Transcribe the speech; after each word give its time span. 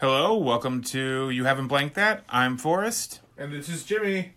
Hello, 0.00 0.34
welcome 0.34 0.80
to 0.84 1.28
You 1.28 1.44
Haven't 1.44 1.66
Blanked 1.66 1.94
That. 1.94 2.24
I'm 2.30 2.56
Forrest. 2.56 3.20
And 3.36 3.52
this 3.52 3.68
is 3.68 3.84
Jimmy. 3.84 4.32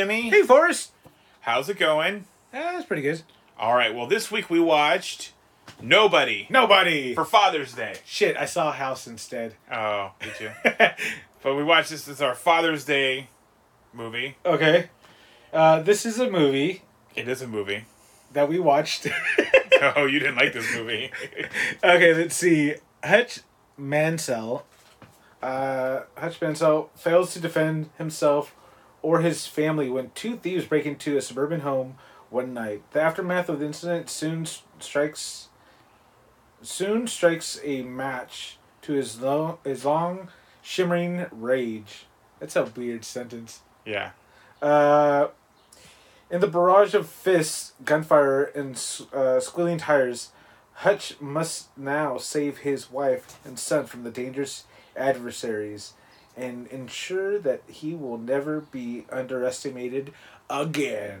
Jimmy. 0.00 0.30
Hey, 0.30 0.40
Forrest. 0.44 0.92
How's 1.40 1.68
it 1.68 1.78
going? 1.78 2.24
Eh, 2.54 2.72
that's 2.72 2.86
pretty 2.86 3.02
good. 3.02 3.20
All 3.58 3.74
right, 3.74 3.94
well, 3.94 4.06
this 4.06 4.30
week 4.30 4.48
we 4.48 4.58
watched 4.58 5.34
Nobody 5.78 6.46
Nobody. 6.48 7.14
for 7.14 7.26
Father's 7.26 7.74
Day. 7.74 7.96
Shit, 8.06 8.34
I 8.38 8.46
saw 8.46 8.72
House 8.72 9.06
instead. 9.06 9.56
Oh, 9.70 10.12
did 10.20 10.32
you? 10.40 10.50
but 11.42 11.54
we 11.54 11.62
watched 11.62 11.90
this 11.90 12.08
as 12.08 12.22
our 12.22 12.34
Father's 12.34 12.86
Day 12.86 13.28
movie. 13.92 14.38
okay. 14.46 14.88
Uh, 15.52 15.82
this 15.82 16.06
is 16.06 16.18
a 16.18 16.30
movie 16.30 16.80
It 17.14 17.28
is 17.28 17.42
a 17.42 17.46
movie. 17.46 17.84
that 18.32 18.48
we 18.48 18.58
watched. 18.58 19.06
Oh, 19.96 20.06
you 20.06 20.18
didn't 20.18 20.36
like 20.36 20.54
this 20.54 20.74
movie. 20.74 21.10
okay, 21.84 22.14
let's 22.14 22.36
see. 22.36 22.74
Hutch 23.04 23.40
Mansell. 23.76 24.64
Uh, 25.42 26.04
Hutch 26.16 26.40
Mansell 26.40 26.88
fails 26.94 27.34
to 27.34 27.40
defend 27.40 27.90
himself 27.98 28.54
or 29.02 29.20
his 29.20 29.46
family 29.46 29.88
when 29.90 30.10
two 30.14 30.36
thieves 30.36 30.64
break 30.64 30.86
into 30.86 31.16
a 31.16 31.22
suburban 31.22 31.60
home 31.60 31.96
one 32.28 32.54
night. 32.54 32.82
The 32.92 33.00
aftermath 33.00 33.48
of 33.48 33.60
the 33.60 33.66
incident 33.66 34.10
soon 34.10 34.46
strikes 34.78 35.48
soon 36.62 37.06
strikes 37.06 37.58
a 37.64 37.82
match 37.82 38.58
to 38.82 38.92
his 38.92 39.20
long 39.20 39.58
his 39.64 39.84
long 39.84 40.28
shimmering 40.62 41.26
rage. 41.30 42.06
That's 42.38 42.56
a 42.56 42.64
weird 42.64 43.04
sentence. 43.04 43.60
yeah. 43.84 44.10
Uh, 44.62 45.28
in 46.30 46.40
the 46.40 46.46
barrage 46.46 46.94
of 46.94 47.08
fists, 47.08 47.72
gunfire, 47.84 48.44
and 48.44 48.80
uh, 49.12 49.40
squealing 49.40 49.78
tires, 49.78 50.30
Hutch 50.74 51.20
must 51.20 51.76
now 51.76 52.18
save 52.18 52.58
his 52.58 52.90
wife 52.90 53.38
and 53.44 53.58
son 53.58 53.86
from 53.86 54.04
the 54.04 54.10
dangerous 54.10 54.64
adversaries 54.96 55.94
and 56.36 56.66
ensure 56.68 57.38
that 57.38 57.62
he 57.68 57.94
will 57.94 58.18
never 58.18 58.60
be 58.60 59.04
underestimated 59.10 60.12
again. 60.48 61.20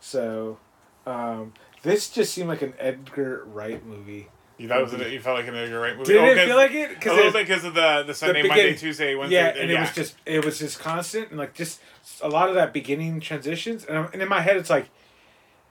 So, 0.00 0.58
um, 1.06 1.52
this 1.82 2.10
just 2.10 2.32
seemed 2.34 2.48
like 2.48 2.62
an 2.62 2.74
Edgar 2.78 3.44
Wright 3.46 3.84
movie. 3.84 4.28
You 4.56 4.68
thought 4.68 4.80
it 4.82 4.92
was 4.98 5.12
you 5.12 5.20
felt 5.20 5.36
like 5.38 5.48
an 5.48 5.56
Edgar 5.56 5.80
Wright 5.80 5.96
movie? 5.96 6.12
Did 6.12 6.20
Oh, 6.22 6.24
it 6.26 6.34
'cause- 6.36 6.46
feel 6.46 6.56
like 6.56 6.70
it? 6.70 6.74
A 6.74 6.78
little 6.78 6.94
Because 6.94 7.32
bit 7.32 7.46
because 7.48 7.64
of 7.64 7.74
the, 7.74 8.04
the 8.06 8.14
Sunday, 8.14 8.42
beginning- 8.42 8.64
Monday, 8.66 8.78
Tuesday, 8.78 9.14
Wednesday. 9.16 9.36
yeah, 9.36 9.48
and 9.48 9.70
it 9.70 9.80
was 9.80 9.92
just 9.92 10.14
it 10.24 10.44
was 10.44 10.58
just 10.60 10.78
constant 10.78 11.30
and 11.30 11.38
like 11.38 11.54
just 11.54 11.80
a 12.22 12.28
lot 12.28 12.48
of 12.48 12.54
that 12.54 12.72
beginning 12.72 13.18
transitions 13.20 13.84
and, 13.84 14.08
and 14.12 14.22
in 14.22 14.28
my 14.28 14.40
head 14.42 14.56
it's 14.56 14.70
like 14.70 14.86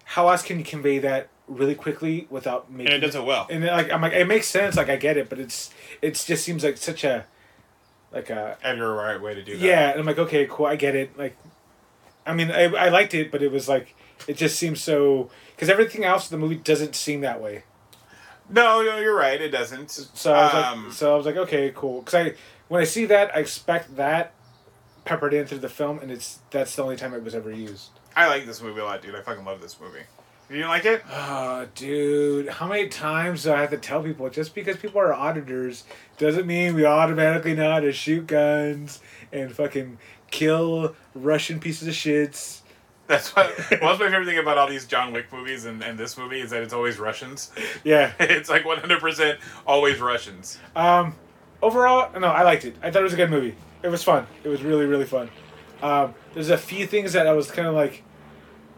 how 0.04 0.28
else 0.28 0.44
can 0.44 0.60
you 0.60 0.66
convey 0.66 1.00
that 1.00 1.30
really 1.48 1.76
quickly 1.76 2.28
without 2.30 2.70
making 2.70 2.88
And 2.94 2.96
it 3.02 3.06
does 3.08 3.16
it 3.16 3.24
well. 3.24 3.48
and 3.50 3.64
then, 3.64 3.72
like 3.72 3.90
I'm 3.92 4.02
like 4.02 4.12
it 4.14 4.28
makes 4.28 4.48
sense 4.48 4.76
like 4.76 4.90
I 4.90 4.98
get 4.98 5.16
it 5.16 5.30
but 5.30 5.40
it's 5.40 5.72
it 6.02 6.16
just 6.16 6.44
seems 6.44 6.64
like 6.66 6.76
such 6.76 7.06
a 7.06 7.26
like 8.13 8.29
a 8.29 8.57
Edgar 8.63 8.94
Wright 8.94 9.19
way 9.22 9.34
to 9.35 9.44
do 9.44 9.53
that. 9.57 9.62
yeah 9.66 9.90
and 9.91 10.00
I'm 10.00 10.06
like 10.06 10.19
okay 10.19 10.46
cool 10.50 10.66
I 10.68 10.75
get 10.75 10.96
it 10.96 11.18
like 11.18 11.35
I 12.25 12.34
mean 12.34 12.51
I, 12.51 12.63
I 12.66 12.90
liked 12.90 13.13
it 13.13 13.31
but 13.31 13.41
it 13.41 13.51
was 13.51 13.68
like 13.68 13.96
it 14.28 14.38
just 14.38 14.57
seems 14.57 14.81
so 14.81 15.29
because 15.56 15.69
everything 15.69 16.03
else 16.06 16.31
in 16.31 16.40
the 16.40 16.41
movie 16.46 16.56
doesn't 16.62 16.96
seem 16.96 17.22
that 17.22 17.41
way 17.41 17.63
No, 18.50 18.84
no, 18.84 19.00
you're 19.00 19.16
right. 19.16 19.41
It 19.41 19.50
doesn't. 19.50 19.90
so 19.90 20.34
I 20.34 20.44
was 20.46 20.53
Um, 20.53 20.84
like 20.85 20.94
so 20.94 21.13
I 21.13 21.18
was 21.18 21.25
like 21.25 21.38
okay 21.38 21.72
cool 21.75 22.01
because 22.01 22.13
I 22.13 22.34
when 22.68 22.81
I 22.81 22.85
see 22.85 23.06
that 23.06 23.35
I 23.35 23.40
expect 23.40 23.96
that 23.97 24.34
peppered 25.06 25.34
in 25.34 25.45
through 25.45 25.59
the 25.59 25.69
film 25.69 26.00
and 26.00 26.12
it's 26.12 26.40
that's 26.51 26.75
the 26.75 26.84
only 26.84 26.95
time 26.95 27.13
it 27.13 27.24
was 27.24 27.35
ever 27.35 27.51
used. 27.51 27.90
I 28.16 28.28
like 28.28 28.45
this 28.45 28.62
movie 28.62 28.80
a 28.80 28.85
lot, 28.85 29.01
dude. 29.01 29.16
I 29.16 29.22
fucking 29.22 29.44
love 29.44 29.59
this 29.62 29.80
movie. 29.81 30.03
You 30.50 30.58
didn't 30.58 30.70
like 30.70 30.86
it? 30.86 31.04
Oh, 31.12 31.68
dude, 31.74 32.50
how 32.50 32.68
many 32.68 32.88
times 32.88 33.44
do 33.44 33.54
I 33.54 33.62
have 33.62 33.72
to 33.72 33.78
tell 33.78 34.04
people 34.04 34.30
just 34.30 34.54
because 34.54 34.78
people 34.78 35.00
are 35.02 35.14
auditors 35.14 35.84
doesn't 36.18 36.46
mean 36.46 36.76
we 36.76 36.86
automatically 36.86 37.56
know 37.56 37.72
how 37.72 37.80
to 37.80 37.92
shoot 37.92 38.28
guns 38.28 39.02
and 39.31 39.52
fucking 39.52 39.98
kill 40.30 40.96
Russian 41.16 41.59
pieces 41.59 41.88
of 41.88 41.94
shits. 41.94 42.62
That's 43.08 43.36
what. 43.36 43.48
well, 43.72 43.80
that's 43.81 44.00
my 44.00 44.09
favorite 44.09 44.26
thing 44.26 44.38
about 44.38 44.58
all 44.58 44.68
these 44.68 44.86
John 44.86 45.14
Wick 45.14 45.31
movies 45.31 45.66
and, 45.66 45.81
and 45.84 45.98
this 45.98 46.18
movie 46.18 46.42
is 46.42 46.50
that 46.52 46.64
it's 46.64 46.74
always 46.74 47.00
Russians. 47.00 47.52
Yeah. 47.84 48.12
It's 48.20 48.50
like 48.50 48.64
100% 48.64 49.38
always 49.66 50.00
Russians. 50.00 50.60
Um, 50.75 51.16
overall, 51.62 52.12
no, 52.20 52.28
I 52.28 52.44
liked 52.44 52.66
it. 52.66 52.75
I 52.81 52.92
thought 52.92 53.02
it 53.02 53.04
was 53.04 53.14
a 53.14 53.18
good 53.18 53.30
movie. 53.30 53.56
It 53.81 53.90
was 53.90 54.04
fun. 54.04 54.25
It 54.44 54.50
was 54.50 54.64
really, 54.64 54.86
really 54.86 55.06
fun. 55.06 55.30
Um, 55.81 56.14
there's 56.34 56.50
a 56.50 56.58
few 56.58 56.88
things 56.88 57.14
that 57.14 57.28
I 57.28 57.34
was 57.34 57.52
kind 57.52 57.68
of 57.68 57.75
like, 57.75 58.04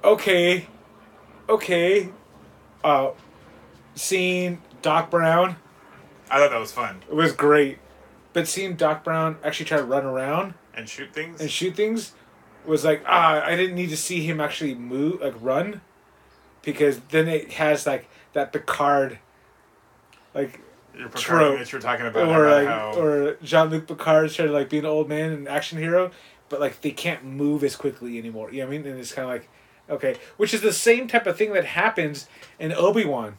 okay, 0.04 0.68
okay. 1.50 2.10
Uh, 2.84 3.12
seeing 3.96 4.62
Doc 4.82 5.10
Brown, 5.10 5.56
I 6.30 6.38
thought 6.40 6.52
that 6.52 6.60
was 6.60 6.72
fun. 6.72 7.02
it 7.10 7.14
was 7.16 7.32
great. 7.32 7.80
But 8.34 8.48
seeing 8.48 8.76
Doc 8.76 9.04
Brown 9.04 9.38
actually 9.44 9.66
try 9.68 9.78
to 9.78 9.84
run 9.86 10.06
around 10.06 10.54
And 10.74 10.88
shoot 10.90 11.14
things. 11.14 11.40
and 11.42 11.50
shoot 11.50 11.76
things 11.76 12.12
was 12.66 12.84
like, 12.84 13.04
ah, 13.08 13.42
I 13.44 13.56
didn't 13.56 13.76
need 13.76 13.90
to 13.90 13.98
see 13.98 14.24
him 14.26 14.42
actually 14.42 14.76
move, 14.76 15.22
like 15.22 15.34
run. 15.40 15.82
Because 16.62 17.00
then 17.10 17.28
it 17.28 17.54
has 17.54 17.86
like 17.88 18.10
that 18.34 18.52
Picard, 18.52 19.20
like 20.34 20.60
You're 20.98 21.10
trope. 21.10 21.60
that 21.60 21.72
you're 21.72 21.80
talking 21.82 22.06
about, 22.08 22.28
or 22.28 22.48
about 22.48 22.58
like 22.58 22.68
how 22.68 23.00
or 23.00 23.38
Jean 23.44 23.70
Luc 23.70 23.88
Picard 23.88 24.32
trying 24.32 24.48
to 24.50 24.54
like 24.54 24.70
be 24.70 24.80
an 24.80 24.86
old 24.86 25.08
man 25.08 25.32
and 25.32 25.48
action 25.48 25.78
hero, 25.80 26.12
but 26.50 26.60
like 26.60 26.82
they 26.82 26.92
can't 26.92 27.24
move 27.24 27.64
as 27.64 27.76
quickly 27.76 28.18
anymore. 28.18 28.52
You 28.52 28.62
know 28.62 28.68
what 28.68 28.74
I 28.74 28.78
mean? 28.80 28.88
And 28.88 29.00
it's 29.00 29.14
kind 29.14 29.28
of 29.28 29.34
like, 29.34 29.48
okay, 29.90 30.18
which 30.38 30.54
is 30.54 30.62
the 30.62 30.74
same 30.74 31.08
type 31.08 31.28
of 31.28 31.38
thing 31.38 31.54
that 31.54 31.66
happens 31.66 32.28
in 32.60 32.72
Obi 32.74 33.06
Wan. 33.06 33.38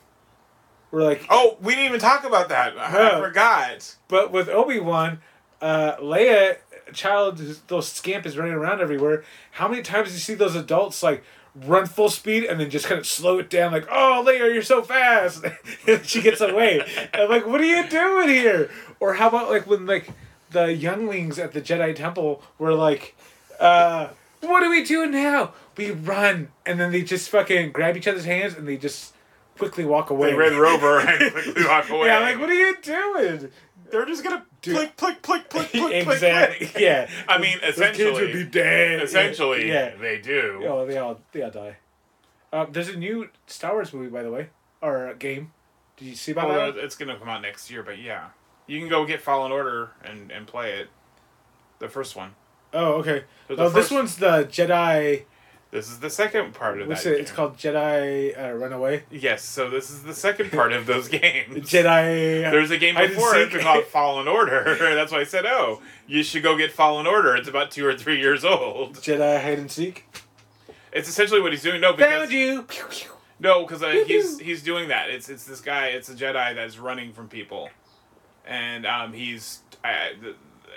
We're 0.90 1.02
like, 1.02 1.26
Oh, 1.28 1.56
we 1.60 1.74
didn't 1.74 1.88
even 1.88 2.00
talk 2.00 2.24
about 2.24 2.48
that. 2.48 2.78
I, 2.78 3.20
forgot. 3.20 3.96
but 4.08 4.30
with 4.32 4.48
Obi 4.48 4.78
Wan, 4.80 5.20
uh, 5.60 5.96
Leia, 5.96 6.58
child, 6.92 7.38
those 7.66 7.88
scamp 7.90 8.24
is 8.24 8.38
running 8.38 8.54
around 8.54 8.80
everywhere. 8.80 9.24
How 9.52 9.68
many 9.68 9.82
times 9.82 10.08
do 10.08 10.14
you 10.14 10.20
see 10.20 10.34
those 10.34 10.54
adults 10.56 11.02
like? 11.02 11.22
Run 11.64 11.86
full 11.86 12.10
speed 12.10 12.44
and 12.44 12.60
then 12.60 12.68
just 12.68 12.84
kind 12.84 12.98
of 12.98 13.06
slow 13.06 13.38
it 13.38 13.48
down, 13.48 13.72
like, 13.72 13.88
"Oh, 13.90 14.22
Leia, 14.26 14.52
you're 14.52 14.60
so 14.60 14.82
fast!" 14.82 15.42
she 16.02 16.20
gets 16.20 16.42
away. 16.42 16.82
I'm 17.14 17.30
like, 17.30 17.46
"What 17.46 17.62
are 17.62 17.64
you 17.64 17.88
doing 17.88 18.28
here?" 18.28 18.70
Or 19.00 19.14
how 19.14 19.28
about 19.28 19.48
like 19.48 19.66
when 19.66 19.86
like 19.86 20.10
the 20.50 20.74
younglings 20.74 21.38
at 21.38 21.52
the 21.54 21.62
Jedi 21.62 21.96
Temple 21.96 22.42
were 22.58 22.74
like, 22.74 23.16
uh, 23.58 24.08
"What 24.42 24.60
do 24.60 24.68
we 24.68 24.84
do 24.84 25.06
now? 25.06 25.54
We 25.76 25.90
run!" 25.90 26.48
And 26.64 26.78
then 26.80 26.90
they 26.92 27.02
just 27.02 27.28
fucking 27.30 27.72
grab 27.72 27.96
each 27.96 28.08
other's 28.08 28.24
hands 28.24 28.54
and 28.54 28.66
they 28.66 28.76
just 28.76 29.14
quickly 29.58 29.84
walk 29.84 30.10
away. 30.10 30.30
They 30.30 30.36
Red 30.36 30.52
Rover 30.66 31.00
and 31.00 31.32
quickly 31.32 31.64
walk 31.64 31.88
away. 31.90 32.06
Yeah, 32.08 32.20
like, 32.20 32.38
what 32.38 32.48
are 32.50 32.54
you 32.54 32.76
doing? 32.82 33.50
They're 33.90 34.04
just 34.04 34.24
gonna 34.24 34.44
Dude. 34.62 34.74
click, 34.74 34.96
click, 34.96 35.22
click, 35.22 35.48
click, 35.48 35.70
click, 35.70 36.06
exactly. 36.08 36.66
click. 36.66 36.80
Yeah. 36.82 37.08
I 37.28 37.38
mean, 37.38 37.58
Those 37.62 37.76
kids 37.76 37.78
would 37.78 37.90
essentially, 38.00 38.32
be 38.32 38.44
dead. 38.44 39.02
essentially, 39.02 39.68
Yeah. 39.68 39.94
they 39.94 40.18
do. 40.18 40.64
Oh, 40.66 40.84
they 40.86 40.98
all 40.98 41.20
they 41.32 41.42
all 41.42 41.50
die. 41.52 41.76
Uh, 42.52 42.66
there's 42.70 42.88
a 42.88 42.96
new 42.96 43.28
Star 43.46 43.72
Wars 43.74 43.92
movie, 43.92 44.08
by 44.08 44.22
the 44.24 44.30
way, 44.30 44.48
or 44.80 45.08
uh, 45.08 45.12
game. 45.14 45.52
Did 45.96 46.06
you 46.06 46.14
see 46.16 46.32
about 46.32 46.48
Well, 46.48 46.72
that? 46.72 46.82
it's 46.84 46.96
gonna 46.96 47.16
come 47.18 47.28
out 47.28 47.42
next 47.42 47.70
year, 47.70 47.82
but 47.84 47.98
yeah, 47.98 48.28
you 48.66 48.80
can 48.80 48.88
go 48.88 49.04
get 49.06 49.20
Fallen 49.22 49.52
Order 49.52 49.90
and 50.04 50.30
and 50.32 50.46
play 50.48 50.72
it. 50.72 50.88
The 51.78 51.88
first 51.88 52.16
one. 52.16 52.34
Oh, 52.72 52.94
okay. 52.94 53.24
There's 53.46 53.58
No, 53.58 53.68
the 53.68 53.74
this 53.80 53.90
one's 53.90 54.16
the 54.16 54.44
Jedi. 54.50 55.24
This 55.72 55.90
is 55.90 55.98
the 55.98 56.10
second 56.10 56.54
part 56.54 56.80
of 56.80 56.88
What's 56.88 57.04
that. 57.04 57.14
it? 57.14 57.20
It's 57.20 57.32
called 57.32 57.56
Jedi 57.56 58.38
uh, 58.40 58.52
Runaway. 58.54 59.02
Yes, 59.10 59.42
so 59.44 59.68
this 59.68 59.90
is 59.90 60.04
the 60.04 60.14
second 60.14 60.52
part 60.52 60.72
of 60.72 60.86
those 60.86 61.08
games. 61.08 61.68
Jedi. 61.68 62.48
There's 62.50 62.70
a 62.70 62.78
game 62.78 62.94
before 62.94 63.34
it 63.36 63.50
called 63.60 63.84
Fallen 63.92 64.28
Order. 64.28 64.76
That's 64.94 65.10
why 65.12 65.20
I 65.20 65.24
said, 65.24 65.44
oh, 65.44 65.82
you 66.06 66.22
should 66.22 66.42
go 66.42 66.56
get 66.56 66.72
Fallen 66.72 67.06
Order. 67.06 67.34
It's 67.36 67.48
about 67.48 67.70
two 67.72 67.84
or 67.86 67.94
three 67.96 68.18
years 68.20 68.44
old. 68.44 68.94
Jedi 68.96 69.42
hide 69.42 69.58
and 69.58 69.70
seek. 69.70 70.06
It's 70.92 71.08
essentially 71.08 71.40
what 71.40 71.52
he's 71.52 71.62
doing. 71.62 71.80
No, 71.80 71.92
because 71.92 72.10
Found 72.10 72.32
you. 72.32 72.62
Pew, 72.62 72.84
pew. 72.88 73.10
No, 73.38 73.66
because 73.66 73.82
uh, 73.82 73.90
he's 74.06 74.38
he's 74.38 74.62
doing 74.62 74.88
that. 74.88 75.10
It's 75.10 75.28
it's 75.28 75.44
this 75.44 75.60
guy. 75.60 75.88
It's 75.88 76.08
a 76.08 76.14
Jedi 76.14 76.54
that's 76.54 76.78
running 76.78 77.12
from 77.12 77.28
people, 77.28 77.68
and 78.46 78.86
um, 78.86 79.12
he's 79.12 79.60
I, 79.84 80.12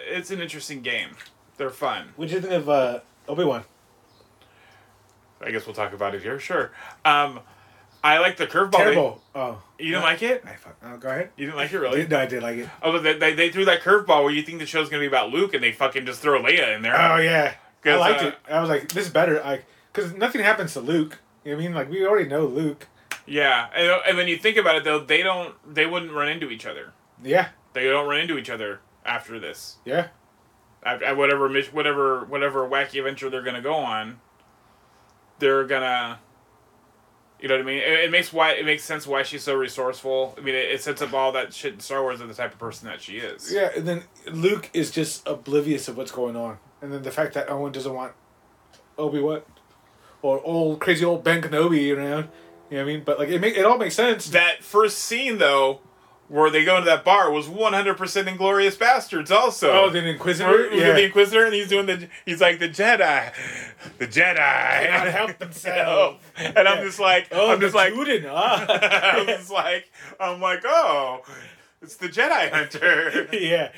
it's 0.10 0.30
an 0.30 0.42
interesting 0.42 0.82
game. 0.82 1.12
They're 1.56 1.70
fun. 1.70 2.10
What 2.18 2.28
do 2.28 2.36
you 2.36 2.42
think 2.42 2.54
of 2.54 2.68
uh, 2.68 3.00
Obi 3.30 3.46
Wan? 3.46 3.64
I 5.42 5.52
guess 5.52 5.66
we'll 5.66 5.76
talk 5.76 5.94
about 5.94 6.16
it 6.16 6.22
here. 6.22 6.40
Sure. 6.40 6.72
Um, 7.06 7.40
I 8.04 8.20
like 8.20 8.38
the 8.38 8.48
curveball. 8.48 8.72
Terrible. 8.78 9.22
Oh, 9.36 9.62
you 9.78 9.92
didn't 9.92 10.04
like 10.04 10.22
it? 10.24 10.44
I 10.46 10.56
fuck. 10.56 10.78
Oh, 10.84 10.98
go 10.98 11.10
ahead. 11.10 11.32
You 11.36 11.48
didn't 11.48 11.58
like 11.58 11.72
it 11.74 11.80
really? 11.80 12.08
No, 12.08 12.20
I 12.20 12.26
did 12.26 12.42
like 12.44 12.58
it. 12.58 12.70
Oh, 12.82 12.92
but 12.94 13.04
they, 13.04 13.14
they, 13.18 13.34
they 13.34 13.50
threw 13.52 13.66
that 13.66 13.82
curveball 13.82 14.24
where 14.24 14.32
you 14.32 14.42
think 14.42 14.60
the 14.60 14.66
show's 14.66 14.90
gonna 14.90 15.02
be 15.02 15.08
about 15.08 15.32
Luke, 15.32 15.54
and 15.54 15.62
they 15.64 15.72
fucking 15.72 16.06
just 16.06 16.22
throw 16.22 16.42
Leia 16.42 16.76
in 16.76 16.82
there. 16.82 16.96
Oh 16.96 17.18
yeah, 17.18 17.54
I 17.86 17.96
liked 17.96 18.24
uh, 18.24 18.28
it. 18.28 18.36
I 18.50 18.60
was 18.62 18.70
like, 18.70 18.90
this 18.90 19.06
is 19.08 19.12
better. 19.12 19.42
Like, 19.42 19.66
because 19.92 20.14
nothing 20.14 20.42
happens 20.42 20.74
to 20.74 20.80
Luke. 20.80 21.20
You 21.44 21.52
know 21.52 21.58
what 21.58 21.64
I 21.64 21.68
mean? 21.68 21.76
Like, 21.76 21.90
we 21.90 22.06
already 22.06 22.30
know 22.30 22.46
Luke. 22.46 22.88
Yeah, 23.26 23.68
and, 23.76 24.02
and 24.08 24.18
when 24.18 24.28
you 24.28 24.38
think 24.38 24.58
about 24.58 24.76
it, 24.78 24.84
though, 24.84 25.00
they 25.00 25.22
don't 25.22 25.56
they 25.72 25.86
wouldn't 25.86 26.14
run 26.14 26.30
into 26.30 26.50
each 26.50 26.66
other. 26.66 26.94
Yeah, 27.24 27.50
They 27.74 27.84
don't 27.84 28.08
run 28.08 28.20
into 28.22 28.38
each 28.38 28.50
other 28.50 28.80
after 29.06 29.40
this. 29.40 29.78
yeah. 29.86 30.08
At, 30.82 31.04
at 31.04 31.18
whatever 31.18 31.50
whatever 31.74 32.24
whatever 32.26 32.68
wacky 32.68 33.00
adventure 33.00 33.30
they're 33.30 33.42
gonna 33.44 33.62
go 33.62 33.74
on, 33.74 34.22
they're 35.40 35.66
gonna. 35.66 36.20
You 37.42 37.48
know 37.48 37.56
what 37.56 37.62
I 37.62 37.66
mean? 37.66 37.78
It, 37.78 38.00
it 38.06 38.12
makes 38.12 38.34
why 38.34 38.52
it 38.52 38.66
makes 38.66 38.84
sense 38.84 39.08
why 39.08 39.24
she's 39.24 39.44
so 39.44 39.56
resourceful. 39.56 40.36
I 40.38 40.42
mean, 40.42 40.56
it, 40.56 40.72
it 40.72 40.82
sets 40.82 41.02
up 41.02 41.14
all 41.14 41.32
that 41.32 41.54
shit 41.54 41.74
in 41.74 41.80
Star 41.80 42.02
Wars 42.02 42.20
of 42.22 42.28
the 42.28 42.34
type 42.34 42.54
of 42.54 42.60
person 42.60 42.88
that 42.88 43.02
she 43.02 43.18
is. 43.18 43.52
Yeah, 43.52 43.70
and 43.76 43.88
then 43.88 44.04
Luke 44.32 44.70
is 44.74 44.92
just 44.92 45.26
oblivious 45.28 45.88
of 45.88 45.96
what's 45.96 46.12
going 46.12 46.36
on, 46.36 46.58
and 46.82 46.92
then 46.92 47.02
the 47.04 47.12
fact 47.12 47.34
that 47.36 47.50
Owen 47.50 47.72
doesn't 47.72 47.94
want 47.94 48.14
Obi 48.98 49.22
what, 49.22 49.48
or 50.22 50.42
old 50.44 50.80
crazy 50.80 51.06
old 51.06 51.24
Ben 51.24 51.42
Kenobi 51.42 51.96
around. 51.96 52.30
You 52.70 52.78
know 52.78 52.84
what 52.84 52.92
I 52.92 52.94
mean? 52.94 53.04
But 53.06 53.20
like 53.20 53.30
it 53.30 53.40
make 53.40 53.58
it 53.58 53.66
all 53.66 53.78
makes 53.78 53.96
sense. 53.96 54.30
That 54.30 54.64
first 54.64 55.00
scene 55.00 55.38
though, 55.38 55.80
where 56.30 56.50
they 56.50 56.64
go 56.64 56.78
into 56.78 56.86
that 56.86 57.04
bar, 57.04 57.30
was 57.32 57.50
one 57.50 57.74
hundred 57.74 57.98
percent 57.98 58.28
Inglourious 58.28 58.78
Basterds. 58.78 59.30
Also, 59.32 59.72
Oh, 59.72 59.90
the 59.90 60.08
Inquisitor. 60.08 60.50
Remember 60.50 60.76
Yeah. 60.76 60.94
the 60.94 61.04
Inquisitor, 61.06 61.44
and 61.46 61.54
he's 61.54 61.68
doing 61.68 61.86
the. 61.88 62.08
He's 62.26 62.40
like 62.40 62.60
the 62.60 62.70
Jedi, 62.70 63.34
the 63.98 64.08
Jedi 64.08 64.36
Cannot 64.38 65.08
help 65.08 65.38
themselves. 65.40 66.24
and 66.38 66.58
I'm 66.68 66.86
just 66.86 67.00
like, 67.00 67.28
Oh, 67.32 67.52
I'm 67.52 67.60
just 67.60 67.76
like, 67.76 67.94
Juden, 67.94 68.26
ah. 68.30 68.66
I'm 69.20 69.26
just 69.28 69.52
like, 69.52 69.90
I'm 70.20 70.40
like, 70.40 70.62
oh, 70.66 71.22
it's 71.82 71.96
the 71.98 72.08
Jedi 72.08 72.52
Hunter. 72.52 73.28
yeah. 73.34 73.72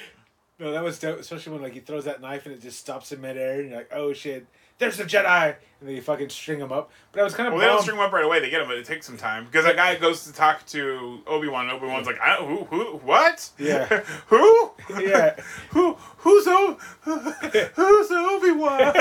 No, 0.60 0.72
that 0.72 0.84
was 0.84 1.00
dope, 1.00 1.20
especially 1.20 1.54
when 1.54 1.62
like 1.64 1.74
he 1.74 1.80
throws 1.80 2.06
that 2.06 2.22
knife 2.22 2.46
and 2.46 2.54
it 2.54 2.62
just 2.62 2.80
stops 2.80 3.12
in 3.12 3.20
midair, 3.22 3.62
and 3.62 3.70
you're 3.70 3.78
like, 3.80 3.90
oh 3.94 4.14
shit, 4.14 4.46
there's 4.82 4.98
the 4.98 5.04
Jedi, 5.04 5.56
and 5.80 5.88
then 5.88 5.96
you 5.96 6.02
fucking 6.02 6.30
string 6.30 6.60
him 6.60 6.72
up. 6.72 6.92
But 7.12 7.22
I 7.22 7.24
was 7.24 7.36
kind 7.36 7.48
of 7.48 7.54
Well, 7.54 7.62
they 7.62 7.68
don't 7.68 7.82
string 7.84 7.98
him 7.98 8.04
up 8.04 8.12
right 8.12 8.26
away. 8.26 8.40
They 8.40 8.50
get 8.50 8.62
him, 8.62 8.68
but 8.68 8.78
it 8.78 8.86
takes 8.86 9.06
some 9.06 9.16
time 9.18 9.46
because 9.46 9.64
that 9.64 9.76
guy 9.76 9.96
goes 9.96 10.24
to 10.26 10.34
talk 10.34 10.66
to 10.68 11.20
Obi 11.28 11.48
Wan. 11.48 11.70
and 11.70 11.74
Obi 11.78 11.86
Wan's 11.88 12.08
like, 12.08 12.20
I, 12.20 12.36
who, 12.38 12.64
who, 12.66 12.98
what? 12.98 13.50
Yeah. 13.60 13.86
who? 14.28 14.72
Yeah. 15.00 15.36
who? 15.70 15.94
Who's 16.18 16.48
o- 16.48 16.78
Who's 17.04 18.12
Obi 18.12 18.52
Wan? 18.52 18.94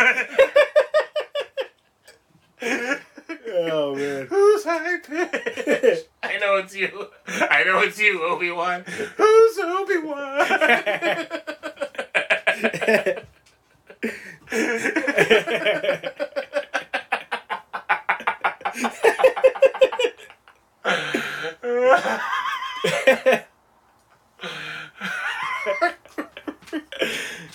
Oh 3.52 3.94
man. 3.94 4.26
Who's 4.26 4.64
high 4.64 4.98
pitch? 4.98 6.00
I 6.22 6.36
know 6.38 6.56
it's 6.56 6.76
you. 6.76 7.08
I 7.26 7.64
know 7.64 7.78
it's 7.80 7.98
you, 7.98 8.22
Obi 8.22 8.50
Wan. 8.50 8.84
Who's 9.16 9.58
Obi 9.58 9.98
Wan? 9.98 10.46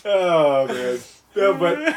Oh 0.05 0.67
man. 0.67 0.99
No, 1.35 1.53
but 1.55 1.95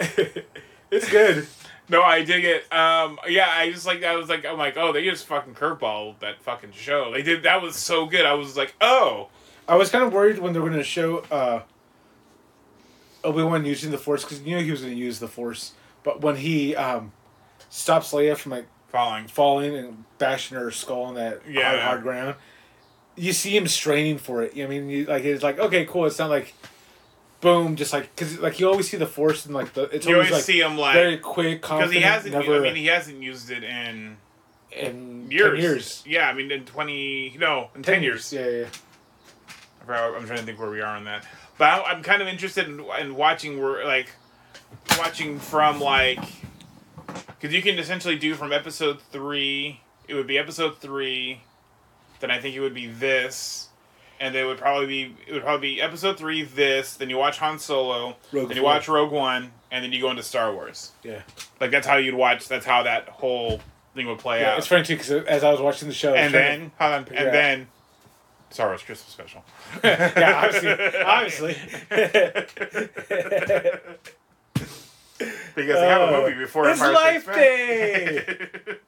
it's 0.90 1.08
good. 1.08 1.46
no, 1.88 2.02
I 2.02 2.24
dig 2.24 2.44
it. 2.44 2.72
Um, 2.72 3.20
yeah, 3.28 3.48
I 3.48 3.70
just 3.70 3.86
like 3.86 4.02
I 4.02 4.16
was 4.16 4.28
like 4.28 4.44
I'm 4.44 4.58
like 4.58 4.76
oh 4.76 4.92
they 4.92 5.04
just 5.04 5.26
fucking 5.26 5.54
curveball 5.54 6.18
that 6.18 6.42
fucking 6.42 6.72
show. 6.72 7.12
They 7.12 7.22
did 7.22 7.44
that 7.44 7.62
was 7.62 7.76
so 7.76 8.06
good. 8.06 8.26
I 8.26 8.34
was 8.34 8.56
like 8.56 8.74
oh 8.80 9.28
I 9.68 9.76
was 9.76 9.90
kind 9.90 10.04
of 10.04 10.12
worried 10.12 10.38
when 10.38 10.52
they 10.52 10.58
were 10.58 10.68
going 10.68 10.80
to 10.80 10.84
show 10.84 11.18
uh, 11.30 11.62
Obi 13.24 13.42
Wan 13.42 13.64
using 13.64 13.90
the 13.90 13.98
Force 13.98 14.22
because 14.24 14.40
you 14.42 14.54
knew 14.56 14.62
he 14.62 14.70
was 14.70 14.82
going 14.82 14.92
to 14.92 14.98
use 14.98 15.18
the 15.18 15.28
Force, 15.28 15.72
but 16.02 16.20
when 16.20 16.36
he 16.36 16.76
um, 16.76 17.12
stops 17.70 18.12
Leia 18.12 18.36
from 18.36 18.52
like 18.52 18.66
falling. 18.88 19.26
falling 19.26 19.74
and 19.76 20.04
bashing 20.18 20.56
her 20.56 20.70
skull 20.70 21.02
on 21.04 21.14
that 21.14 21.40
Yeah. 21.48 21.70
hard, 21.70 21.80
hard 21.80 22.02
ground, 22.02 22.34
you 23.16 23.32
see 23.32 23.56
him 23.56 23.66
straining 23.66 24.18
for 24.18 24.42
it. 24.42 24.54
You 24.54 24.64
know 24.64 24.68
what 24.68 24.76
I 24.76 24.80
mean, 24.80 24.90
you, 24.90 25.04
like 25.06 25.24
it's 25.24 25.42
like 25.42 25.58
okay, 25.58 25.84
cool. 25.86 26.06
It's 26.06 26.18
not 26.18 26.30
like 26.30 26.54
boom, 27.40 27.76
just 27.76 27.92
like 27.92 28.14
because 28.14 28.38
like 28.40 28.58
you 28.60 28.68
always 28.68 28.88
see 28.88 28.96
the 28.96 29.06
Force 29.06 29.46
and 29.46 29.54
like 29.54 29.72
the 29.74 29.82
it's 29.84 30.06
You 30.06 30.14
always, 30.14 30.30
always 30.30 30.42
like 30.42 30.44
see 30.44 30.60
him 30.60 30.76
like 30.78 30.94
very 30.94 31.18
quick, 31.18 31.62
because 31.62 31.90
he 31.92 32.00
hasn't. 32.00 32.34
never 32.34 32.56
I 32.56 32.60
mean, 32.60 32.76
he 32.76 32.86
hasn't 32.86 33.22
used 33.22 33.50
it 33.50 33.62
in 33.64 34.16
in 34.72 35.30
years. 35.30 35.52
10 35.52 35.60
years. 35.62 36.02
Yeah, 36.06 36.28
I 36.28 36.32
mean 36.34 36.50
in 36.50 36.64
twenty 36.64 37.36
no 37.38 37.70
in 37.76 37.82
ten, 37.82 38.02
years. 38.02 38.32
Yeah, 38.32 38.46
yeah. 38.48 38.66
I'm 39.86 40.26
trying 40.26 40.38
to 40.38 40.44
think 40.44 40.58
where 40.58 40.70
we 40.70 40.80
are 40.80 40.96
on 40.96 41.04
that. 41.04 41.26
But 41.58 41.64
I, 41.68 41.82
I'm 41.92 42.02
kind 42.02 42.20
of 42.22 42.28
interested 42.28 42.66
in, 42.68 42.80
in 43.00 43.14
watching 43.16 43.60
where 43.62 43.84
like 43.84 44.10
watching 44.98 45.38
from 45.38 45.80
like 45.80 46.18
because 47.28 47.54
you 47.54 47.62
can 47.62 47.78
essentially 47.78 48.16
do 48.18 48.34
from 48.34 48.52
episode 48.52 49.00
three. 49.12 49.80
It 50.08 50.14
would 50.14 50.26
be 50.26 50.38
episode 50.38 50.78
three. 50.78 51.40
Then 52.20 52.30
I 52.30 52.40
think 52.40 52.54
it 52.56 52.60
would 52.60 52.74
be 52.74 52.86
this, 52.86 53.68
and 54.20 54.34
it 54.34 54.44
would 54.46 54.58
probably 54.58 54.86
be 54.86 55.16
it 55.26 55.32
would 55.32 55.42
probably 55.42 55.74
be 55.74 55.80
episode 55.82 56.16
three. 56.18 56.42
This. 56.42 56.96
Then 56.96 57.10
you 57.10 57.16
watch 57.16 57.38
Han 57.38 57.58
Solo. 57.58 58.16
Rogue 58.32 58.48
then 58.48 58.56
you 58.56 58.62
watch 58.62 58.88
Rogue 58.88 59.12
One, 59.12 59.52
and 59.70 59.84
then 59.84 59.92
you 59.92 60.00
go 60.00 60.10
into 60.10 60.22
Star 60.22 60.52
Wars. 60.52 60.92
Yeah. 61.02 61.22
Like 61.60 61.70
that's 61.70 61.86
how 61.86 61.96
you'd 61.96 62.14
watch. 62.14 62.48
That's 62.48 62.66
how 62.66 62.82
that 62.84 63.08
whole 63.08 63.60
thing 63.94 64.06
would 64.06 64.18
play 64.18 64.40
Yeah, 64.40 64.52
out. 64.52 64.58
it's 64.58 64.66
funny 64.66 64.84
too 64.84 64.96
because 64.96 65.10
as 65.10 65.44
I 65.44 65.50
was 65.50 65.60
watching 65.60 65.88
the 65.88 65.94
show, 65.94 66.14
and 66.14 66.32
then 66.34 66.72
hold 66.78 66.92
on, 66.92 67.04
figure 67.04 67.18
out- 67.20 67.26
and 67.26 67.34
then 67.34 67.66
Star 68.54 68.68
Wars 68.68 68.82
Christmas 68.82 69.10
special. 69.12 69.44
yeah, 69.84 70.42
obviously, 70.44 71.56
obviously. 71.56 71.56
Because 75.54 75.76
they 75.80 75.86
have 75.88 76.00
a 76.02 76.16
Uh, 76.16 76.20
movie 76.22 76.34
before 76.38 76.68
Empire 76.68 76.92
Life 76.92 77.22
Strikes 77.22 77.38
Day! 77.38 78.24
Back. 78.26 78.78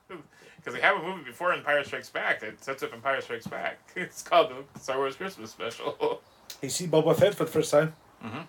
Because 0.57 0.75
they 0.75 0.81
have 0.81 0.97
a 0.97 1.03
movie 1.07 1.23
before 1.23 1.53
Empire 1.53 1.85
Strikes 1.85 2.09
Back 2.11 2.41
that 2.41 2.63
sets 2.65 2.83
up 2.83 2.93
Empire 2.93 3.21
Strikes 3.21 3.47
Back. 3.47 3.79
It's 3.95 4.23
called 4.23 4.51
the 4.51 4.81
Star 4.81 4.97
Wars 4.99 5.15
Christmas 5.15 5.53
Special. 5.53 6.21
you 6.61 6.69
see 6.69 6.89
Boba 6.89 7.17
Fett 7.17 7.35
for 7.37 7.45
the 7.45 7.51
first 7.53 7.71
time. 7.71 7.95
Mhm. 8.25 8.47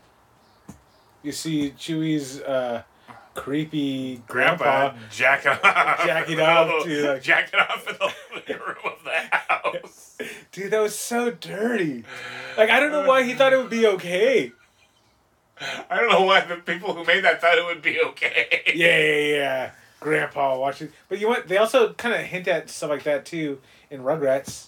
You 1.22 1.32
see 1.32 1.72
Chewie's 1.78 2.42
uh, 2.42 2.82
creepy 3.36 4.24
Grandpa, 4.28 4.90
grandpa. 4.90 4.98
jacking 5.12 5.52
off, 5.52 6.06
Jacking 6.06 6.40
off 6.42 6.84
to, 6.86 7.12
like- 7.14 7.22
jacking 7.22 7.60
off 7.60 7.88
in 7.88 7.96
the 8.00 8.14
living 8.34 8.58
room 8.66 8.78
of 8.86 9.04
the 9.04 9.38
house. 9.38 10.17
Dude, 10.58 10.72
that 10.72 10.82
was 10.82 10.98
so 10.98 11.30
dirty. 11.30 12.04
Like 12.58 12.72
I 12.72 12.80
don't 12.80 12.92
know 12.92 13.08
why 13.08 13.22
he 13.22 13.36
thought 13.36 13.54
it 13.54 13.58
would 13.58 13.70
be 13.70 13.86
okay. 13.86 14.52
I 15.90 15.98
don't 16.00 16.10
know 16.10 16.24
why 16.24 16.42
the 16.42 16.56
people 16.56 16.96
who 16.96 17.04
made 17.04 17.24
that 17.26 17.40
thought 17.42 17.60
it 17.60 17.64
would 17.66 17.84
be 17.84 18.02
okay. 18.02 18.64
Yeah, 18.74 18.98
yeah, 18.98 19.36
yeah. 19.36 19.72
Grandpa 20.00 20.58
watching, 20.58 20.90
but 21.10 21.20
you 21.20 21.26
know 21.26 21.30
what? 21.30 21.48
They 21.48 21.58
also 21.58 21.94
kind 21.94 22.16
of 22.16 22.22
hint 22.22 22.48
at 22.48 22.72
stuff 22.72 22.90
like 22.90 23.04
that 23.04 23.26
too 23.28 23.60
in 23.92 24.02
Rugrats. 24.02 24.68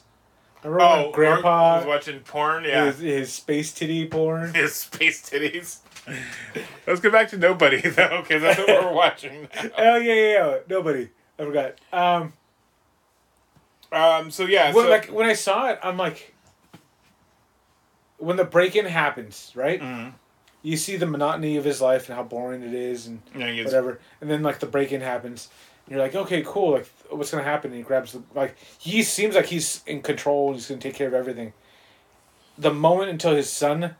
Remember 0.63 0.83
Oh, 0.83 1.03
when 1.05 1.11
Grandpa 1.11 1.77
was 1.77 1.85
watching 1.87 2.19
porn. 2.19 2.65
Yeah, 2.65 2.85
his, 2.85 2.99
his 2.99 3.33
space 3.33 3.73
titty 3.73 4.05
porn? 4.07 4.53
his 4.53 4.75
space 4.75 5.27
titties. 5.27 5.79
Let's 6.87 6.99
go 6.99 7.09
back 7.09 7.29
to 7.29 7.37
nobody 7.37 7.81
though, 7.89 8.21
because 8.21 8.43
that's 8.43 8.59
what 8.59 8.67
we're 8.67 8.93
watching. 8.93 9.47
Now. 9.55 9.69
Oh 9.77 9.95
yeah, 9.97 10.13
yeah, 10.13 10.31
yeah. 10.33 10.57
Nobody. 10.69 11.09
I 11.39 11.45
forgot. 11.45 11.79
Um, 11.91 12.33
Um. 13.91 14.29
So 14.31 14.45
yeah. 14.45 14.73
when, 14.73 14.85
so, 14.85 14.89
like 14.89 15.07
when 15.07 15.25
I 15.27 15.33
saw 15.33 15.69
it, 15.69 15.79
I'm 15.83 15.97
like, 15.97 16.33
when 18.17 18.35
the 18.37 18.43
break-in 18.45 18.85
happens, 18.85 19.51
right? 19.55 19.81
Mhm. 19.81 20.13
You 20.61 20.75
see 20.75 20.97
the 20.97 21.05
monotony 21.05 21.55
of 21.57 21.63
his 21.63 21.79
life 21.81 22.09
and 22.09 22.15
how 22.17 22.23
boring 22.23 22.61
it 22.63 22.73
is, 22.73 23.07
and 23.07 23.21
Yeah, 23.35 23.63
whatever. 23.63 23.99
And 24.21 24.29
then 24.29 24.43
like 24.43 24.59
the 24.59 24.65
break-in 24.67 25.01
happens, 25.01 25.49
and 25.85 25.95
you're 25.95 26.03
like, 26.03 26.15
okay, 26.15 26.43
cool. 26.45 26.73
Like, 26.73 26.87
what's 27.09 27.31
gonna 27.31 27.43
happen? 27.43 27.71
And 27.71 27.77
he 27.77 27.83
grabs 27.83 28.11
the 28.11 28.21
like. 28.35 28.57
He 28.77 29.01
seems 29.03 29.35
like 29.35 29.45
he's 29.47 29.81
in 29.87 30.01
control. 30.01 30.47
and 30.49 30.55
He's 30.57 30.67
gonna 30.67 30.81
take 30.81 30.95
care 30.95 31.07
of 31.07 31.13
everything. 31.13 31.53
The 32.57 32.73
moment 32.73 33.09
until 33.09 33.33
his 33.35 33.49
son 33.49 33.95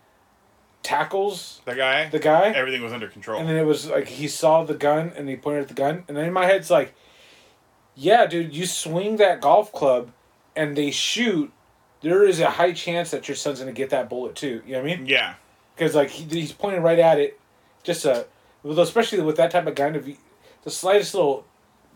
tackles 0.83 1.61
the 1.65 1.75
guy. 1.75 2.09
the 2.09 2.19
guy, 2.19 2.49
everything 2.51 2.81
was 2.81 2.91
under 2.93 3.07
control. 3.07 3.39
and 3.39 3.47
then 3.47 3.55
it 3.57 3.65
was 3.65 3.87
like 3.87 4.07
he 4.07 4.27
saw 4.27 4.63
the 4.63 4.73
gun 4.73 5.11
and 5.15 5.27
he 5.29 5.35
pointed 5.37 5.61
at 5.63 5.67
the 5.69 5.73
gun, 5.73 6.03
and 6.07 6.17
then 6.17 6.25
in 6.25 6.33
my 6.33 6.45
head 6.45 6.57
it's 6.57 6.69
like, 6.69 6.93
yeah, 7.99 8.25
dude, 8.25 8.55
you 8.55 8.65
swing 8.65 9.17
that 9.17 9.41
golf 9.41 9.71
club, 9.73 10.11
and 10.55 10.75
they 10.75 10.89
shoot. 10.91 11.51
There 12.01 12.23
is 12.25 12.39
a 12.39 12.49
high 12.49 12.71
chance 12.71 13.11
that 13.11 13.27
your 13.27 13.35
son's 13.35 13.59
gonna 13.59 13.73
get 13.73 13.89
that 13.89 14.09
bullet 14.09 14.35
too. 14.35 14.61
You 14.65 14.73
know 14.73 14.81
what 14.83 14.91
I 14.91 14.95
mean? 14.95 15.05
yeah. 15.05 15.33
Because 15.75 15.95
like 15.95 16.09
he, 16.09 16.23
he's 16.25 16.51
pointing 16.53 16.81
right 16.81 16.99
at 16.99 17.19
it, 17.19 17.39
just 17.83 18.05
a, 18.05 18.25
well, 18.63 18.79
especially 18.79 19.21
with 19.21 19.35
that 19.37 19.51
type 19.51 19.65
of 19.67 19.75
gun, 19.75 19.95
if 19.95 20.07
you, 20.07 20.17
the 20.63 20.71
slightest 20.71 21.13
little 21.13 21.45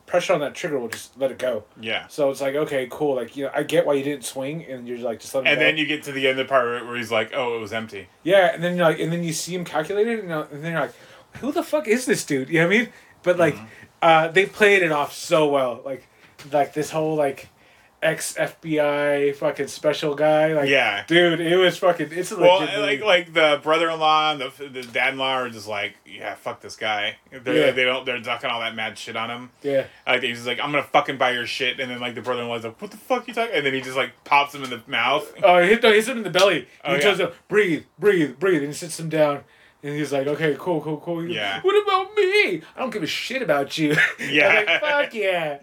pressure 0.05 0.33
on 0.33 0.39
that 0.41 0.53
trigger 0.55 0.77
will 0.79 0.89
just 0.89 1.17
let 1.17 1.31
it 1.31 1.39
go. 1.39 1.63
Yeah. 1.79 2.07
So 2.07 2.29
it's 2.29 2.41
like 2.41 2.55
okay, 2.55 2.87
cool. 2.91 3.15
Like 3.15 3.35
you 3.37 3.45
know, 3.45 3.51
I 3.55 3.63
get 3.63 3.85
why 3.85 3.93
you 3.93 4.03
didn't 4.03 4.25
swing, 4.25 4.65
and 4.65 4.87
you're 4.87 4.97
like 4.99 5.19
just 5.21 5.33
let 5.35 5.45
it 5.45 5.47
And 5.49 5.59
go. 5.59 5.65
then 5.65 5.77
you 5.77 5.85
get 5.85 6.03
to 6.03 6.11
the 6.11 6.27
end 6.27 6.39
of 6.39 6.45
the 6.47 6.49
part 6.49 6.85
where 6.85 6.95
he's 6.97 7.11
like, 7.11 7.31
"Oh, 7.33 7.55
it 7.57 7.59
was 7.61 7.71
empty." 7.73 8.07
Yeah, 8.23 8.53
and 8.53 8.61
then 8.63 8.75
you're 8.77 8.85
like, 8.85 8.99
and 8.99 9.11
then 9.11 9.23
you 9.23 9.31
see 9.33 9.55
him 9.55 9.63
calculated, 9.65 10.19
and, 10.19 10.31
uh, 10.31 10.45
and 10.51 10.63
then 10.63 10.73
you're 10.73 10.81
like, 10.81 10.93
who 11.39 11.51
the 11.53 11.63
fuck 11.63 11.87
is 11.87 12.05
this 12.05 12.25
dude? 12.25 12.49
You 12.49 12.59
know 12.61 12.67
what 12.67 12.75
I 12.75 12.79
mean? 12.79 12.89
But 13.23 13.37
like, 13.37 13.55
Mm-hmm. 13.55 13.65
Uh, 14.03 14.27
they 14.27 14.45
played 14.45 14.83
it 14.83 14.91
off 14.91 15.13
so 15.13 15.47
well. 15.47 15.81
Like, 15.85 16.03
like 16.51 16.73
this 16.73 16.89
whole 16.91 17.15
like 17.15 17.49
ex 18.01 18.33
FBI 18.35 19.33
fucking 19.33 19.67
special 19.67 20.13
guy. 20.13 20.51
Like, 20.53 20.67
Yeah. 20.67 21.05
dude, 21.07 21.39
it 21.39 21.55
was 21.55 21.77
fucking. 21.77 22.09
It's 22.11 22.33
a 22.33 22.37
Well, 22.37 22.59
legit 22.59 22.79
like 22.79 23.01
like 23.01 23.33
the 23.33 23.61
brother-in-law 23.63 24.33
and 24.33 24.41
the 24.41 24.51
the 24.69 24.81
dad-in-law 24.83 25.33
are 25.35 25.49
just 25.49 25.69
like, 25.69 25.93
yeah, 26.05 26.35
fuck 26.35 26.59
this 26.59 26.75
guy. 26.75 27.15
They're, 27.31 27.67
Yeah. 27.67 27.71
They 27.71 27.85
don't. 27.85 28.05
They're 28.05 28.19
ducking 28.19 28.49
all 28.49 28.59
that 28.59 28.75
mad 28.75 28.97
shit 28.97 29.15
on 29.15 29.29
him. 29.29 29.51
yeah, 29.61 29.85
Like 30.05 30.21
he's 30.21 30.45
like, 30.45 30.59
I'm 30.59 30.71
gonna 30.71 30.83
fucking 30.83 31.17
buy 31.17 31.31
your 31.31 31.47
shit, 31.47 31.79
and 31.79 31.89
then 31.89 32.01
like 32.01 32.13
the 32.15 32.21
brother-in-law's 32.21 32.65
like, 32.65 32.81
what 32.81 32.91
the 32.91 32.97
fuck 32.97 33.25
you 33.29 33.33
talking? 33.33 33.55
And 33.55 33.65
then 33.65 33.73
he 33.73 33.79
just 33.79 33.95
like 33.95 34.11
pops 34.25 34.53
him 34.53 34.63
in 34.65 34.69
the 34.69 34.81
mouth. 34.85 35.33
oh, 35.41 35.61
he 35.61 35.69
hit, 35.69 35.81
no, 35.83 35.93
hits 35.93 36.09
him 36.09 36.17
in 36.17 36.23
the 36.23 36.29
belly. 36.29 36.67
Oh, 36.83 36.89
he 36.91 36.97
yeah. 36.97 37.01
tells 37.03 37.19
him, 37.21 37.29
breathe, 37.47 37.83
breathe, 37.97 38.37
breathe, 38.37 38.57
and 38.63 38.67
he 38.67 38.73
sits 38.73 38.99
him 38.99 39.07
down. 39.07 39.45
And 39.83 39.93
he's 39.93 40.13
like, 40.13 40.27
okay, 40.27 40.55
cool, 40.57 40.81
cool, 40.81 40.97
cool. 40.97 41.27
Yeah. 41.27 41.61
What 41.61 41.83
about 41.83 42.15
me? 42.15 42.61
I 42.75 42.79
don't 42.79 42.89
give 42.89 43.03
a 43.03 43.07
shit 43.07 43.41
about 43.41 43.77
you. 43.77 43.95
Yeah. 44.19 44.63
Like, 44.65 44.81
fuck 44.81 45.13
yeah. 45.13 45.59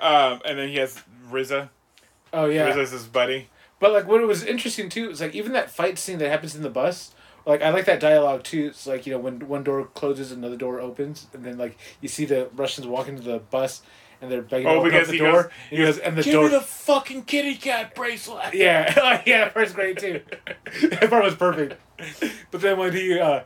Um, 0.00 0.40
and 0.44 0.58
then 0.58 0.68
he 0.68 0.76
has 0.76 1.02
RZA. 1.30 1.70
Oh 2.32 2.44
yeah. 2.46 2.70
RZA's 2.70 2.90
his 2.90 3.06
buddy. 3.06 3.48
But 3.80 3.92
like 3.92 4.06
what 4.06 4.20
was 4.26 4.44
interesting 4.44 4.88
too 4.88 5.10
is 5.10 5.20
like 5.20 5.34
even 5.34 5.52
that 5.52 5.70
fight 5.70 5.98
scene 5.98 6.18
that 6.18 6.28
happens 6.28 6.54
in 6.54 6.62
the 6.62 6.70
bus. 6.70 7.12
Like 7.46 7.62
I 7.62 7.70
like 7.70 7.86
that 7.86 7.98
dialogue 7.98 8.44
too. 8.44 8.66
It's 8.66 8.86
like 8.86 9.06
you 9.06 9.12
know 9.12 9.18
when 9.18 9.48
one 9.48 9.64
door 9.64 9.86
closes, 9.86 10.30
another 10.30 10.56
door 10.56 10.78
opens, 10.78 11.26
and 11.32 11.44
then 11.44 11.58
like 11.58 11.76
you 12.00 12.08
see 12.08 12.24
the 12.24 12.48
Russians 12.54 12.86
walk 12.86 13.08
into 13.08 13.22
the 13.22 13.38
bus, 13.38 13.82
and 14.22 14.30
they're 14.30 14.40
begging 14.42 14.68
Oh, 14.68 14.82
because 14.82 15.08
the 15.08 15.12
he 15.14 15.18
door. 15.18 15.32
goes- 15.32 15.44
and 15.70 15.78
he 15.78 15.84
goes, 15.84 15.98
and 15.98 16.16
the 16.16 16.22
Give 16.22 16.32
door. 16.34 16.42
me 16.44 16.48
the 16.50 16.60
fucking 16.60 17.24
kitty 17.24 17.56
cat 17.56 17.94
bracelet. 17.94 18.54
yeah, 18.54 18.94
oh, 18.96 19.20
yeah, 19.26 19.48
first 19.50 19.74
grade 19.74 19.98
too. 19.98 20.22
that 20.90 21.10
part 21.10 21.24
was 21.24 21.34
perfect. 21.34 21.74
But 22.50 22.60
then 22.62 22.78
when 22.78 22.92
he, 22.92 23.18
uh, 23.18 23.40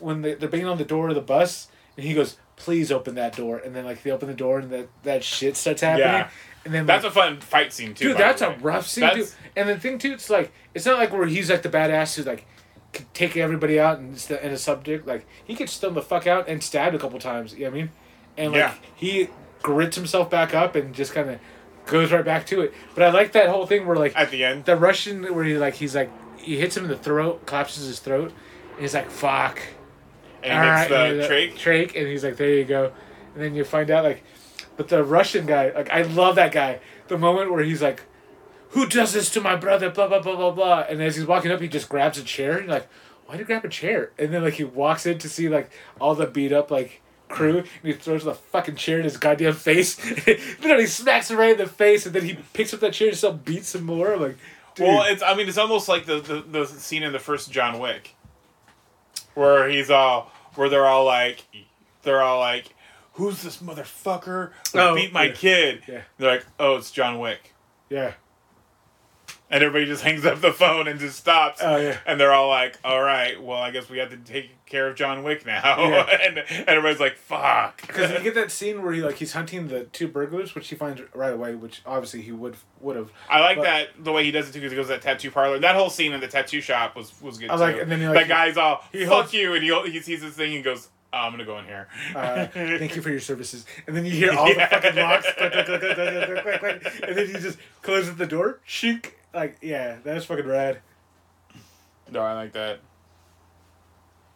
when 0.00 0.22
they, 0.22 0.34
they're 0.34 0.48
banging 0.48 0.66
on 0.66 0.78
the 0.78 0.84
door 0.84 1.08
of 1.08 1.14
the 1.14 1.20
bus, 1.22 1.68
and 1.96 2.04
he 2.04 2.12
goes, 2.14 2.36
"Please 2.56 2.92
open 2.92 3.14
that 3.14 3.34
door," 3.36 3.58
and 3.58 3.74
then 3.74 3.84
like 3.84 4.02
they 4.02 4.10
open 4.10 4.28
the 4.28 4.34
door, 4.34 4.58
and 4.58 4.70
that 4.70 4.88
that 5.04 5.24
shit 5.24 5.56
starts 5.56 5.80
happening. 5.82 6.06
Yeah. 6.06 6.28
And 6.64 6.74
then 6.74 6.84
That's 6.84 7.04
like, 7.04 7.12
a 7.12 7.14
fun 7.14 7.40
fight 7.40 7.72
scene 7.72 7.94
too. 7.94 8.08
Dude, 8.08 8.16
that's 8.16 8.42
a 8.42 8.50
rough 8.60 8.88
scene, 8.88 9.02
That's- 9.02 9.30
dude. 9.30 9.38
And 9.54 9.68
the 9.68 9.78
thing 9.78 9.98
too, 9.98 10.12
it's 10.12 10.28
like 10.28 10.52
it's 10.74 10.84
not 10.84 10.98
like 10.98 11.12
where 11.12 11.26
he's 11.26 11.48
like 11.48 11.62
the 11.62 11.68
badass 11.68 12.16
who 12.16 12.22
like 12.24 12.44
could 12.92 13.12
take 13.14 13.36
everybody 13.36 13.78
out 13.78 13.98
and 13.98 14.10
and 14.42 14.52
a 14.52 14.58
subject. 14.58 15.06
Like 15.06 15.26
he 15.44 15.54
gets 15.54 15.72
stung 15.72 15.94
the 15.94 16.02
fuck 16.02 16.26
out 16.26 16.48
and 16.48 16.62
stabbed 16.62 16.94
a 16.96 16.98
couple 16.98 17.18
times. 17.20 17.54
You 17.54 17.60
know 17.60 17.70
what 17.70 17.76
I 17.76 17.80
mean? 17.82 17.90
And 18.36 18.52
like 18.52 18.58
Yeah. 18.58 18.74
he 18.96 19.28
grits 19.66 19.96
himself 19.96 20.30
back 20.30 20.54
up 20.54 20.76
and 20.76 20.94
just 20.94 21.12
kind 21.12 21.28
of 21.28 21.40
goes 21.86 22.12
right 22.12 22.24
back 22.24 22.46
to 22.46 22.60
it. 22.60 22.72
But 22.94 23.02
I 23.02 23.10
like 23.10 23.32
that 23.32 23.48
whole 23.48 23.66
thing 23.66 23.84
where 23.84 23.96
like 23.96 24.14
At 24.16 24.30
the 24.30 24.44
end. 24.44 24.64
the 24.64 24.76
Russian 24.76 25.34
where 25.34 25.44
he 25.44 25.58
like 25.58 25.74
he's 25.74 25.94
like 25.96 26.10
he 26.38 26.56
hits 26.56 26.76
him 26.76 26.84
in 26.84 26.90
the 26.90 26.96
throat, 26.96 27.44
collapses 27.46 27.86
his 27.86 27.98
throat, 27.98 28.32
and 28.74 28.80
he's 28.80 28.94
like 28.94 29.10
fuck. 29.10 29.60
And 30.44 30.52
he 30.52 30.58
All 30.58 30.78
hits 30.78 30.90
right, 30.90 31.18
the 31.18 31.22
and 31.24 31.52
trach. 31.52 31.54
trach, 31.58 31.98
and 31.98 32.06
he's 32.06 32.22
like, 32.22 32.36
"There 32.36 32.50
you 32.54 32.64
go," 32.64 32.92
and 33.34 33.42
then 33.42 33.54
you 33.56 33.64
find 33.64 33.90
out 33.90 34.04
like, 34.04 34.22
but 34.76 34.86
the 34.88 35.02
Russian 35.02 35.44
guy, 35.46 35.72
like, 35.74 35.90
I 35.90 36.02
love 36.02 36.36
that 36.36 36.52
guy. 36.52 36.78
The 37.08 37.18
moment 37.18 37.50
where 37.50 37.64
he's 37.64 37.82
like, 37.82 38.04
"Who 38.70 38.86
does 38.86 39.12
this 39.12 39.28
to 39.30 39.40
my 39.40 39.56
brother?" 39.56 39.90
Blah 39.90 40.06
blah 40.06 40.20
blah 40.20 40.36
blah 40.36 40.52
blah, 40.52 40.80
and 40.88 41.02
as 41.02 41.16
he's 41.16 41.26
walking 41.26 41.50
up, 41.50 41.60
he 41.60 41.66
just 41.66 41.88
grabs 41.88 42.18
a 42.18 42.22
chair. 42.22 42.52
And 42.58 42.66
you're 42.66 42.74
like, 42.74 42.88
"Why'd 43.26 43.40
you 43.40 43.44
grab 43.44 43.64
a 43.64 43.68
chair?" 43.68 44.12
And 44.18 44.32
then 44.32 44.44
like 44.44 44.54
he 44.54 44.64
walks 44.64 45.04
in 45.06 45.18
to 45.18 45.28
see 45.28 45.48
like 45.48 45.70
all 46.00 46.14
the 46.14 46.26
beat 46.26 46.52
up 46.52 46.70
like 46.70 47.00
crew, 47.28 47.58
and 47.58 47.66
he 47.82 47.92
throws 47.92 48.24
the 48.24 48.34
fucking 48.34 48.76
chair 48.76 48.98
in 48.98 49.04
his 49.04 49.16
goddamn 49.16 49.54
face. 49.54 49.98
Literally 50.60 50.86
smacks 50.86 51.30
him 51.30 51.38
right 51.38 51.52
in 51.52 51.58
the 51.58 51.66
face, 51.66 52.06
and 52.06 52.14
then 52.14 52.24
he 52.24 52.38
picks 52.52 52.72
up 52.74 52.80
that 52.80 52.92
chair 52.92 53.08
and 53.08 53.16
still 53.16 53.32
beats 53.32 53.74
him 53.74 53.84
more. 53.84 54.12
I'm 54.14 54.20
like, 54.20 54.36
dude. 54.74 54.86
Well, 54.86 55.04
it's 55.10 55.22
I 55.22 55.34
mean 55.34 55.48
it's 55.48 55.58
almost 55.58 55.88
like 55.88 56.06
the, 56.06 56.20
the 56.20 56.40
the 56.42 56.66
scene 56.66 57.02
in 57.02 57.12
the 57.12 57.18
first 57.18 57.50
John 57.50 57.78
Wick, 57.78 58.14
where 59.34 59.68
he's 59.68 59.90
all 59.90 60.30
where 60.54 60.68
they're 60.68 60.86
all 60.86 61.04
like, 61.04 61.44
they're 62.02 62.22
all 62.22 62.38
like, 62.40 62.74
who's 63.14 63.42
this 63.42 63.58
motherfucker 63.58 64.52
who 64.72 64.78
Oh, 64.78 64.94
beat 64.94 65.12
my 65.12 65.24
yeah. 65.24 65.32
kid? 65.32 65.82
Yeah. 65.86 66.00
They're 66.18 66.30
like, 66.36 66.46
oh, 66.58 66.76
it's 66.76 66.90
John 66.90 67.18
Wick, 67.18 67.52
yeah 67.90 68.14
and 69.48 69.62
everybody 69.62 69.86
just 69.86 70.02
hangs 70.02 70.26
up 70.26 70.40
the 70.40 70.52
phone 70.52 70.88
and 70.88 70.98
just 70.98 71.16
stops. 71.18 71.60
Oh, 71.62 71.76
yeah. 71.76 71.98
And 72.04 72.18
they're 72.18 72.32
all 72.32 72.48
like, 72.48 72.78
"All 72.84 73.00
right, 73.00 73.40
well, 73.40 73.58
I 73.58 73.70
guess 73.70 73.88
we 73.88 73.98
have 73.98 74.10
to 74.10 74.16
take 74.16 74.50
care 74.66 74.88
of 74.88 74.96
John 74.96 75.22
Wick 75.22 75.46
now." 75.46 75.62
Yeah. 75.88 76.18
and, 76.26 76.38
and 76.38 76.68
everybody's 76.68 77.00
like, 77.00 77.16
"Fuck." 77.16 77.82
Because 77.82 78.10
you 78.12 78.18
get 78.22 78.34
that 78.34 78.50
scene 78.50 78.82
where 78.82 78.92
he 78.92 79.02
like 79.02 79.16
he's 79.16 79.32
hunting 79.32 79.68
the 79.68 79.84
two 79.84 80.08
burglars, 80.08 80.54
which 80.54 80.68
he 80.68 80.74
finds 80.74 81.00
right 81.14 81.32
away, 81.32 81.54
which 81.54 81.82
obviously 81.86 82.22
he 82.22 82.32
would 82.32 82.56
would 82.80 82.96
have. 82.96 83.12
I 83.28 83.40
like 83.40 83.58
but, 83.58 83.64
that 83.64 83.88
the 83.98 84.12
way 84.12 84.24
he 84.24 84.32
does 84.32 84.48
it 84.48 84.52
too, 84.52 84.58
because 84.58 84.72
he 84.72 84.76
goes 84.76 84.86
to 84.86 84.94
that 84.94 85.02
tattoo 85.02 85.30
parlor. 85.30 85.58
That 85.58 85.76
whole 85.76 85.90
scene 85.90 86.12
in 86.12 86.20
the 86.20 86.28
tattoo 86.28 86.60
shop 86.60 86.96
was 86.96 87.20
was 87.22 87.38
good. 87.38 87.50
I 87.50 87.56
like, 87.56 87.76
too. 87.76 87.82
and 87.82 87.92
then 87.92 88.02
like, 88.04 88.26
that 88.26 88.28
guy's 88.28 88.56
all, 88.56 88.82
he 88.90 89.04
"Fuck 89.04 89.12
holds, 89.12 89.34
you," 89.34 89.54
and 89.54 89.62
he 89.62 89.90
he 89.90 90.00
sees 90.00 90.22
this 90.22 90.34
thing 90.34 90.54
and 90.54 90.64
goes. 90.64 90.88
Oh, 91.12 91.18
I'm 91.18 91.30
gonna 91.30 91.44
go 91.46 91.58
in 91.58 91.64
here. 91.64 91.88
Uh, 92.14 92.46
thank 92.46 92.94
you 92.94 93.00
for 93.00 93.10
your 93.10 93.20
services. 93.20 93.64
And 93.86 93.96
then 93.96 94.04
you 94.04 94.10
hear 94.22 94.32
all 94.32 94.48
yeah. 94.48 94.68
the 94.68 94.74
fucking 94.74 94.96
locks, 94.96 95.26
and 97.00 97.16
then 97.16 97.26
he 97.28 97.32
just 97.34 97.58
closes 97.80 98.16
the 98.16 98.26
door, 98.26 98.60
shink, 98.68 99.12
like 99.34 99.56
yeah, 99.60 99.96
that's 100.04 100.24
fucking 100.24 100.46
rad. 100.46 100.80
no, 102.10 102.20
I 102.20 102.34
like 102.34 102.52
that. 102.52 102.80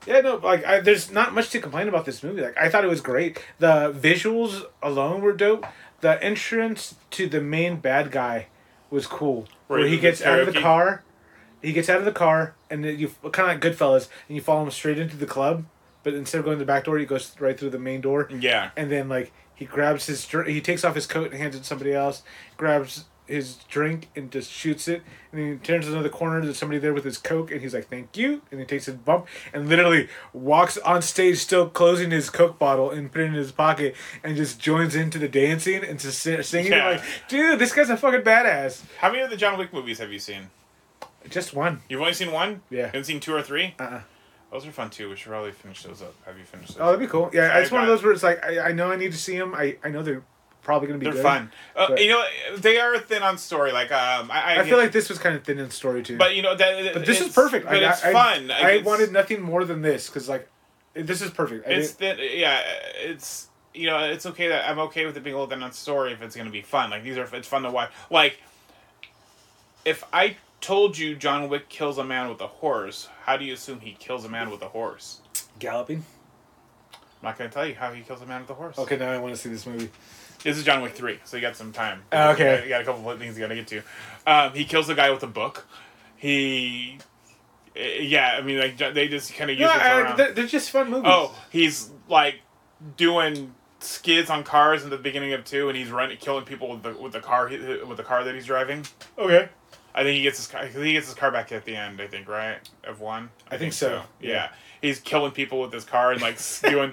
Yeah, 0.06 0.20
no, 0.22 0.36
like 0.36 0.64
I, 0.64 0.80
there's 0.80 1.10
not 1.10 1.34
much 1.34 1.50
to 1.50 1.60
complain 1.60 1.88
about 1.88 2.04
this 2.06 2.22
movie. 2.22 2.40
Like 2.42 2.56
I 2.58 2.68
thought 2.70 2.84
it 2.84 2.88
was 2.90 3.00
great. 3.00 3.42
The 3.58 3.92
visuals 3.92 4.64
alone 4.82 5.20
were 5.20 5.32
dope. 5.32 5.66
The 6.00 6.22
entrance 6.24 6.94
to 7.12 7.28
the 7.28 7.40
main 7.40 7.76
bad 7.80 8.10
guy 8.10 8.46
was 8.90 9.06
cool. 9.06 9.46
Where 9.66 9.80
Where, 9.80 9.88
he- 9.88 9.98
gets 9.98 10.22
out 10.22 10.40
of 10.40 10.52
the 10.52 10.60
car, 10.60 11.02
he 11.62 11.72
gets 11.72 11.88
out 11.90 11.98
of 11.98 12.06
the 12.06 12.12
car, 12.12 12.54
and 12.70 12.82
then 12.84 12.98
you 12.98 13.08
kind 13.30 13.50
of 13.50 13.56
like 13.56 13.60
Goodfellas, 13.60 14.08
and 14.28 14.36
you 14.36 14.42
follow 14.42 14.62
him 14.64 14.70
straight 14.70 14.98
into 14.98 15.16
the 15.16 15.26
club. 15.26 15.64
But 16.02 16.14
instead 16.14 16.38
of 16.38 16.46
going 16.46 16.56
to 16.56 16.62
the 16.64 16.66
back 16.66 16.84
door, 16.84 16.96
he 16.96 17.04
goes 17.04 17.36
right 17.38 17.58
through 17.58 17.70
the 17.70 17.78
main 17.78 18.00
door. 18.00 18.26
Yeah, 18.32 18.70
and 18.78 18.90
then 18.90 19.10
like 19.10 19.32
he 19.54 19.66
grabs 19.66 20.06
his 20.06 20.26
he 20.46 20.62
takes 20.62 20.82
off 20.82 20.94
his 20.94 21.06
coat 21.06 21.30
and 21.30 21.34
hands 21.40 21.54
it 21.54 21.58
to 21.58 21.64
somebody 21.64 21.92
else 21.92 22.22
grabs 22.56 23.04
his 23.30 23.56
drink 23.68 24.08
and 24.16 24.30
just 24.30 24.50
shoots 24.50 24.88
it 24.88 25.02
and 25.32 25.40
then 25.40 25.52
he 25.52 25.58
turns 25.58 25.86
another 25.88 26.08
corner 26.08 26.40
there's 26.40 26.58
somebody 26.58 26.78
there 26.78 26.92
with 26.92 27.04
his 27.04 27.16
coke 27.18 27.50
and 27.50 27.60
he's 27.60 27.72
like 27.74 27.88
thank 27.88 28.16
you 28.16 28.42
and 28.50 28.60
he 28.60 28.66
takes 28.66 28.86
his 28.86 28.94
bump 28.96 29.26
and 29.52 29.68
literally 29.68 30.08
walks 30.32 30.76
on 30.78 31.00
stage 31.00 31.38
still 31.38 31.68
closing 31.68 32.10
his 32.10 32.28
coke 32.30 32.58
bottle 32.58 32.90
and 32.90 33.12
put 33.12 33.20
it 33.22 33.24
in 33.26 33.34
his 33.34 33.52
pocket 33.52 33.94
and 34.24 34.36
just 34.36 34.58
joins 34.58 34.94
into 34.94 35.18
the 35.18 35.28
dancing 35.28 35.82
and 35.84 35.98
just 36.00 36.20
singing 36.20 36.72
Yeah. 36.72 36.88
like 36.90 37.02
dude 37.28 37.58
this 37.58 37.72
guy's 37.72 37.88
a 37.90 37.96
fucking 37.96 38.22
badass 38.22 38.82
how 38.98 39.10
many 39.10 39.22
of 39.22 39.30
the 39.30 39.36
John 39.36 39.56
Wick 39.58 39.72
movies 39.72 39.98
have 39.98 40.12
you 40.12 40.18
seen? 40.18 40.50
just 41.28 41.54
one 41.54 41.80
You've 41.88 42.00
only 42.00 42.14
seen 42.14 42.32
one. 42.32 42.62
Yeah. 42.70 42.78
You 42.78 42.84
haven't 42.86 43.04
seen 43.04 43.20
two 43.20 43.34
or 43.34 43.42
three. 43.42 43.74
uh-uh 43.78 44.00
Those 44.50 44.66
are 44.66 44.72
fun 44.72 44.90
too. 44.90 45.08
We 45.10 45.16
should 45.16 45.28
probably 45.30 45.52
finish 45.52 45.82
those 45.82 46.02
up. 46.02 46.14
Have 46.26 46.36
you 46.38 46.44
finished 46.44 46.70
those? 46.74 46.80
oh 46.80 46.86
that'd 46.86 47.00
be 47.00 47.06
cool 47.06 47.30
yeah 47.32 47.58
it's 47.58 47.70
one 47.70 47.82
of 47.82 47.86
those 47.88 48.02
where 48.02 48.12
it's 48.12 48.22
like 48.22 48.42
I, 48.44 48.70
I 48.70 48.72
know 48.72 48.90
I 48.90 48.96
need 48.96 49.12
to 49.12 49.18
see 49.18 49.38
them 49.38 49.54
I, 49.54 49.76
I 49.84 49.90
know 49.90 50.02
they're 50.02 50.22
probably 50.62 50.88
gonna 50.88 50.98
be 50.98 51.04
They're 51.04 51.14
good 51.14 51.22
fun. 51.22 51.52
Uh, 51.74 51.94
you 51.98 52.08
know, 52.08 52.24
they 52.56 52.78
are 52.78 52.98
thin 52.98 53.22
on 53.22 53.38
story. 53.38 53.72
Like, 53.72 53.90
um, 53.92 54.30
I, 54.30 54.56
I, 54.56 54.60
I 54.60 54.64
feel 54.68 54.78
like 54.78 54.92
this 54.92 55.08
was 55.08 55.18
kind 55.18 55.34
of 55.34 55.44
thin 55.44 55.58
in 55.58 55.70
story 55.70 56.02
too 56.02 56.16
but 56.16 56.36
you 56.36 56.42
know 56.42 56.54
that. 56.54 56.94
But 56.94 57.06
this 57.06 57.20
is 57.20 57.34
perfect. 57.34 57.66
But 57.66 57.82
I, 57.82 57.90
it's 57.90 58.04
I, 58.04 58.12
fun. 58.12 58.50
I, 58.50 58.70
It's- 58.72 58.84
wanted 58.84 59.12
nothing 59.12 59.40
more 59.40 59.64
than 59.64 59.82
this 59.82 60.08
because 60.08 60.28
like, 60.28 60.48
this 60.94 61.22
is 61.22 61.30
perfect. 61.30 61.68
It's 61.68 61.92
thin. 61.92 62.18
Yeah, 62.18 62.60
it's 62.96 63.48
you 63.74 63.86
know, 63.86 63.98
it's 63.98 64.26
okay 64.26 64.48
that 64.48 64.68
I'm 64.68 64.78
okay 64.80 65.06
with 65.06 65.16
it 65.16 65.22
being 65.22 65.34
a 65.34 65.38
little 65.38 65.50
thin 65.50 65.62
on 65.62 65.72
story 65.72 66.12
if 66.12 66.22
it's 66.22 66.36
gonna 66.36 66.50
be 66.50 66.62
fun. 66.62 66.90
Like 66.90 67.04
these 67.04 67.16
are, 67.16 67.28
it's 67.34 67.48
fun 67.48 67.62
to 67.62 67.70
watch. 67.70 67.90
Like, 68.10 68.40
if 69.84 70.04
I 70.12 70.36
told 70.60 70.98
you 70.98 71.16
John 71.16 71.48
Wick 71.48 71.68
kills 71.68 71.98
a 71.98 72.04
man 72.04 72.28
with 72.28 72.40
a 72.40 72.46
horse, 72.46 73.08
how 73.24 73.36
do 73.36 73.44
you 73.44 73.54
assume 73.54 73.80
he 73.80 73.92
kills 73.92 74.24
a 74.24 74.28
man 74.28 74.50
with 74.50 74.62
a 74.62 74.68
horse? 74.68 75.20
galloping. 75.58 76.04
I'm 76.92 76.98
not 77.22 77.38
gonna 77.38 77.50
tell 77.50 77.66
you 77.66 77.74
how 77.74 77.92
he 77.92 78.02
kills 78.02 78.22
a 78.22 78.26
man 78.26 78.40
with 78.40 78.50
a 78.50 78.54
horse. 78.54 78.78
Okay, 78.78 78.96
now 78.96 79.10
I 79.10 79.18
want 79.18 79.34
to 79.34 79.40
see 79.40 79.50
this 79.50 79.66
movie. 79.66 79.90
This 80.42 80.56
is 80.56 80.64
John 80.64 80.82
Wick 80.82 80.94
three, 80.94 81.18
so 81.24 81.36
you 81.36 81.42
got 81.42 81.56
some 81.56 81.72
time. 81.72 82.02
Oh, 82.12 82.30
okay. 82.30 82.62
You 82.64 82.68
got, 82.70 82.80
a 82.80 82.84
couple 82.84 83.08
of 83.10 83.18
things 83.18 83.36
you 83.36 83.42
got 83.42 83.48
to 83.48 83.54
get 83.54 83.66
to. 83.68 83.82
Um, 84.26 84.52
he 84.54 84.64
kills 84.64 84.88
a 84.88 84.94
guy 84.94 85.10
with 85.10 85.22
a 85.22 85.26
book. 85.26 85.66
He, 86.16 86.98
eh, 87.76 87.98
yeah, 88.00 88.36
I 88.38 88.42
mean, 88.42 88.58
like 88.58 88.78
they 88.78 89.08
just 89.08 89.34
kind 89.34 89.50
of 89.50 89.58
use 89.58 89.66
No, 89.66 89.72
I, 89.72 90.14
they're, 90.16 90.32
they're 90.32 90.46
just 90.46 90.70
fun 90.70 90.90
movies. 90.90 91.04
Oh, 91.06 91.34
he's 91.50 91.90
like 92.08 92.36
doing 92.96 93.54
skids 93.80 94.30
on 94.30 94.44
cars 94.44 94.82
in 94.84 94.90
the 94.90 94.98
beginning 94.98 95.32
of 95.32 95.44
two, 95.44 95.68
and 95.68 95.76
he's 95.76 95.90
running, 95.90 96.16
killing 96.18 96.44
people 96.44 96.70
with 96.70 96.82
the 96.82 96.92
with 96.94 97.12
the 97.12 97.20
car 97.20 97.48
he- 97.48 97.58
with 97.58 97.96
the 97.96 98.02
car 98.02 98.24
that 98.24 98.34
he's 98.34 98.46
driving. 98.46 98.86
okay. 99.18 99.48
I 99.94 100.02
think 100.02 100.16
he 100.16 100.22
gets 100.22 100.38
his 100.38 100.46
car. 100.46 100.66
He 100.66 100.92
gets 100.92 101.06
his 101.06 101.14
car 101.14 101.30
back 101.32 101.50
at 101.52 101.64
the 101.64 101.74
end. 101.76 102.00
I 102.00 102.06
think 102.06 102.28
right 102.28 102.58
of 102.84 103.00
one. 103.00 103.30
I 103.50 103.56
think 103.58 103.72
so, 103.72 104.02
Yeah. 104.20 104.30
yeah. 104.30 104.48
he's 104.80 105.00
killing 105.00 105.32
people 105.32 105.60
with 105.60 105.72
his 105.72 105.84
car 105.84 106.12
and 106.12 106.20
like 106.22 106.38
doing 106.62 106.92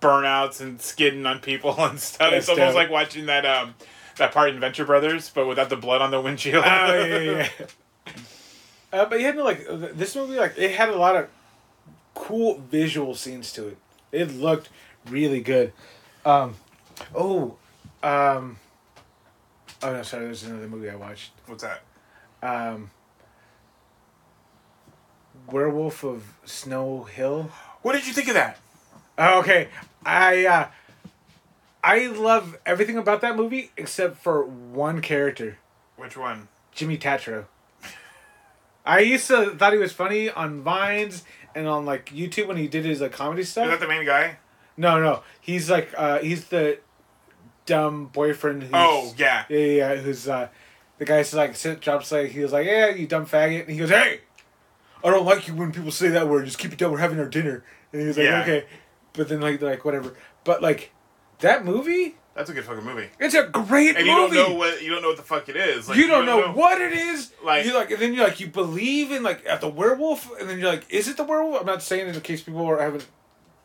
burnouts 0.00 0.60
and 0.60 0.80
skidding 0.80 1.26
on 1.26 1.40
people 1.40 1.74
and 1.84 1.98
stuff. 2.00 2.30
That's 2.30 2.44
it's 2.44 2.48
almost 2.48 2.68
dope. 2.68 2.74
like 2.76 2.90
watching 2.90 3.26
that 3.26 3.44
um 3.46 3.74
that 4.16 4.32
part 4.32 4.50
in 4.50 4.60
Venture 4.60 4.84
Brothers, 4.84 5.30
but 5.34 5.46
without 5.46 5.68
the 5.70 5.76
blood 5.76 6.00
on 6.02 6.10
the 6.10 6.20
windshield. 6.20 6.64
Oh 6.66 6.68
yeah, 6.68 7.18
yeah. 7.18 7.48
yeah. 7.60 7.66
Uh, 8.92 9.06
but 9.06 9.20
you 9.20 9.26
had 9.26 9.36
to 9.36 9.44
like 9.44 9.64
this 9.96 10.16
movie 10.16 10.36
like 10.36 10.54
it 10.58 10.72
had 10.72 10.88
a 10.88 10.96
lot 10.96 11.14
of 11.16 11.28
cool 12.14 12.58
visual 12.70 13.14
scenes 13.14 13.52
to 13.52 13.68
it. 13.68 13.76
It 14.12 14.32
looked 14.32 14.68
really 15.08 15.40
good. 15.40 15.72
Um, 16.24 16.56
Oh, 17.14 17.56
um, 18.02 18.58
oh 19.82 19.92
no, 19.92 20.02
sorry. 20.02 20.24
There's 20.24 20.42
another 20.42 20.68
movie 20.68 20.90
I 20.90 20.96
watched. 20.96 21.30
What's 21.46 21.62
that? 21.62 21.82
Um, 22.42 22.90
Werewolf 25.50 26.04
of 26.04 26.34
Snow 26.44 27.04
Hill. 27.04 27.50
What 27.82 27.92
did 27.94 28.06
you 28.06 28.12
think 28.12 28.28
of 28.28 28.34
that? 28.34 28.58
Oh, 29.18 29.40
okay, 29.40 29.68
I 30.04 30.46
uh, 30.46 30.68
I 31.82 32.06
love 32.06 32.56
everything 32.64 32.96
about 32.96 33.20
that 33.22 33.36
movie 33.36 33.70
except 33.76 34.18
for 34.18 34.44
one 34.44 35.00
character, 35.02 35.58
Which 35.96 36.16
one? 36.16 36.48
Jimmy 36.72 36.96
Tatro. 36.96 37.46
I 38.86 39.00
used 39.00 39.26
to 39.28 39.50
thought 39.56 39.72
he 39.72 39.78
was 39.78 39.92
funny 39.92 40.30
on 40.30 40.62
Vines 40.62 41.24
and 41.54 41.66
on 41.68 41.84
like 41.84 42.06
YouTube 42.06 42.46
when 42.46 42.56
he 42.56 42.66
did 42.68 42.84
his 42.84 43.00
like 43.00 43.12
comedy 43.12 43.42
stuff. 43.44 43.66
Is 43.66 43.70
that 43.72 43.80
the 43.80 43.88
main 43.88 44.06
guy? 44.06 44.38
No, 44.76 45.00
no, 45.00 45.22
he's 45.40 45.68
like 45.70 45.92
uh, 45.96 46.18
he's 46.20 46.46
the 46.46 46.78
dumb 47.66 48.06
boyfriend. 48.06 48.62
Who's, 48.62 48.72
Oh 48.72 49.12
yeah. 49.18 49.44
yeah, 49.48 49.58
yeah, 49.58 49.92
yeah, 49.92 49.96
who's 49.96 50.28
uh, 50.28 50.48
the 51.00 51.04
guy 51.04 51.16
guy's 51.16 51.34
like 51.34 51.56
sit 51.56 51.80
drops 51.80 52.12
like 52.12 52.30
he 52.30 52.38
was 52.40 52.52
like 52.52 52.66
yeah 52.66 52.88
you 52.90 53.08
dumb 53.08 53.26
faggot 53.26 53.62
and 53.62 53.70
he 53.70 53.76
goes 53.78 53.88
hey, 53.90 54.20
I 55.02 55.10
don't 55.10 55.26
like 55.26 55.48
you 55.48 55.54
when 55.56 55.72
people 55.72 55.90
say 55.90 56.08
that 56.10 56.28
word 56.28 56.44
just 56.44 56.58
keep 56.58 56.72
it 56.72 56.78
down 56.78 56.92
we're 56.92 56.98
having 56.98 57.18
our 57.18 57.26
dinner 57.28 57.64
and 57.92 58.00
he 58.02 58.06
was 58.06 58.16
like 58.16 58.24
Yeah. 58.26 58.42
okay, 58.42 58.64
but 59.14 59.28
then 59.28 59.40
like 59.40 59.60
like 59.60 59.84
whatever 59.84 60.14
but 60.44 60.62
like 60.62 60.92
that 61.40 61.64
movie 61.64 62.14
That's 62.34 62.50
a 62.50 62.52
good 62.52 62.64
fucking 62.64 62.84
movie. 62.84 63.08
it's 63.18 63.34
a 63.34 63.44
great 63.44 63.96
And 63.96 64.06
you 64.06 64.14
movie. 64.14 64.36
don't 64.36 64.50
know 64.52 64.56
what 64.56 64.82
you 64.82 64.90
don't 64.90 65.02
know 65.02 65.08
what 65.08 65.16
the 65.16 65.22
fuck 65.24 65.48
it 65.48 65.56
is. 65.56 65.88
Like, 65.88 65.98
you 65.98 66.06
don't 66.06 66.26
know, 66.26 66.52
what 66.52 66.80
it 66.80 66.92
is. 66.92 67.32
Like- 67.44 67.64
you 67.66 67.74
like, 67.74 67.90
and 67.90 68.00
then 68.00 68.12
you 68.14 68.22
like 68.22 68.38
you 68.40 68.46
believe 68.46 69.10
in 69.10 69.22
like 69.22 69.44
at 69.46 69.60
the 69.60 69.68
werewolf, 69.68 70.30
and 70.38 70.48
then 70.48 70.58
you're 70.58 70.68
like, 70.70 70.86
is 70.90 71.08
it 71.08 71.16
the 71.16 71.24
werewolf? 71.24 71.60
I'm 71.60 71.66
not 71.66 71.82
saying 71.82 72.06
it 72.08 72.14
in 72.14 72.20
case 72.22 72.42
people 72.42 72.64
haven't 72.78 73.06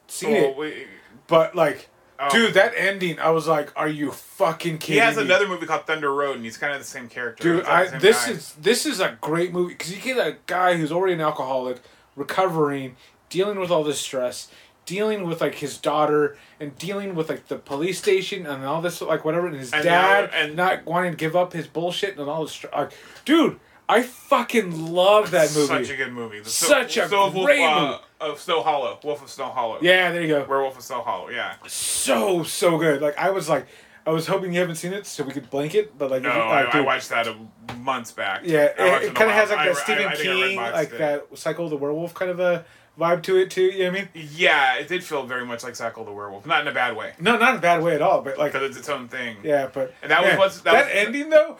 seen 0.07 0.31
Oh, 0.37 0.49
it, 0.51 0.57
wait. 0.57 0.87
but 1.27 1.53
like, 1.55 1.89
Oh. 2.17 2.29
dude, 2.29 2.53
that 2.53 2.73
ending, 2.77 3.19
I 3.19 3.31
was 3.31 3.45
like, 3.47 3.71
are 3.75 3.89
you 3.89 4.11
fucking 4.11 4.77
kidding 4.77 4.95
me? 4.95 5.01
He 5.01 5.05
has 5.05 5.17
me? 5.17 5.23
another 5.23 5.47
movie 5.47 5.65
called 5.65 5.85
Thunder 5.85 6.13
Road, 6.13 6.37
and 6.37 6.45
he's 6.45 6.57
kind 6.57 6.71
of 6.73 6.79
the 6.79 6.85
same 6.85 7.09
character. 7.09 7.43
Dude, 7.57 7.65
I 7.65 7.87
this 7.97 8.25
guy. 8.25 8.31
is 8.31 8.53
this 8.53 8.85
is 8.85 8.99
a 9.01 9.17
great 9.19 9.51
movie 9.51 9.73
because 9.73 9.93
you 9.93 10.01
get 10.01 10.17
a 10.17 10.37
guy 10.47 10.77
who's 10.77 10.91
already 10.91 11.13
an 11.13 11.21
alcoholic, 11.21 11.81
recovering, 12.15 12.95
dealing 13.29 13.59
with 13.59 13.69
all 13.71 13.83
this 13.83 13.99
stress, 13.99 14.49
dealing 14.85 15.25
with 15.27 15.41
like 15.41 15.55
his 15.55 15.77
daughter, 15.77 16.37
and 16.59 16.77
dealing 16.77 17.15
with 17.15 17.29
like 17.29 17.47
the 17.47 17.57
police 17.57 17.97
station 17.99 18.45
and 18.45 18.63
all 18.63 18.81
this 18.81 19.01
like 19.01 19.25
whatever, 19.25 19.47
and 19.47 19.57
his 19.57 19.73
And 19.73 19.83
dad 19.83 20.29
and- 20.33 20.55
not 20.55 20.85
wanting 20.85 21.11
to 21.11 21.17
give 21.17 21.35
up 21.35 21.53
his 21.53 21.67
bullshit 21.67 22.17
and 22.17 22.29
all 22.29 22.43
this. 22.43 22.53
Str- 22.53 22.67
like, 22.73 22.91
dude, 23.25 23.59
I 23.89 24.01
fucking 24.03 24.93
love 24.93 25.31
that 25.31 25.53
movie. 25.53 25.67
Such 25.67 25.89
a 25.89 25.97
good 25.97 26.13
movie. 26.13 26.39
The 26.39 26.49
Such 26.49 26.97
a 26.97 27.07
Wolf, 27.11 27.33
great 27.33 27.63
uh, 27.63 27.81
movie. 27.87 27.97
Of 28.21 28.39
Snow 28.39 28.61
Hollow. 28.63 28.99
Wolf 29.03 29.21
of 29.21 29.29
Snow 29.29 29.45
Hollow. 29.49 29.79
yeah, 29.81 30.11
there 30.11 30.21
you 30.21 30.27
go. 30.29 30.45
Werewolf 30.47 30.77
of 30.77 30.83
Snow 30.83 31.01
Hollow. 31.01 31.29
Yeah. 31.29 31.55
So 31.67 32.43
so 32.43 32.77
good. 32.77 33.01
Like 33.01 33.17
I 33.17 33.29
was 33.31 33.49
like, 33.49 33.67
I 34.07 34.11
was 34.11 34.25
hoping 34.27 34.53
you 34.53 34.59
haven't 34.59 34.75
seen 34.75 34.93
it 34.93 35.05
so 35.05 35.23
we 35.23 35.33
could 35.33 35.49
blank 35.49 35.75
it, 35.75 35.97
but 35.97 36.09
like, 36.11 36.21
No, 36.21 36.29
uh, 36.29 36.33
I, 36.33 36.69
I 36.69 36.71
dude, 36.71 36.85
watched 36.85 37.09
that 37.09 37.27
a, 37.27 37.35
months 37.77 38.11
back. 38.11 38.41
Yeah, 38.45 38.71
I 38.79 38.83
it, 38.97 39.03
it 39.03 39.15
kind 39.15 39.29
of 39.29 39.35
has 39.35 39.49
like 39.49 39.59
I- 39.59 39.67
that 39.67 39.77
Stephen 39.77 40.05
I 40.05 40.11
I 40.11 40.15
King, 40.15 40.55
like 40.57 40.91
it. 40.93 40.97
that 40.99 41.27
Cycle 41.37 41.65
of 41.65 41.71
the 41.71 41.77
Werewolf 41.77 42.13
kind 42.13 42.31
of 42.31 42.39
a 42.39 42.65
vibe 42.97 43.21
to 43.23 43.35
it 43.37 43.51
too. 43.51 43.63
You 43.63 43.85
know 43.85 43.91
what 43.91 43.99
I 43.99 44.01
mean? 44.03 44.09
Yeah, 44.35 44.75
it 44.77 44.87
did 44.87 45.03
feel 45.03 45.25
very 45.25 45.45
much 45.45 45.63
like 45.63 45.75
Cycle 45.75 46.05
the 46.05 46.11
Werewolf. 46.13 46.45
Not 46.45 46.61
in 46.61 46.67
a 46.69 46.73
bad 46.73 46.95
way, 46.95 47.13
No, 47.19 47.37
not 47.37 47.51
in 47.51 47.57
a 47.57 47.61
bad 47.61 47.83
way 47.83 47.95
at 47.95 48.01
all, 48.01 48.21
but 48.21 48.37
like, 48.37 48.53
because 48.53 48.69
it's 48.69 48.77
its 48.79 48.89
own 48.89 49.09
thing. 49.09 49.37
yeah, 49.43 49.67
but 49.73 49.93
And 50.01 50.09
that 50.11 50.23
was 50.23 50.37
what's- 50.37 50.61
that 50.61 50.71
that, 50.73 50.85
was- 50.85 50.93
ending 51.05 51.29
though. 51.29 51.57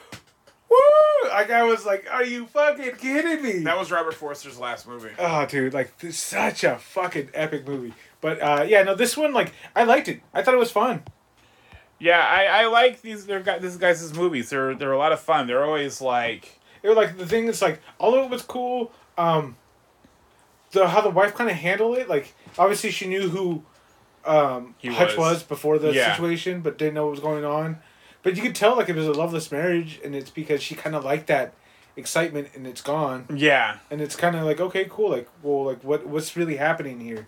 Woo! 0.69 1.29
Like 1.29 1.49
I 1.51 1.63
was 1.63 1.85
like, 1.85 2.07
are 2.11 2.23
you 2.23 2.45
fucking 2.47 2.95
kidding 2.97 3.41
me? 3.43 3.59
That 3.63 3.77
was 3.77 3.91
Robert 3.91 4.13
Forster's 4.13 4.59
last 4.59 4.87
movie. 4.87 5.09
oh, 5.19 5.45
dude, 5.45 5.73
like 5.73 5.97
this 5.99 6.15
is 6.15 6.19
such 6.21 6.63
a 6.63 6.77
fucking 6.77 7.29
epic 7.33 7.67
movie. 7.67 7.93
But 8.21 8.41
uh, 8.41 8.65
yeah, 8.67 8.83
no, 8.83 8.95
this 8.95 9.15
one 9.17 9.33
like 9.33 9.53
I 9.75 9.83
liked 9.83 10.07
it. 10.07 10.21
I 10.33 10.41
thought 10.41 10.53
it 10.53 10.57
was 10.57 10.71
fun. 10.71 11.03
Yeah, 11.99 12.19
I, 12.19 12.63
I 12.63 12.65
like 12.67 13.01
these. 13.01 13.25
They're 13.25 13.39
got 13.39 13.61
this 13.61 13.77
guys' 13.77 14.13
movies. 14.13 14.49
They're 14.49 14.75
they're 14.75 14.91
a 14.91 14.97
lot 14.97 15.11
of 15.11 15.19
fun. 15.19 15.47
They're 15.47 15.63
always 15.63 16.01
like 16.01 16.59
It 16.83 16.87
was 16.89 16.97
like 16.97 17.17
the 17.17 17.25
thing 17.27 17.47
is 17.47 17.61
like 17.61 17.79
all 17.99 18.15
of 18.17 18.25
it 18.25 18.29
was 18.29 18.41
cool. 18.41 18.91
Um, 19.17 19.55
the 20.71 20.87
how 20.87 21.01
the 21.01 21.09
wife 21.09 21.35
kind 21.35 21.49
of 21.49 21.55
handled 21.55 21.97
it, 21.97 22.09
like 22.09 22.33
obviously 22.57 22.91
she 22.91 23.07
knew 23.07 23.29
who 23.29 23.63
um 24.25 24.75
Hutch 24.83 25.15
was. 25.15 25.17
was 25.17 25.43
before 25.43 25.77
the 25.79 25.93
Yeah. 25.93 26.11
situation, 26.11 26.61
but 26.61 26.77
didn't 26.77 26.95
know 26.95 27.05
what 27.05 27.11
was 27.11 27.19
going 27.21 27.45
on. 27.45 27.77
But 28.25 28.35
you 28.35 28.41
could 28.41 28.55
tell 28.55 28.75
like 28.75 28.89
it 28.89 28.95
was 28.95 29.05
a 29.05 29.13
loveless 29.13 29.51
marriage, 29.51 30.01
and 30.03 30.15
it's 30.15 30.31
because 30.31 30.63
she 30.63 30.73
kind 30.73 30.95
of 30.95 31.05
liked 31.05 31.27
that 31.27 31.53
excitement, 31.95 32.47
and 32.55 32.65
it's 32.65 32.81
gone, 32.81 33.27
yeah. 33.31 33.77
and 33.91 34.01
it's 34.01 34.15
kind 34.15 34.35
of 34.35 34.45
like 34.45 34.59
okay, 34.59 34.87
cool, 34.89 35.11
like 35.11 35.29
well, 35.43 35.65
like 35.65 35.83
what 35.83 36.07
what's 36.07 36.35
really 36.35 36.55
happening 36.55 36.99
here? 36.99 37.27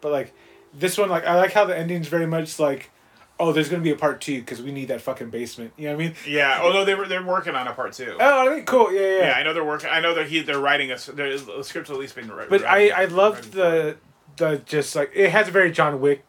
But 0.00 0.10
like 0.10 0.34
this 0.74 0.98
one, 0.98 1.10
like 1.10 1.24
I 1.24 1.36
like 1.36 1.52
how 1.52 1.64
the 1.64 1.78
ending's 1.78 2.08
very 2.08 2.26
much 2.26 2.58
like, 2.58 2.90
oh, 3.38 3.52
there's 3.52 3.68
gonna 3.68 3.84
be 3.84 3.92
a 3.92 3.96
part 3.96 4.20
two 4.20 4.40
because 4.40 4.60
we 4.60 4.72
need 4.72 4.88
that 4.88 5.00
fucking 5.00 5.30
basement. 5.30 5.74
You 5.76 5.90
know 5.90 5.94
what 5.94 6.02
I 6.02 6.06
mean? 6.06 6.16
Yeah. 6.26 6.58
Although 6.60 6.84
they 6.84 6.96
were 6.96 7.06
they're 7.06 7.24
working 7.24 7.54
on 7.54 7.68
a 7.68 7.72
part 7.72 7.92
two. 7.92 8.16
Oh, 8.18 8.48
I 8.48 8.52
think 8.52 8.66
cool. 8.66 8.92
Yeah, 8.92 9.00
yeah. 9.00 9.18
yeah. 9.18 9.32
I 9.34 9.44
know 9.44 9.54
they're 9.54 9.64
working. 9.64 9.90
I 9.92 10.00
know 10.00 10.12
they're 10.12 10.24
he, 10.24 10.42
they're 10.42 10.58
writing 10.58 10.90
a 10.90 10.96
the 10.96 11.62
script's 11.62 11.88
at 11.88 11.98
least 11.98 12.16
been 12.16 12.28
written. 12.28 12.50
But 12.50 12.64
I 12.64 12.88
I 12.88 13.04
loved 13.04 13.52
the 13.52 13.96
the 14.38 14.60
just 14.66 14.96
like 14.96 15.12
it 15.14 15.30
has 15.30 15.46
a 15.46 15.52
very 15.52 15.70
John 15.70 16.00
Wick 16.00 16.24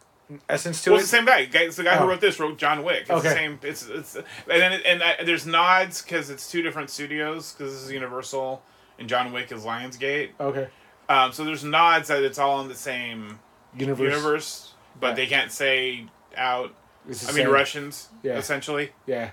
essence 0.50 0.82
to 0.84 0.92
Well, 0.92 1.00
it. 1.00 1.04
it's 1.04 1.12
the 1.12 1.18
same 1.18 1.26
guy. 1.26 1.48
It's 1.52 1.76
the 1.76 1.84
guy 1.84 1.96
Oh. 1.96 2.00
who 2.04 2.10
wrote 2.10 2.22
this 2.22 2.40
wrote 2.40 2.58
John 2.58 2.84
Wick. 2.84 3.02
It's 3.02 3.10
Okay. 3.12 3.30
the 3.30 3.36
same. 3.36 3.60
It's 3.64 3.88
it's 3.88 4.16
and 4.16 4.24
then 4.48 4.74
it, 4.74 4.82
and 4.86 5.04
I, 5.04 5.24
there's 5.24 5.46
nods 5.46 6.02
because 6.02 6.30
it's 6.30 6.50
two 6.50 6.62
different 6.62 6.90
studios 6.90 7.52
because 7.54 7.74
this 7.74 7.84
is 7.84 7.92
Universal 7.92 8.62
and 9.00 9.08
John 9.10 9.32
Wick 9.34 9.52
is 9.52 9.64
Lionsgate. 9.64 10.30
Okay. 10.40 10.68
Um, 11.10 11.32
so 11.34 11.44
there's 11.44 11.64
nods 11.64 12.08
that 12.08 12.24
it's 12.24 12.40
all 12.40 12.62
in 12.62 12.68
the 12.70 12.76
same 12.76 13.40
Universe. 13.78 14.00
universe, 14.14 14.74
but 15.00 15.10
Yeah. 15.10 15.14
they 15.16 15.28
can't 15.28 15.52
say 15.52 16.06
out. 16.38 16.74
I 17.06 17.08
mean 17.10 17.16
same. 17.16 17.50
Russians, 17.50 18.08
Yeah. 18.24 18.38
essentially. 18.38 18.94
Yeah, 19.06 19.32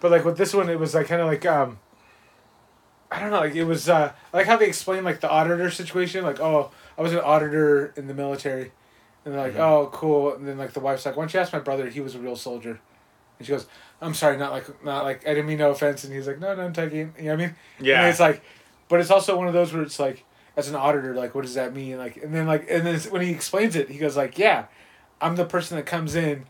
but 0.00 0.10
like 0.10 0.24
with 0.26 0.36
this 0.36 0.52
one, 0.52 0.68
it 0.68 0.78
was 0.78 0.94
like 0.94 1.06
kind 1.08 1.22
of 1.22 1.28
like 1.28 1.46
um. 1.46 1.78
I 3.10 3.20
don't 3.20 3.30
know. 3.30 3.38
Like 3.40 3.54
it 3.54 3.64
was 3.64 3.88
uh, 3.88 4.12
like 4.32 4.46
how 4.46 4.56
they 4.56 4.66
explained 4.66 5.04
like 5.04 5.20
the 5.20 5.30
auditor 5.30 5.70
situation. 5.70 6.24
Like, 6.24 6.40
oh, 6.40 6.72
I 6.98 7.02
was 7.02 7.12
an 7.12 7.20
auditor 7.20 7.94
in 7.96 8.08
the 8.08 8.14
military, 8.14 8.72
and 9.26 9.34
they're 9.34 9.42
like, 9.42 9.54
Mhm. 9.54 9.58
oh, 9.58 9.90
cool. 9.92 10.34
And 10.34 10.48
then 10.48 10.56
like 10.56 10.72
the 10.72 10.80
wife's 10.80 11.04
like, 11.04 11.16
why 11.16 11.22
don't 11.24 11.34
you 11.34 11.40
ask 11.40 11.52
my 11.52 11.58
brother? 11.58 11.90
He 11.90 12.00
was 12.00 12.14
a 12.14 12.18
real 12.18 12.36
soldier. 12.36 12.80
And 13.38 13.46
she 13.46 13.52
goes, 13.52 13.66
I'm 14.00 14.14
sorry, 14.14 14.38
not 14.38 14.52
like 14.52 14.82
not 14.84 15.04
like 15.04 15.26
I 15.26 15.30
didn't 15.34 15.46
mean 15.46 15.58
no 15.58 15.70
offense. 15.72 16.04
And 16.04 16.14
he's 16.14 16.26
like, 16.26 16.38
no, 16.38 16.54
no, 16.54 16.62
I'm 16.62 16.72
taking. 16.72 17.12
You 17.18 17.24
know 17.24 17.30
what 17.32 17.32
I 17.42 17.46
mean? 17.46 17.54
Yeah. 17.80 18.00
And 18.00 18.08
it's 18.08 18.20
like, 18.20 18.42
but 18.88 19.00
it's 19.00 19.10
also 19.10 19.36
one 19.36 19.48
of 19.48 19.52
those 19.52 19.74
where 19.74 19.82
it's 19.82 19.98
like, 19.98 20.24
as 20.56 20.68
an 20.70 20.74
auditor, 20.76 21.12
like, 21.14 21.34
what 21.34 21.42
does 21.42 21.54
that 21.54 21.74
mean? 21.74 21.98
Like, 21.98 22.16
and 22.16 22.32
then 22.34 22.46
like, 22.46 22.66
and 22.70 22.86
then 22.86 22.98
when 23.10 23.20
he 23.20 23.30
explains 23.32 23.76
it, 23.76 23.90
he 23.90 23.98
goes 23.98 24.16
like, 24.16 24.38
yeah, 24.38 24.66
I'm 25.20 25.36
the 25.36 25.44
person 25.44 25.76
that 25.76 25.84
comes 25.84 26.14
in, 26.14 26.46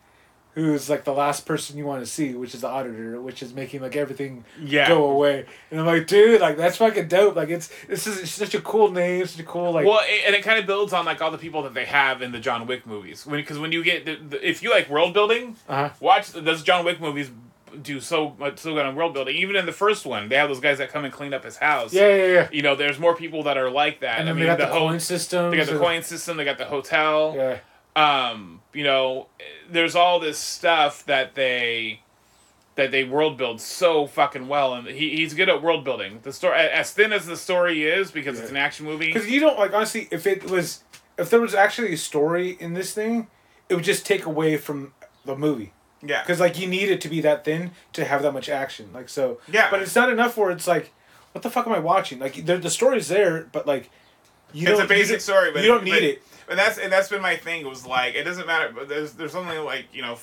who's 0.57 0.89
like 0.89 1.05
the 1.05 1.13
last 1.13 1.45
person 1.45 1.77
you 1.77 1.85
want 1.85 2.01
to 2.01 2.07
see, 2.11 2.35
which 2.35 2.55
is 2.55 2.63
the 2.63 2.67
auditor, 2.69 3.21
which 3.21 3.43
is 3.43 3.53
making 3.53 3.83
like 3.83 3.95
everything 3.95 4.43
yeah. 4.59 4.89
go 4.89 5.11
away. 5.11 5.45
And 5.71 5.79
I'm 5.79 5.85
like, 5.87 6.07
dude, 6.07 6.41
like 6.41 6.57
that's 6.57 6.79
fucking 6.79 7.09
dope. 7.09 7.37
Like 7.37 7.51
it's 7.51 7.71
this 7.89 8.07
is 8.07 8.33
such 8.33 8.55
a 8.55 8.61
cool 8.63 8.91
name, 8.91 9.25
such 9.27 9.41
a 9.41 9.45
cool 9.45 9.71
like. 9.73 9.87
well, 9.87 10.01
it, 10.03 10.23
and 10.27 10.35
it 10.35 10.43
kind 10.43 10.59
of 10.59 10.67
builds 10.67 10.93
on 10.95 11.05
like 11.05 11.21
all 11.21 11.31
the 11.31 11.39
people 11.39 11.63
that 11.65 11.75
they 11.75 11.85
have 11.85 12.23
in 12.23 12.33
the 12.33 12.41
John 12.41 12.67
Wick 12.67 12.87
movies. 12.87 13.27
When 13.27 13.39
because 13.39 13.59
when 13.59 13.71
you 13.71 13.85
get 13.85 14.07
the, 14.07 14.17
the, 14.17 14.49
if 14.49 14.63
you 14.63 14.71
like 14.71 14.89
world 14.89 15.13
building, 15.15 15.57
Uh-huh. 15.69 15.91
watch 16.01 16.33
those 16.33 16.63
John 16.63 16.85
Wick 16.87 17.01
movies 17.01 17.31
do 17.83 18.01
so 18.01 18.35
much 18.39 18.59
so 18.59 18.73
good 18.73 18.87
on 18.87 18.97
world 18.97 19.13
building. 19.13 19.37
Even 19.37 19.57
in 19.57 19.67
the 19.67 19.73
first 19.73 20.07
one, 20.07 20.31
they 20.31 20.37
have 20.37 20.49
those 20.49 20.61
guys 20.61 20.79
that 20.79 20.89
come 20.89 21.05
and 21.05 21.13
clean 21.13 21.35
up 21.35 21.45
his 21.45 21.59
house. 21.59 21.93
Yeah, 21.93 22.09
yeah, 22.09 22.27
yeah. 22.27 22.49
You 22.51 22.63
know, 22.63 22.75
there's 22.75 22.99
more 22.99 23.15
people 23.15 23.43
that 23.43 23.59
are 23.59 23.69
like 23.71 24.01
that. 24.01 24.21
And 24.21 24.31
I 24.31 24.33
mean, 24.33 24.41
they 24.41 24.47
got 24.47 24.57
the, 24.59 24.67
ho- 24.69 24.89
coin 24.89 25.01
system. 25.01 25.51
They 25.51 25.59
got 25.59 25.67
the 25.67 25.79
coin 25.79 26.03
system. 26.03 26.39
They 26.39 26.47
got 26.47 26.57
the 26.57 26.65
hotel. 26.65 27.35
Yeah. 27.37 27.59
Um, 27.97 28.61
you 28.73 28.85
know, 28.85 29.27
there's 29.71 29.97
all 29.97 30.21
this 30.21 30.39
stuff 30.39 31.05
that 31.07 31.35
they 31.35 32.01
that 32.75 32.91
they 32.91 33.05
world 33.05 33.39
build 33.39 33.59
so 33.59 34.07
fucking 34.07 34.49
well, 34.49 34.75
and 34.75 34.87
he, 34.87 35.17
he's 35.17 35.33
good 35.33 35.49
at 35.49 35.63
world 35.63 35.83
building. 35.83 36.21
The 36.23 36.33
story, 36.33 36.59
as 36.59 36.93
thin 36.93 37.11
as 37.11 37.25
the 37.27 37.37
story 37.39 37.85
is, 37.85 38.11
because 38.11 38.39
it's 38.39 38.51
an 38.51 38.57
action 38.59 38.85
movie. 38.85 39.07
Because 39.13 39.31
you 39.31 39.41
don't 39.41 39.59
like 39.59 39.73
honestly, 39.73 40.09
if 40.11 40.27
it 40.27 40.51
was, 40.51 40.85
if 41.17 41.31
there 41.31 41.41
was 41.41 41.55
actually 41.55 41.95
a 41.95 41.97
story 41.97 42.51
in 42.61 42.75
this 42.75 42.93
thing, 42.93 43.29
it 43.71 43.75
would 43.77 43.85
just 43.85 44.05
take 44.05 44.27
away 44.27 44.59
from 44.59 44.93
the 45.25 45.35
movie. 45.35 45.73
Yeah, 46.05 46.21
Because 46.23 46.39
like 46.39 46.59
you 46.61 46.69
need 46.69 46.91
it 46.91 47.01
to 47.01 47.09
be 47.09 47.23
that 47.23 47.47
thin 47.47 47.71
to 47.95 48.05
have 48.05 48.21
that 48.23 48.33
much 48.33 48.51
action. 48.51 48.91
Like 48.93 49.09
so. 49.09 49.41
Yeah. 49.51 49.71
But 49.71 49.81
it's 49.81 49.97
not 49.97 50.11
enough 50.11 50.37
where 50.37 50.51
it's 50.51 50.69
like, 50.69 50.93
what 51.33 51.43
the 51.43 51.49
fuck 51.51 51.67
am 51.67 51.73
I 51.73 51.79
watching? 51.79 52.19
Like 52.19 52.45
the 52.45 52.59
the 52.59 52.69
story's 52.71 53.09
there, 53.09 53.49
but 53.53 53.67
like, 53.67 53.89
you 54.53 54.69
it's 54.69 54.77
don't. 54.77 54.85
a 54.85 54.89
basic 54.89 55.07
you 55.07 55.13
don't- 55.15 55.21
story, 55.23 55.53
but 55.53 55.63
you 55.63 55.69
don't 55.69 55.83
need 55.85 55.91
but- 55.93 56.03
it. 56.03 56.23
And 56.49 56.59
that's 56.59 56.79
and 56.79 56.93
that's 56.93 57.09
been 57.09 57.23
my 57.23 57.37
thing. 57.37 57.63
It 57.63 57.69
was 57.69 57.85
like 57.87 58.15
it 58.15 58.25
doesn't 58.25 58.47
matter. 58.47 58.73
But 58.75 58.89
there's 58.89 59.13
there's 59.13 59.35
only 59.35 59.59
like 59.59 59.87
you 59.93 60.03
know. 60.03 60.19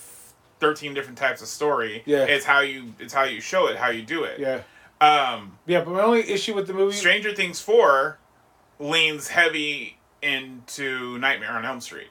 13 0.60 0.94
different 0.94 1.18
types 1.18 1.42
of 1.42 1.50
story 1.50 2.04
Yeah. 2.06 2.24
it's 2.24 2.46
how 2.46 2.62
you 2.62 2.94
it's 2.98 3.12
how 3.14 3.24
you 3.24 3.42
show 3.42 3.68
it 3.68 3.76
how 3.76 3.90
you 3.90 4.02
do 4.02 4.24
it 4.24 4.40
Yeah. 4.40 4.62
um 5.02 5.58
Yeah, 5.66 5.82
but 5.84 5.92
my 5.92 6.02
only 6.02 6.22
issue 6.30 6.54
with 6.54 6.68
the 6.68 6.74
movie. 6.74 6.96
stranger 6.96 7.34
things 7.36 7.60
4 7.60 8.18
leans 8.80 9.28
heavy 9.28 9.98
into 10.22 11.18
nightmare 11.18 11.52
on 11.52 11.66
elm 11.66 11.82
street 11.82 12.08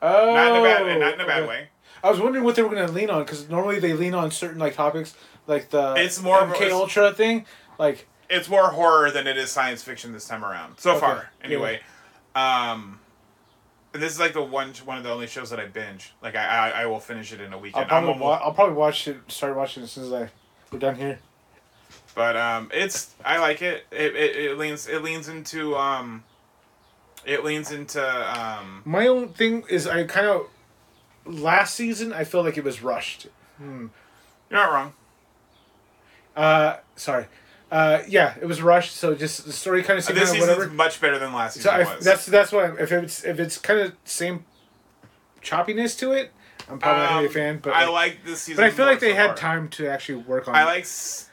Oh. 0.00 0.32
not 0.32 0.52
in 0.52 0.60
a 0.60 0.62
bad 0.62 1.00
not 1.00 1.14
in 1.14 1.20
a 1.20 1.26
bad 1.26 1.40
okay. 1.42 1.48
way 1.48 1.68
I 2.04 2.10
was 2.10 2.20
wondering 2.20 2.44
what 2.44 2.54
they 2.54 2.62
were 2.62 2.68
gonna 2.68 2.86
lean 2.92 3.10
on 3.10 3.24
because 3.24 3.48
normally 3.48 3.80
they 3.80 3.94
lean 3.94 4.14
on 4.14 4.30
certain 4.30 4.60
like 4.60 4.76
topics, 4.76 5.16
like 5.48 5.70
the 5.70 5.94
It's 5.96 6.22
more 6.22 6.40
of 6.40 6.52
a- 6.52 6.54
MK 6.54 6.70
Ultra 6.70 7.12
thing. 7.12 7.46
Like, 7.80 8.06
it's 8.30 8.48
more 8.48 8.68
horror 8.70 9.10
than 9.10 9.26
it 9.26 9.36
is 9.36 9.50
science 9.50 9.82
fiction 9.82 10.12
this 10.12 10.28
time 10.28 10.44
around 10.44 10.78
so 10.78 10.92
Okay. 10.92 11.00
far 11.00 11.30
anyway 11.42 11.80
um 12.36 13.00
and 13.94 14.02
this 14.02 14.12
is 14.12 14.20
like 14.20 14.32
the 14.34 14.42
one 14.42 14.72
one 14.84 14.98
of 14.98 15.04
the 15.04 15.10
only 15.10 15.26
shows 15.26 15.50
that 15.50 15.58
I 15.60 15.66
binge. 15.66 16.12
Like 16.22 16.36
I 16.36 16.44
I, 16.70 16.82
I 16.82 16.86
will 16.86 17.00
finish 17.00 17.32
it 17.32 17.40
in 17.40 17.52
a 17.52 17.56
I'll 17.56 17.62
weekend. 17.62 17.84
I'm 17.84 17.88
probably, 17.88 18.08
almost, 18.10 18.22
wa- 18.24 18.40
I'll 18.44 18.52
probably 18.52 18.74
watch 18.74 19.08
it. 19.08 19.18
Start 19.28 19.56
watching 19.56 19.82
it 19.82 19.84
as 19.84 19.92
soon 19.92 20.04
as 20.04 20.12
I 20.12 20.30
we're 20.70 20.78
done 20.78 20.96
here. 20.96 21.18
but 22.14 22.36
um, 22.36 22.70
it's 22.72 23.14
I 23.24 23.38
like 23.38 23.62
it. 23.62 23.86
It, 23.90 24.14
it. 24.14 24.36
it 24.36 24.58
leans 24.58 24.86
it 24.88 25.02
leans 25.02 25.28
into 25.28 25.76
um, 25.76 26.24
it 27.24 27.44
leans 27.44 27.72
into 27.72 28.02
um. 28.40 28.82
My 28.84 29.06
own 29.06 29.28
thing 29.30 29.64
is 29.68 29.86
I 29.86 30.04
kind 30.04 30.26
of 30.26 30.46
last 31.24 31.74
season 31.74 32.12
I 32.12 32.24
feel 32.24 32.42
like 32.42 32.56
it 32.56 32.64
was 32.64 32.82
rushed. 32.82 33.26
You're 33.60 33.90
not 34.50 34.72
wrong. 34.72 34.92
Uh, 36.36 36.76
sorry. 36.96 37.26
Uh, 37.70 38.02
yeah, 38.08 38.34
it 38.40 38.46
was 38.46 38.62
rushed. 38.62 38.96
So 38.96 39.14
just 39.14 39.44
the 39.44 39.52
story 39.52 39.82
kind 39.82 39.98
of 39.98 40.04
seemed 40.04 40.16
This 40.18 40.30
kind 40.30 40.38
of 40.38 40.42
season's 40.42 40.56
whatever. 40.58 40.74
much 40.74 41.00
better 41.00 41.18
than 41.18 41.32
last 41.34 41.54
So 41.54 41.60
season 41.70 41.74
I, 41.86 41.94
was. 41.96 42.04
that's 42.04 42.26
that's 42.26 42.50
why 42.52 42.72
if 42.78 42.90
it's 42.92 43.24
if 43.24 43.38
it's 43.38 43.58
kind 43.58 43.80
of 43.80 43.92
same 44.04 44.44
choppiness 45.42 45.98
to 45.98 46.12
it, 46.12 46.32
I'm 46.70 46.78
probably 46.78 47.02
not 47.04 47.24
a 47.24 47.26
Um, 47.28 47.32
fan. 47.32 47.58
But 47.62 47.74
I 47.74 47.84
like, 47.84 47.92
like 47.92 48.24
this 48.24 48.42
season. 48.42 48.62
but 48.62 48.66
I 48.66 48.70
feel 48.70 48.86
like 48.86 49.00
they 49.00 49.10
so 49.10 49.16
had 49.16 49.26
far. 49.28 49.36
time 49.36 49.68
to 49.70 49.86
actually 49.88 50.22
work 50.22 50.48
on. 50.48 50.54
I 50.54 50.64
like. 50.64 50.86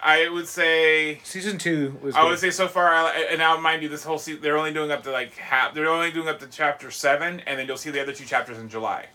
I 0.04 0.30
would 0.30 0.48
say. 0.48 1.20
season 1.24 1.58
two 1.58 1.98
was. 2.02 2.16
I 2.16 2.22
good. 2.22 2.30
would 2.32 2.40
say 2.40 2.52
so 2.52 2.68
far, 2.68 2.94
I, 2.94 3.28
and 3.30 3.40
now 3.40 3.58
mind 3.60 3.82
you, 3.84 3.90
this 3.90 4.04
whole 4.04 4.18
season 4.18 4.42
they're 4.42 4.58
only 4.58 4.74
doing 4.74 4.92
up 4.92 5.04
to 5.04 5.12
like 5.12 5.36
half. 5.36 5.74
They're 5.74 5.90
only 5.90 6.12
doing 6.12 6.28
up 6.28 6.40
to 6.40 6.48
chapter 6.48 6.92
seven, 6.92 7.42
and 7.48 7.58
then 7.60 7.68
you'll 7.68 7.78
see 7.78 7.92
the 7.92 8.02
other 8.02 8.14
two 8.14 8.26
chapters 8.26 8.58
in 8.60 8.70
July. 8.70 9.08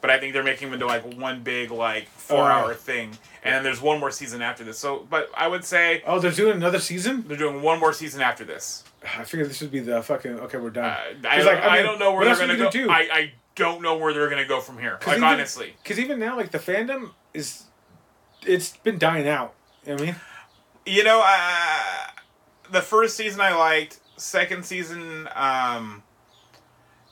But 0.00 0.10
I 0.10 0.18
think 0.20 0.34
they're 0.34 0.44
making 0.44 0.68
them 0.68 0.74
into 0.74 0.86
like 0.86 1.04
one 1.16 1.42
big 1.42 1.70
like 1.70 2.08
four 2.08 2.42
Oh, 2.44 2.46
hour 2.46 2.70
yeah. 2.72 2.76
thing, 2.76 3.18
and 3.42 3.54
then 3.54 3.62
there's 3.64 3.80
one 3.80 3.98
more 3.98 4.10
season 4.10 4.42
after 4.42 4.62
this. 4.62 4.78
So, 4.78 5.06
but 5.10 5.30
I 5.36 5.48
would 5.48 5.64
say 5.64 6.02
Oh, 6.06 6.18
they're 6.20 6.30
doing 6.30 6.56
another 6.56 6.78
season. 6.78 7.24
they're 7.26 7.36
doing 7.36 7.62
one 7.62 7.80
more 7.80 7.92
season 7.92 8.20
after 8.20 8.44
this. 8.44 8.84
I 9.18 9.24
figured 9.24 9.48
this 9.48 9.60
would 9.60 9.70
be 9.72 9.80
the 9.80 10.02
fucking. 10.02 10.40
Okay, 10.40 10.58
we're 10.58 10.70
done. 10.70 10.84
Uh, 10.84 11.28
I, 11.28 11.42
like, 11.42 11.58
I 11.58 11.78
I, 11.78 11.82
don't 11.82 11.98
know 11.98 12.12
where 12.12 12.24
they're 12.24 12.34
gonna 12.36 12.56
gonna 12.56 12.64
go. 12.64 12.70
do? 12.70 12.90
I, 12.90 13.08
I 13.12 13.32
don't 13.54 13.80
know 13.82 13.96
where 13.96 14.12
they're 14.12 14.28
gonna 14.28 14.46
go 14.46 14.60
from 14.60 14.78
here. 14.78 14.98
Like 15.06 15.16
even- 15.18 15.24
honestly, 15.24 15.74
Because 15.82 15.98
even 15.98 16.18
now, 16.18 16.36
like 16.36 16.50
the 16.50 16.58
fandom 16.58 17.10
is, 17.32 17.64
it's 18.44 18.76
been 18.78 18.98
dying 18.98 19.26
out. 19.28 19.54
You 19.84 19.90
know 19.90 19.94
what 19.94 20.02
I 20.02 20.06
mean, 20.06 20.16
you 20.86 21.04
know, 21.04 21.22
uh, 21.24 22.10
the 22.70 22.82
first 22.82 23.16
season 23.16 23.40
I 23.40 23.54
liked. 23.54 24.00
Second 24.18 24.64
season, 24.64 25.28
um, 25.34 26.02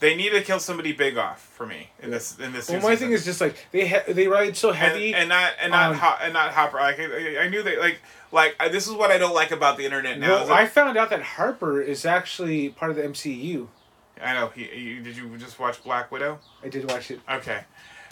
they 0.00 0.14
need 0.16 0.30
to 0.30 0.42
kill 0.42 0.58
somebody 0.60 0.92
big 0.92 1.16
off 1.16 1.40
for 1.40 1.66
me 1.66 1.90
in 2.02 2.10
this 2.10 2.38
in 2.38 2.52
this. 2.52 2.68
well, 2.68 2.80
my 2.80 2.90
season. 2.90 3.06
thing 3.08 3.12
is 3.14 3.24
just 3.24 3.40
like 3.40 3.56
they 3.72 3.86
ha- 3.88 4.02
they 4.08 4.26
ride 4.28 4.56
so 4.56 4.72
heavy. 4.72 5.14
and 5.14 5.28
not 5.28 5.52
and 5.60 5.72
not 5.72 5.90
on- 5.90 5.94
hop, 5.96 6.18
and 6.22 6.32
not 6.34 6.50
Hopper. 6.52 6.78
Like 6.78 6.98
I, 6.98 7.44
I 7.44 7.48
knew 7.48 7.62
that 7.62 7.78
like 7.78 8.00
like 8.32 8.56
I, 8.60 8.68
this 8.68 8.86
is 8.86 8.92
what 8.92 9.10
I 9.10 9.18
don't 9.18 9.34
like 9.34 9.50
about 9.52 9.76
the 9.78 9.84
internet 9.84 10.18
now. 10.18 10.28
well, 10.30 10.46
that- 10.46 10.52
I 10.56 10.66
found 10.66 10.96
out 10.98 11.10
that 11.10 11.22
Harper 11.22 11.80
is 11.80 12.04
actually 12.04 12.68
part 12.70 12.90
of 12.90 12.96
the 12.96 13.02
MCU. 13.04 13.68
I 14.22 14.32
know. 14.34 14.48
He, 14.54 14.64
he, 14.64 14.98
did 15.00 15.16
you 15.16 15.36
just 15.38 15.58
watch 15.58 15.82
Black 15.82 16.10
Widow? 16.12 16.38
I 16.62 16.68
did 16.68 16.88
watch 16.88 17.10
it. 17.10 17.20
Okay. 17.30 17.60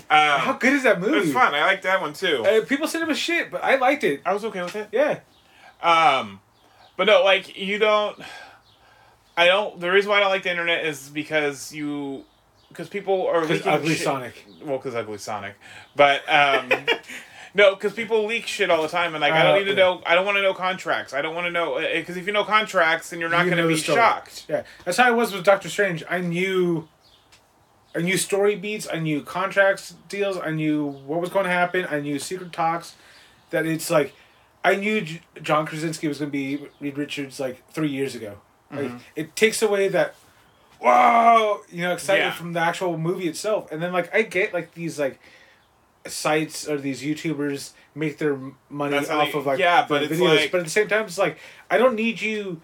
How 0.08 0.52
Um, 0.52 0.58
good 0.58 0.72
is 0.74 0.82
that 0.82 1.00
movie? 1.00 1.18
it's 1.18 1.32
fun. 1.32 1.54
I 1.54 1.64
like 1.64 1.82
that 1.82 2.00
one 2.00 2.12
too. 2.12 2.44
Uh, 2.44 2.64
people 2.64 2.86
said 2.88 3.02
it 3.02 3.08
was 3.08 3.18
shit, 3.18 3.50
but 3.50 3.62
I 3.62 3.76
liked 3.76 4.02
it. 4.04 4.20
I 4.26 4.34
was 4.34 4.44
okay 4.44 4.62
with 4.62 4.74
it. 4.76 4.88
Yeah. 4.92 5.20
Um, 5.80 6.40
but 6.96 7.04
no, 7.06 7.22
like 7.24 7.56
you 7.56 7.78
don't. 7.78 8.18
I 9.36 9.46
don't. 9.46 9.80
The 9.80 9.90
reason 9.90 10.10
why 10.10 10.18
I 10.18 10.20
don't 10.20 10.30
like 10.30 10.42
the 10.42 10.50
internet 10.50 10.84
is 10.84 11.08
because 11.08 11.72
you, 11.72 12.24
because 12.68 12.88
people 12.88 13.26
are 13.26 13.44
leaking 13.44 13.68
ugly 13.72 13.94
shit- 13.94 14.04
Sonic. 14.04 14.46
Well, 14.62 14.76
because 14.78 14.94
ugly 14.94 15.18
Sonic, 15.18 15.54
but 15.96 16.22
um, 16.28 16.70
no, 17.54 17.74
because 17.74 17.92
people 17.94 18.26
leak 18.26 18.46
shit 18.46 18.70
all 18.70 18.82
the 18.82 18.88
time, 18.88 19.14
and 19.14 19.22
like 19.22 19.32
I 19.32 19.42
don't 19.42 19.54
Uh, 19.54 19.58
need 19.60 19.64
to 19.66 19.74
know. 19.74 20.02
I 20.04 20.14
don't 20.14 20.26
want 20.26 20.36
to 20.36 20.42
know 20.42 20.52
contracts. 20.54 21.14
I 21.14 21.22
don't 21.22 21.34
want 21.34 21.46
to 21.46 21.50
know 21.50 21.80
because 21.80 22.16
if 22.18 22.26
you 22.26 22.32
know 22.32 22.44
contracts, 22.44 23.10
then 23.10 23.20
you're 23.20 23.28
not 23.30 23.46
You 23.46 23.50
going 23.52 23.62
to 23.62 23.68
be 23.68 23.76
shocked. 23.80 24.44
Yeah, 24.48 24.64
that's 24.84 24.98
how 24.98 25.10
it 25.10 25.16
was 25.16 25.32
with 25.32 25.44
Doctor 25.44 25.70
Strange. 25.70 26.04
I 26.10 26.18
knew, 26.20 26.88
I 27.96 28.00
knew 28.00 28.18
story 28.18 28.54
beats. 28.56 28.86
I 28.92 28.98
knew 28.98 29.22
contracts 29.22 29.94
deals. 30.10 30.36
I 30.36 30.50
knew 30.50 30.86
what 31.06 31.20
was 31.22 31.30
going 31.30 31.44
to 31.46 31.50
happen. 31.50 31.86
I 31.90 32.00
knew 32.00 32.18
secret 32.18 32.52
talks. 32.52 32.94
That 33.50 33.66
it's 33.66 33.90
like, 33.90 34.14
I 34.64 34.76
knew 34.76 35.02
J- 35.02 35.20
John 35.42 35.66
Krasinski 35.66 36.08
was 36.08 36.18
going 36.18 36.30
to 36.30 36.32
be 36.32 36.68
Reed 36.80 36.96
Richards 36.96 37.38
like 37.40 37.66
three 37.70 37.88
years 37.88 38.14
ago. 38.14 38.38
Like 38.72 38.86
Mm-hmm. 38.86 38.96
it 39.16 39.36
takes 39.36 39.60
away 39.62 39.88
that, 39.88 40.14
whoa, 40.80 41.60
you 41.70 41.82
know, 41.82 41.92
excitement 41.92 42.30
Yeah. 42.32 42.34
from 42.34 42.52
the 42.54 42.60
actual 42.60 42.96
movie 42.98 43.28
itself. 43.28 43.70
And 43.70 43.82
then 43.82 43.92
like 43.92 44.12
I 44.14 44.22
get 44.22 44.52
like 44.54 44.74
these 44.74 44.98
like 44.98 45.20
sites 46.06 46.68
or 46.68 46.78
these 46.78 47.02
YouTubers 47.02 47.72
make 47.94 48.18
their 48.18 48.36
money 48.68 48.92
That's 48.96 49.10
off 49.10 49.32
they- 49.32 49.38
of 49.38 49.46
like 49.46 49.58
yeah, 49.58 49.82
the 49.82 49.88
but 49.88 50.02
videos. 50.10 50.36
like- 50.36 50.50
but 50.52 50.58
at 50.58 50.64
the 50.64 50.70
same 50.70 50.88
time, 50.88 51.04
it's 51.04 51.18
like 51.18 51.38
I 51.70 51.78
don't 51.78 51.94
need 51.94 52.20
you 52.20 52.60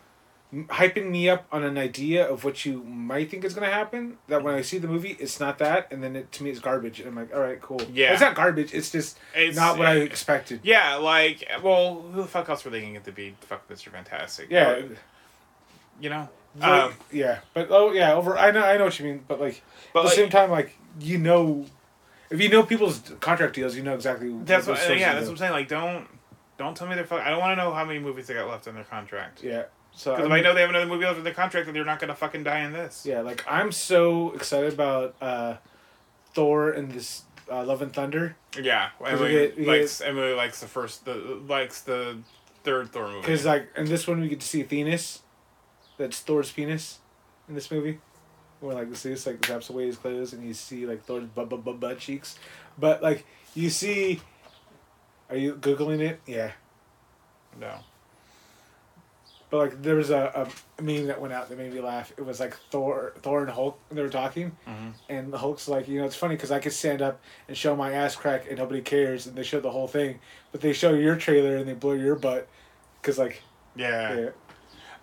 hyping 0.50 1.10
me 1.10 1.28
up 1.28 1.46
on 1.52 1.62
an 1.62 1.76
idea 1.76 2.26
of 2.26 2.42
what 2.42 2.64
you 2.64 2.82
might 2.84 3.30
think 3.30 3.44
is 3.44 3.52
gonna 3.52 3.66
happen. 3.70 4.16
That 4.28 4.42
when 4.42 4.54
I 4.54 4.62
see 4.62 4.78
the 4.78 4.88
movie, 4.88 5.14
it's 5.20 5.38
not 5.38 5.58
that, 5.58 5.88
and 5.92 6.02
then 6.02 6.16
it 6.16 6.32
to 6.32 6.42
me 6.42 6.48
it's 6.50 6.58
garbage. 6.58 7.00
And 7.00 7.10
I'm 7.10 7.16
like, 7.16 7.34
all 7.34 7.40
right, 7.42 7.60
cool. 7.60 7.80
Yeah. 7.92 8.12
it's 8.12 8.22
not 8.22 8.34
garbage. 8.34 8.72
It's 8.72 8.90
just 8.90 9.18
It's- 9.36 9.54
not 9.54 9.76
what 9.78 9.86
I 9.86 9.96
expected. 9.96 10.60
Yeah, 10.62 10.94
like 10.96 11.46
well, 11.62 12.02
who 12.12 12.22
the 12.22 12.28
fuck 12.28 12.48
else 12.48 12.64
were 12.64 12.70
they 12.70 12.80
going 12.80 12.94
to 12.94 12.98
get 13.00 13.04
to 13.04 13.12
be? 13.12 13.36
Fuck, 13.42 13.68
Mister 13.68 13.90
Fantastic. 13.90 14.48
Yeah. 14.50 14.70
Or, 14.70 14.88
you 16.00 16.10
know. 16.10 16.28
Like, 16.58 16.70
Um, 16.70 16.92
yeah, 17.12 17.40
but 17.54 17.68
oh 17.70 17.92
yeah, 17.92 18.14
over. 18.14 18.36
I 18.36 18.50
know, 18.50 18.64
I 18.64 18.76
know 18.78 18.84
what 18.86 18.98
you 18.98 19.04
mean, 19.04 19.24
but 19.28 19.40
like 19.40 19.62
But, 19.92 20.00
at 20.00 20.02
the 20.02 20.08
like- 20.08 20.16
same 20.16 20.30
time, 20.30 20.50
like 20.50 20.76
you 21.00 21.18
know, 21.18 21.66
if 22.30 22.40
you 22.40 22.48
know 22.48 22.62
people's 22.62 23.00
contract 23.20 23.54
deals, 23.54 23.76
you 23.76 23.82
know 23.82 23.94
exactly. 23.94 24.30
That's 24.44 24.66
what 24.66 24.72
what, 24.74 24.78
sources 24.82 25.00
yeah, 25.00 25.10
do. 25.12 25.14
that's 25.16 25.26
what 25.26 25.32
I'm 25.32 25.38
saying. 25.38 25.52
Like, 25.52 25.68
don't 25.68 26.06
don't 26.58 26.76
tell 26.76 26.88
me 26.88 26.94
they're. 26.96 27.04
Fuck, 27.04 27.20
I 27.22 27.30
don't 27.30 27.38
want 27.40 27.56
to 27.56 27.62
know 27.64 27.72
how 27.72 27.84
many 27.84 27.98
movies 28.00 28.26
they 28.26 28.34
got 28.34 28.48
left 28.48 28.66
on 28.66 28.74
their 28.74 28.84
contract. 28.84 29.42
Yeah. 29.44 29.64
So 29.92 30.12
Because 30.16 30.30
I 30.30 30.34
if 30.36 30.40
I 30.40 30.40
know 30.42 30.54
they 30.54 30.60
have 30.62 30.70
another 30.70 30.86
movie 30.86 31.04
left 31.04 31.18
on 31.18 31.24
their 31.24 31.34
contract, 31.34 31.66
then 31.66 31.74
they're 31.74 31.84
not 31.84 31.98
gonna 32.00 32.14
fucking 32.14 32.44
die 32.44 32.60
in 32.60 32.72
this. 32.72 33.04
Yeah, 33.06 33.20
like 33.20 33.44
I'm 33.48 33.70
so 33.72 34.32
excited 34.32 34.72
about 34.72 35.14
uh, 35.20 35.56
Thor 36.34 36.70
and 36.70 36.90
this 36.92 37.22
uh, 37.50 37.64
Love 37.64 37.82
and 37.82 37.92
Thunder 37.92 38.36
Yeah, 38.60 38.90
we 39.00 39.06
Emily 39.06 39.32
get- 39.32 39.56
we 39.58 39.66
likes 39.66 40.00
Emily 40.00 40.34
likes 40.34 40.60
the 40.60 40.66
first 40.66 41.04
the 41.04 41.14
likes 41.46 41.82
the 41.82 42.18
third 42.64 42.90
Thor 42.92 43.06
movie. 43.08 43.20
because 43.20 43.44
like 43.46 43.68
in 43.76 43.86
this 43.86 44.06
one 44.06 44.20
we 44.20 44.28
get 44.28 44.40
to 44.40 44.46
see 44.46 44.62
Venus, 44.62 45.22
that's 45.98 46.20
Thor's 46.20 46.50
penis, 46.50 46.98
in 47.48 47.54
this 47.54 47.70
movie, 47.70 47.98
where 48.60 48.74
like 48.74 48.88
the 48.90 48.96
Zeus 48.96 49.26
like 49.26 49.40
zaps 49.42 49.68
away 49.70 49.86
his 49.86 49.96
clothes 49.96 50.32
and 50.32 50.44
you 50.46 50.54
see 50.54 50.86
like 50.86 51.04
Thor's 51.04 51.24
butt 51.24 51.48
butt 51.50 51.64
butt, 51.64 51.78
butt 51.80 51.98
cheeks, 51.98 52.38
but 52.78 53.02
like 53.02 53.26
you 53.54 53.68
see, 53.70 54.20
are 55.28 55.36
you 55.36 55.54
googling 55.54 56.00
it? 56.00 56.20
Yeah, 56.26 56.52
no, 57.60 57.78
but 59.50 59.56
like 59.58 59.82
there 59.82 59.94
was 59.96 60.10
a, 60.10 60.48
a 60.78 60.82
meme 60.82 61.06
that 61.06 61.20
went 61.20 61.32
out 61.32 61.48
that 61.48 61.56
made 61.58 61.72
me 61.72 61.80
laugh. 61.80 62.12
It 62.16 62.24
was 62.24 62.38
like 62.40 62.54
Thor 62.70 63.14
Thor 63.22 63.40
and 63.40 63.50
Hulk 63.50 63.78
and 63.88 63.98
they 63.98 64.02
were 64.02 64.08
talking, 64.10 64.52
Mhm. 64.66 64.92
and 65.08 65.32
the 65.32 65.38
Hulk's 65.38 65.68
like, 65.68 65.88
you 65.88 65.98
know, 66.00 66.06
it's 66.06 66.16
funny 66.16 66.34
because 66.36 66.50
I 66.50 66.58
could 66.58 66.72
stand 66.72 67.00
up 67.02 67.20
and 67.48 67.56
show 67.56 67.74
my 67.74 67.92
ass 67.92 68.14
crack 68.16 68.46
and 68.48 68.58
nobody 68.58 68.82
cares, 68.82 69.26
and 69.26 69.34
they 69.36 69.42
show 69.42 69.60
the 69.60 69.70
whole 69.70 69.88
thing, 69.88 70.20
but 70.52 70.60
they 70.60 70.72
show 70.72 70.92
your 70.92 71.16
trailer 71.16 71.56
and 71.56 71.66
they 71.68 71.74
blur 71.74 71.96
your 71.96 72.16
butt, 72.16 72.46
because 73.00 73.18
like, 73.18 73.42
yeah. 73.74 74.30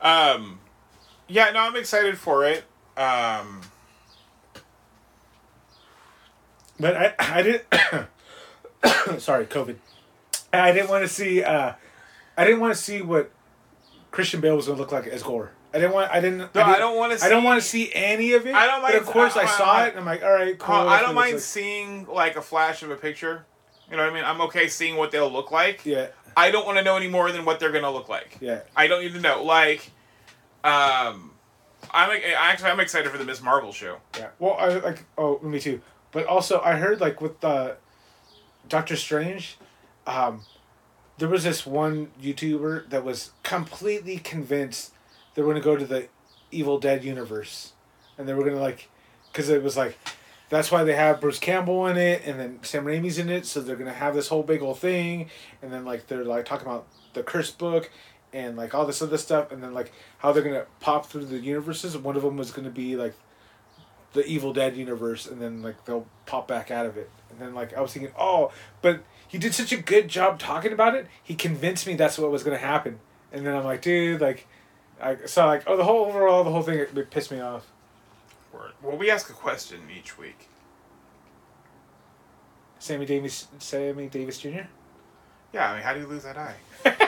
yeah, 0.03 0.31
um, 0.31 0.59
yeah, 1.27 1.51
no, 1.51 1.59
I'm 1.61 1.75
excited 1.75 2.17
for 2.17 2.45
it. 2.45 2.63
Um, 2.97 3.61
but 6.79 6.95
I 6.95 7.13
I 7.19 7.41
didn't. 7.41 9.19
sorry, 9.21 9.45
COVID. 9.45 9.75
I 10.53 10.71
didn't 10.71 10.89
want 10.89 11.03
to 11.03 11.07
see. 11.09 11.43
uh 11.43 11.73
I 12.37 12.43
didn't 12.43 12.59
want 12.59 12.73
to 12.75 12.79
see 12.81 13.01
what 13.01 13.31
Christian 14.11 14.41
Bale 14.41 14.55
was 14.55 14.67
gonna 14.67 14.77
look 14.79 14.91
like 14.91 15.07
as 15.07 15.23
Gorr. 15.23 15.51
I 15.73 15.79
didn't 15.79 15.93
want. 15.93 16.11
I 16.11 16.19
didn't. 16.21 16.37
no, 16.39 16.47
didn't- 16.53 16.69
I 16.69 16.79
don't 16.79 16.95
want 16.97 17.17
to. 17.19 17.25
I 17.25 17.29
don't 17.29 17.43
want 17.43 17.61
to 17.61 17.67
see 17.67 17.91
any 17.93 18.33
of 18.33 18.45
it. 18.45 18.53
I 18.55 18.65
don't 18.67 18.81
But 18.81 18.93
mind- 18.93 18.95
of 18.95 19.05
course, 19.07 19.35
I, 19.35 19.41
I- 19.43 19.45
saw 19.57 19.71
I- 19.73 19.85
it, 19.87 19.89
and 19.91 19.99
I'm 19.99 20.05
like, 20.05 20.23
all 20.23 20.31
right, 20.31 20.57
cool. 20.57 20.75
I 20.75 21.01
don't 21.01 21.15
mind 21.15 21.33
looks 21.33 21.45
seeing 21.45 22.05
like 22.07 22.35
a 22.37 22.41
flash 22.41 22.81
of 22.83 22.91
a 22.91 22.95
picture. 22.95 23.45
You 23.89 23.97
know 23.97 24.03
what 24.03 24.11
I 24.11 24.15
mean? 24.15 24.23
I'm 24.23 24.41
okay 24.41 24.67
seeing 24.67 24.95
what 24.95 25.11
they'll 25.11 25.29
look 25.31 25.51
like. 25.51 25.77
like. 25.79 25.85
Yeah, 25.85 26.07
I 26.35 26.49
don't 26.51 26.65
want 26.65 26.77
to 26.77 26.83
know 26.83 26.95
any 26.97 27.07
more 27.07 27.31
than 27.31 27.45
what 27.45 27.59
they're 27.59 27.71
gonna 27.71 27.91
look 27.91 28.09
like. 28.09 28.37
yeah. 28.41 28.61
I 28.75 28.87
don't 28.87 29.01
need 29.01 29.13
to 29.13 29.19
know. 29.21 29.43
Like, 29.43 29.91
um, 30.65 31.31
I'm 31.91 32.19
actually 32.37 32.69
I'm 32.69 32.79
excited 32.79 33.11
for 33.11 33.17
the 33.17 33.25
Miss 33.25 33.41
Marvel 33.41 33.71
show. 33.71 33.99
Yeah. 34.17 34.29
Well, 34.39 34.55
I 34.59 34.79
like. 34.79 35.05
Oh, 35.17 35.39
me 35.39 35.59
too. 35.59 35.81
But 36.11 36.25
also, 36.25 36.59
I 36.61 36.75
heard 36.75 36.99
like 36.99 37.21
with 37.21 37.43
uh, 37.43 37.73
Doctor 38.67 38.95
Strange, 38.95 39.57
um, 40.07 40.41
there 41.17 41.29
was 41.29 41.43
this 41.43 41.65
one 41.65 42.11
YouTuber 42.21 42.89
that 42.89 43.03
was 43.03 43.31
completely 43.43 44.17
convinced 44.17 44.93
they 45.35 45.41
were 45.41 45.53
gonna 45.53 45.63
go 45.63 45.75
to 45.75 45.85
the 45.85 46.07
Evil 46.51 46.79
Dead 46.79 47.03
universe, 47.03 47.73
and 48.17 48.27
they 48.27 48.33
were 48.33 48.43
gonna 48.43 48.61
like, 48.61 48.89
because 49.31 49.49
it 49.49 49.61
was 49.61 49.77
like, 49.77 49.97
that's 50.49 50.71
why 50.71 50.83
they 50.83 50.95
have 50.95 51.21
Bruce 51.21 51.39
Campbell 51.39 51.85
in 51.87 51.97
it, 51.97 52.23
and 52.25 52.39
then 52.39 52.59
Sam 52.63 52.85
Raimi's 52.85 53.19
in 53.19 53.29
it, 53.29 53.45
so 53.45 53.61
they're 53.61 53.75
gonna 53.75 53.93
have 53.93 54.15
this 54.15 54.29
whole 54.29 54.43
big 54.43 54.61
old 54.61 54.79
thing, 54.79 55.29
and 55.61 55.71
then 55.71 55.85
like 55.85 56.07
they're 56.07 56.25
like 56.25 56.45
talking 56.45 56.65
about 56.65 56.87
the 57.13 57.23
curse 57.23 57.51
book. 57.51 57.91
And 58.35 58.57
like 58.57 58.75
all 58.75 58.85
this 58.85 59.01
other 59.01 59.17
stuff, 59.17 59.51
and 59.51 59.63
then 59.63 59.73
like 59.73 59.93
how 60.17 60.33
they're 60.33 60.43
gonna 60.43 60.65
pop 60.81 61.05
through 61.05 61.25
the 61.25 61.39
universes. 61.39 61.97
One 61.97 62.17
of 62.17 62.21
them 62.21 62.35
was 62.35 62.51
gonna 62.51 62.69
be 62.69 62.97
like 62.97 63.15
the 64.11 64.25
Evil 64.25 64.51
Dead 64.51 64.75
universe, 64.75 65.25
and 65.25 65.41
then 65.41 65.61
like 65.61 65.85
they'll 65.85 66.05
pop 66.25 66.45
back 66.45 66.69
out 66.69 66.85
of 66.85 66.97
it. 66.97 67.09
And 67.29 67.39
then 67.39 67.55
like 67.55 67.73
I 67.73 67.79
was 67.79 67.93
thinking, 67.93 68.11
oh, 68.19 68.51
but 68.81 69.03
he 69.25 69.37
did 69.37 69.53
such 69.53 69.71
a 69.71 69.77
good 69.77 70.09
job 70.09 70.37
talking 70.37 70.73
about 70.73 70.95
it. 70.95 71.07
He 71.23 71.33
convinced 71.33 71.87
me 71.87 71.95
that's 71.95 72.17
what 72.17 72.29
was 72.29 72.43
gonna 72.43 72.57
happen. 72.57 72.99
And 73.31 73.47
then 73.47 73.55
I'm 73.55 73.63
like, 73.63 73.81
dude, 73.81 74.19
like, 74.19 74.47
I 75.01 75.17
so 75.25 75.45
like 75.45 75.63
oh 75.65 75.77
the 75.77 75.85
whole 75.85 76.05
overall 76.05 76.43
the 76.43 76.51
whole 76.51 76.61
thing 76.61 76.79
it, 76.79 76.97
it 76.97 77.09
pissed 77.09 77.31
me 77.31 77.39
off. 77.39 77.65
Well, 78.81 78.97
we 78.97 79.09
ask 79.09 79.29
a 79.29 79.33
question 79.33 79.79
each 79.97 80.17
week. 80.17 80.49
Sammy 82.79 83.05
Davis, 83.05 83.47
Sammy 83.59 84.07
Davis 84.07 84.37
Jr. 84.37 84.67
Yeah, 85.53 85.71
I 85.71 85.73
mean, 85.75 85.83
how 85.83 85.93
do 85.93 86.01
you 86.01 86.07
lose 86.07 86.23
that 86.23 86.37
eye? 86.37 86.55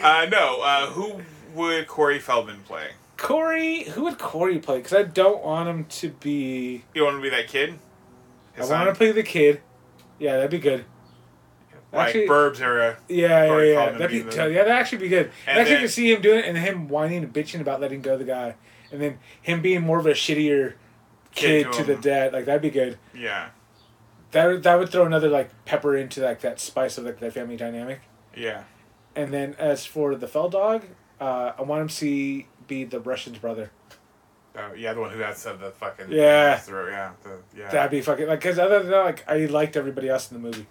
uh, 0.02 0.28
no, 0.32 0.62
uh, 0.62 0.88
who 0.88 1.22
would 1.54 1.88
Corey 1.88 2.20
Feldman 2.20 2.62
play? 2.66 2.90
Corey, 3.18 3.84
who 3.84 4.04
would 4.04 4.20
Corey 4.20 4.60
play? 4.60 4.78
Because 4.78 4.94
I 4.94 5.04
don't 5.04 5.44
want 5.44 5.68
him 5.70 5.86
to 5.86 6.10
be. 6.10 6.84
You 6.94 7.04
want 7.04 7.18
to 7.18 7.22
be 7.22 7.30
that 7.30 7.48
kid? 7.48 7.80
His 8.54 8.70
I 8.70 8.84
want 8.84 8.90
to 8.94 8.96
play 8.98 9.12
the 9.12 9.24
kid. 9.24 9.62
Yeah, 10.20 10.36
that'd 10.36 10.52
be 10.52 10.60
good. 10.60 10.86
like 11.94 12.08
actually- 12.08 12.28
Burbs 12.28 12.60
era. 12.62 12.98
Yeah, 13.08 13.28
yeah, 13.44 13.48
Corey 13.48 13.70
yeah. 13.72 13.76
Feldman 13.76 14.00
That'd 14.00 14.12
be 14.12 14.24
be 14.24 14.30
the- 14.36 14.36
yeah, 14.52 14.64
that'd 14.64 14.74
actually 14.74 14.98
be 15.00 15.08
good. 15.10 15.32
And 15.48 15.60
actually, 15.60 15.76
then- 15.76 15.82
to 15.84 15.90
see 15.90 16.12
him 16.14 16.22
doing 16.22 16.40
it 16.40 16.46
and 16.46 16.58
him 16.58 16.88
whining 16.90 17.24
and 17.24 17.34
bitching 17.34 17.62
about 17.62 17.80
letting 17.82 18.02
go 18.02 18.14
of 18.14 18.20
the 18.20 18.26
guy, 18.26 18.56
and 18.92 19.02
then 19.02 19.20
him 19.42 19.62
being 19.62 19.82
more 19.82 20.00
of 20.00 20.06
a 20.06 20.12
shittier 20.12 20.74
Kid 21.34 21.66
kid, 21.66 21.72
to 21.74 21.78
to, 21.80 21.84
the 21.86 21.94
him. 21.94 22.02
dad. 22.02 22.34
Like 22.34 22.46
that'd 22.46 22.62
be 22.62 22.70
good. 22.72 22.98
Yeah, 23.16 23.50
That 24.32 24.46
would- 24.48 24.64
that 24.64 24.78
would 24.78 24.90
throw 24.90 25.06
another 25.06 25.30
like 25.30 25.50
pepper 25.66 25.96
into 25.96 26.22
like 26.22 26.42
that 26.42 26.60
spice 26.60 26.98
of 26.98 27.06
like 27.06 27.20
that 27.20 27.34
family 27.34 27.58
dynamic. 27.58 28.02
yeah. 28.36 28.64
And 29.18 29.34
then 29.34 29.56
as 29.58 29.84
for 29.84 30.14
the 30.16 30.28
Fell 30.28 30.48
dog, 30.48 30.84
uh, 31.20 31.52
I 31.58 31.64
want 31.64 31.82
him 31.82 31.88
to 31.88 31.94
see 31.94 32.48
be 32.68 32.84
the 32.84 33.00
Russian's 33.00 33.40
brother. 33.40 33.72
Oh, 34.56 34.74
yeah, 34.74 34.94
the 34.94 35.00
one 35.02 35.10
who 35.12 35.20
has 35.20 35.40
said 35.40 35.60
the 35.60 35.72
fucking 35.72 36.06
Yeah. 36.12 36.58
throat. 36.58 36.90
Yeah, 36.92 37.12
the, 37.24 37.40
yeah. 37.60 37.70
That'd 37.72 37.90
be 37.92 38.02
fucking 38.02 38.28
like 38.28 38.40
because 38.40 38.60
other 38.60 38.80
than 38.80 38.92
that, 38.92 39.06
like 39.06 39.24
I 39.28 39.46
liked 39.48 39.76
everybody 39.76 40.08
else 40.08 40.32
in 40.32 40.40
the 40.40 40.48
movie. 40.48 40.68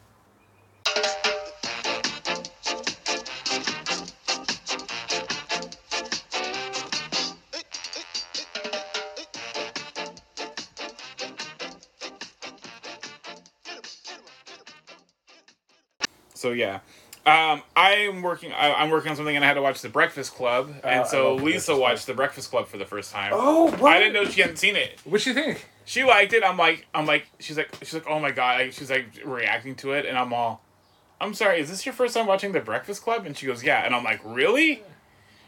So 16.35 16.53
yeah, 16.53 16.81
um, 17.27 17.63
I'm 17.75 18.23
working. 18.23 18.53
I, 18.53 18.73
I'm 18.75 18.91
working 18.91 19.11
on 19.11 19.17
something, 19.17 19.35
and 19.35 19.45
I 19.45 19.49
had 19.49 19.55
to 19.55 19.63
watch 19.63 19.83
The 19.83 19.89
Breakfast 19.89 20.35
Club, 20.35 20.73
Oh, 20.85 20.89
and 20.89 21.01
I 21.01 21.05
so 21.05 21.37
The 21.37 21.43
Lisa 21.45 21.77
watched 21.77 22.07
The 22.07 22.15
Breakfast 22.15 22.51
Club 22.51 22.69
for 22.69 22.79
the 22.79 22.85
first 22.87 23.13
time. 23.13 23.33
Oh, 23.35 23.71
what? 23.77 23.97
I 23.97 23.99
didn't 23.99 24.15
know 24.15 24.25
she 24.25 24.41
hadn't 24.41 24.59
seen 24.59 24.77
it. 24.77 25.01
What 25.05 25.27
you 25.27 25.35
think? 25.35 25.67
She 25.85 26.05
liked 26.05 26.33
it. 26.33 26.43
I'm 26.45 26.57
like, 26.57 26.87
I'm 26.95 27.07
like, 27.07 27.27
she's 27.39 27.57
like, 27.57 27.75
she's 27.81 27.95
like, 27.95 28.07
oh 28.09 28.19
my 28.21 28.31
god. 28.31 28.61
Like, 28.61 28.73
she's 28.73 28.91
like 28.91 29.07
reacting 29.25 29.75
to 29.77 29.93
it, 29.93 30.07
and 30.07 30.17
I'm 30.17 30.33
all, 30.33 30.63
I'm 31.21 31.35
sorry. 31.35 31.61
Is 31.61 31.69
this 31.69 31.85
your 31.85 31.93
first 31.93 32.15
time 32.15 32.27
watching 32.27 32.53
The 32.53 32.61
Breakfast 32.61 33.03
Club? 33.03 33.27
And 33.27 33.37
she 33.37 33.47
goes, 33.47 33.63
yeah. 33.65 33.85
And 33.85 33.95
I'm 33.95 34.05
like, 34.05 34.21
really? 34.25 34.83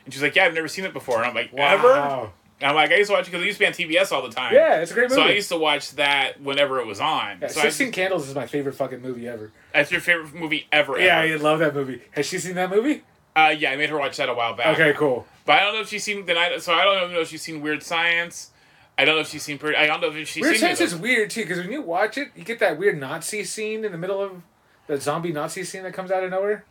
And 0.05 0.13
she's 0.15 0.23
like, 0.23 0.35
yeah, 0.35 0.45
I've 0.47 0.55
never 0.55 0.69
seen 0.69 0.85
it 0.85 0.93
before. 0.93 1.19
And 1.19 1.27
I'm 1.27 1.35
like, 1.35 1.53
ever? 1.55 2.31
And 2.61 2.69
I'm 2.71 2.75
like, 2.75 2.91
I 2.91 2.97
used 2.97 3.09
to 3.09 3.15
watch 3.15 3.29
it 3.29 3.31
because 3.31 3.43
it 3.43 3.47
used 3.47 3.59
to 3.61 3.65
be 3.65 3.67
on 3.67 3.73
TBS 3.73 4.11
all 4.11 4.23
the 4.23 4.35
time. 4.35 4.53
Yeah, 4.53 4.81
it's 4.81 4.91
a 4.91 4.95
great 4.95 5.11
movie. 5.11 5.21
So 5.23 5.27
I 5.29 5.31
used 5.33 5.49
to 5.51 5.59
watch 5.59 5.93
that 5.93 6.41
whenever 6.41 6.81
it 6.81 6.87
was 6.87 7.01
on. 7.01 7.39
Yeah, 7.41 7.47
so 7.49 7.61
Sixteen 7.61 7.89
just- 7.89 7.95
Candles 7.95 8.29
is 8.29 8.35
my 8.35 8.47
favorite 8.47 8.75
fucking 8.75 9.01
movie 9.01 9.29
ever. 9.29 9.53
that's 9.73 9.93
your 9.93 10.01
favorite 10.01 10.35
movie 10.35 10.67
ever. 10.73 10.99
Yeah, 10.99 11.21
ever. 11.21 11.35
I 11.35 11.37
love 11.37 11.61
that 11.61 11.75
movie. 11.75 12.03
Has 12.13 12.27
she 12.27 12.39
seen 12.39 12.55
that 12.57 12.71
movie? 12.71 13.05
Uh, 13.37 13.55
yeah, 13.57 13.71
I 13.71 13.77
made 13.77 13.91
her 13.91 13.99
watch 13.99 14.17
that 14.17 14.29
a 14.29 14.35
while 14.35 14.55
back. 14.57 14.79
Okay, 14.79 14.93
cool. 14.99 15.25
But 15.45 15.61
I 15.61 15.65
don't 15.65 15.75
know 15.75 15.81
if 15.83 15.89
she's 15.89 16.03
seen 16.03 16.27
the 16.27 16.35
night. 16.35 16.61
So 16.61 16.75
I 16.75 16.83
don't 16.83 17.13
know 17.13 17.21
if 17.21 17.29
she's 17.29 17.43
seen 17.43 17.61
Weird 17.61 17.83
Science. 17.85 18.51
I 18.99 19.05
don't 19.05 19.15
know 19.15 19.21
if 19.21 19.29
she's 19.29 19.45
seen. 19.45 19.59
Pretty, 19.59 19.77
I 19.77 19.87
don't 19.87 20.01
know 20.01 20.09
if 20.11 20.29
she's 20.29 20.43
Weird. 20.43 20.57
Science 20.57 20.81
is 20.81 20.97
weird 20.97 21.31
too 21.31 21.43
because 21.43 21.59
when 21.59 21.71
you 21.71 21.83
watch 21.83 22.19
it, 22.19 22.31
you 22.35 22.43
get 22.43 22.59
that 22.59 22.77
weird 22.77 22.99
Nazi 22.99 23.45
scene 23.45 23.85
in 23.85 23.93
the 23.93 23.99
middle 23.99 24.21
of 24.21 24.43
the 24.89 25.01
zombie 25.01 25.31
Nazi 25.31 25.63
scene 25.63 25.85
that 25.85 25.93
comes 25.95 26.11
out 26.11 26.25
of 26.25 26.31
nowhere. 26.33 26.65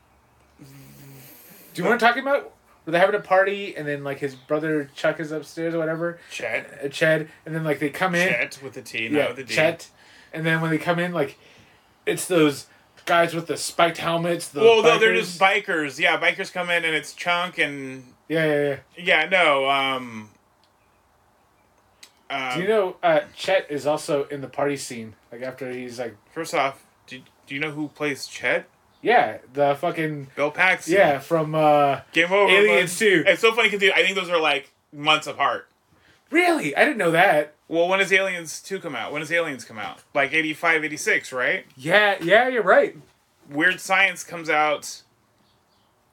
Do 0.60 1.82
you 1.82 1.88
want 1.88 2.02
to 2.02 2.08
I'm 2.08 2.17
about? 2.19 2.52
They're 2.91 3.02
having 3.02 3.15
a 3.19 3.23
party 3.23 3.76
and 3.76 3.86
then 3.88 4.04
like 4.04 4.19
his 4.19 4.34
brother 4.36 4.89
Chuck 4.95 5.19
is 5.19 5.32
upstairs 5.32 5.73
or 5.76 5.78
whatever, 5.80 6.19
Chet. 6.32 6.80
uh, 6.84 6.88
Ched, 6.88 7.28
and 7.45 7.54
then 7.54 7.63
like 7.65 7.80
they 7.80 7.89
come 7.89 8.15
in, 8.15 8.30
Chet 8.30 8.60
with 8.63 8.73
the 8.73 8.82
T, 8.82 9.10
not 9.10 9.17
yeah, 9.17 9.28
with 9.28 9.36
the 9.38 9.43
D. 9.43 9.54
Chet, 9.54 9.89
and 10.34 10.45
then 10.45 10.62
when 10.62 10.71
they 10.71 10.78
come 10.78 10.97
in, 10.97 11.12
like 11.12 11.38
it's 12.06 12.26
those 12.28 12.67
guys 13.06 13.34
with 13.34 13.47
the 13.47 13.58
spiked 13.58 13.97
helmets. 13.97 14.47
The 14.47 14.62
Well, 14.62 14.82
no, 14.84 14.97
they're 15.00 15.13
just 15.15 15.39
bikers. 15.39 16.00
Yeah, 16.00 16.17
bikers 16.19 16.52
come 16.54 16.69
in 16.69 16.86
and 16.86 16.95
it's 16.95 17.13
Chunk 17.13 17.58
and 17.58 18.13
yeah, 18.30 18.45
yeah, 18.45 18.78
yeah. 18.97 19.23
yeah, 19.23 19.30
no. 19.30 19.69
Um. 19.69 20.30
um, 22.30 22.54
Do 22.56 22.62
you 22.62 22.67
know 22.69 22.95
uh, 23.04 23.21
Chet 23.36 23.67
is 23.69 23.86
also 23.86 24.26
in 24.26 24.41
the 24.41 24.47
party 24.47 24.78
scene? 24.78 25.15
Like 25.32 25.41
after 25.41 25.69
he's 25.71 26.00
like, 26.00 26.15
First 26.32 26.54
off, 26.54 26.86
do, 27.08 27.19
do 27.47 27.56
you 27.56 27.60
know 27.62 27.71
who 27.71 27.89
plays 27.89 28.28
Chet? 28.28 28.67
Yeah, 29.02 29.38
the 29.54 29.76
fucking 29.76 30.28
Bill 30.36 30.52
Paxton. 30.52 30.94
yeah 30.94 31.20
from 31.20 31.56
uh, 31.56 32.02
Game 32.14 32.32
over. 32.32 32.52
Aliens. 32.52 32.98
2. 32.98 33.24
It's 33.28 33.42
so 33.42 33.54
funny 33.54 33.70
because 33.70 33.90
I 33.96 34.04
think 34.04 34.16
those 34.16 34.30
are 34.30 34.40
like 34.40 34.72
months 34.92 35.28
apart. 35.28 35.68
really. 36.32 36.76
I 36.76 36.84
didn't 36.86 36.98
know 36.98 37.12
that. 37.12 37.54
Well, 37.70 37.88
when 37.90 38.00
does 38.00 38.14
Aliens 38.14 38.62
2 38.62 38.80
come 38.80 38.96
out? 38.96 39.12
When 39.12 39.20
does 39.22 39.32
Aliens 39.32 39.66
come 39.66 39.78
out? 39.78 40.00
Like 40.14 40.34
85, 40.34 40.86
86, 40.86 41.34
right? 41.34 41.66
Yeah, 41.76 42.16
yeah, 42.22 42.48
you're 42.48 42.64
right. 42.64 42.96
Weird 43.50 43.80
Science 43.82 44.24
comes 44.24 44.50
out. 44.50 45.02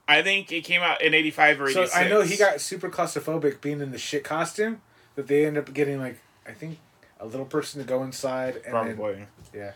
I 0.07 0.21
think 0.23 0.53
it 0.53 0.63
came 0.65 0.83
out 0.83 1.01
in 1.01 1.15
85 1.15 1.61
or 1.61 1.65
86. 1.69 1.75
So 1.75 1.81
86. 1.83 1.97
I 1.97 2.09
know 2.09 2.23
he 2.23 2.37
got 2.37 2.61
super 2.61 2.91
claustrophobic 2.91 3.61
being 3.61 3.81
in 3.81 3.91
the 3.93 3.99
shit 3.99 4.25
costume 4.25 4.83
that 5.15 5.29
they 5.29 5.47
end 5.47 5.57
up 5.57 5.73
getting 5.73 5.99
like 6.01 6.19
I 6.47 6.53
think 6.53 6.79
a 7.21 7.27
little 7.27 7.47
person 7.47 7.81
to 7.81 7.87
go 7.87 8.03
inside 8.03 8.57
and 8.57 8.65
Probably. 8.67 9.15
then 9.15 9.27
yeah. 9.55 9.73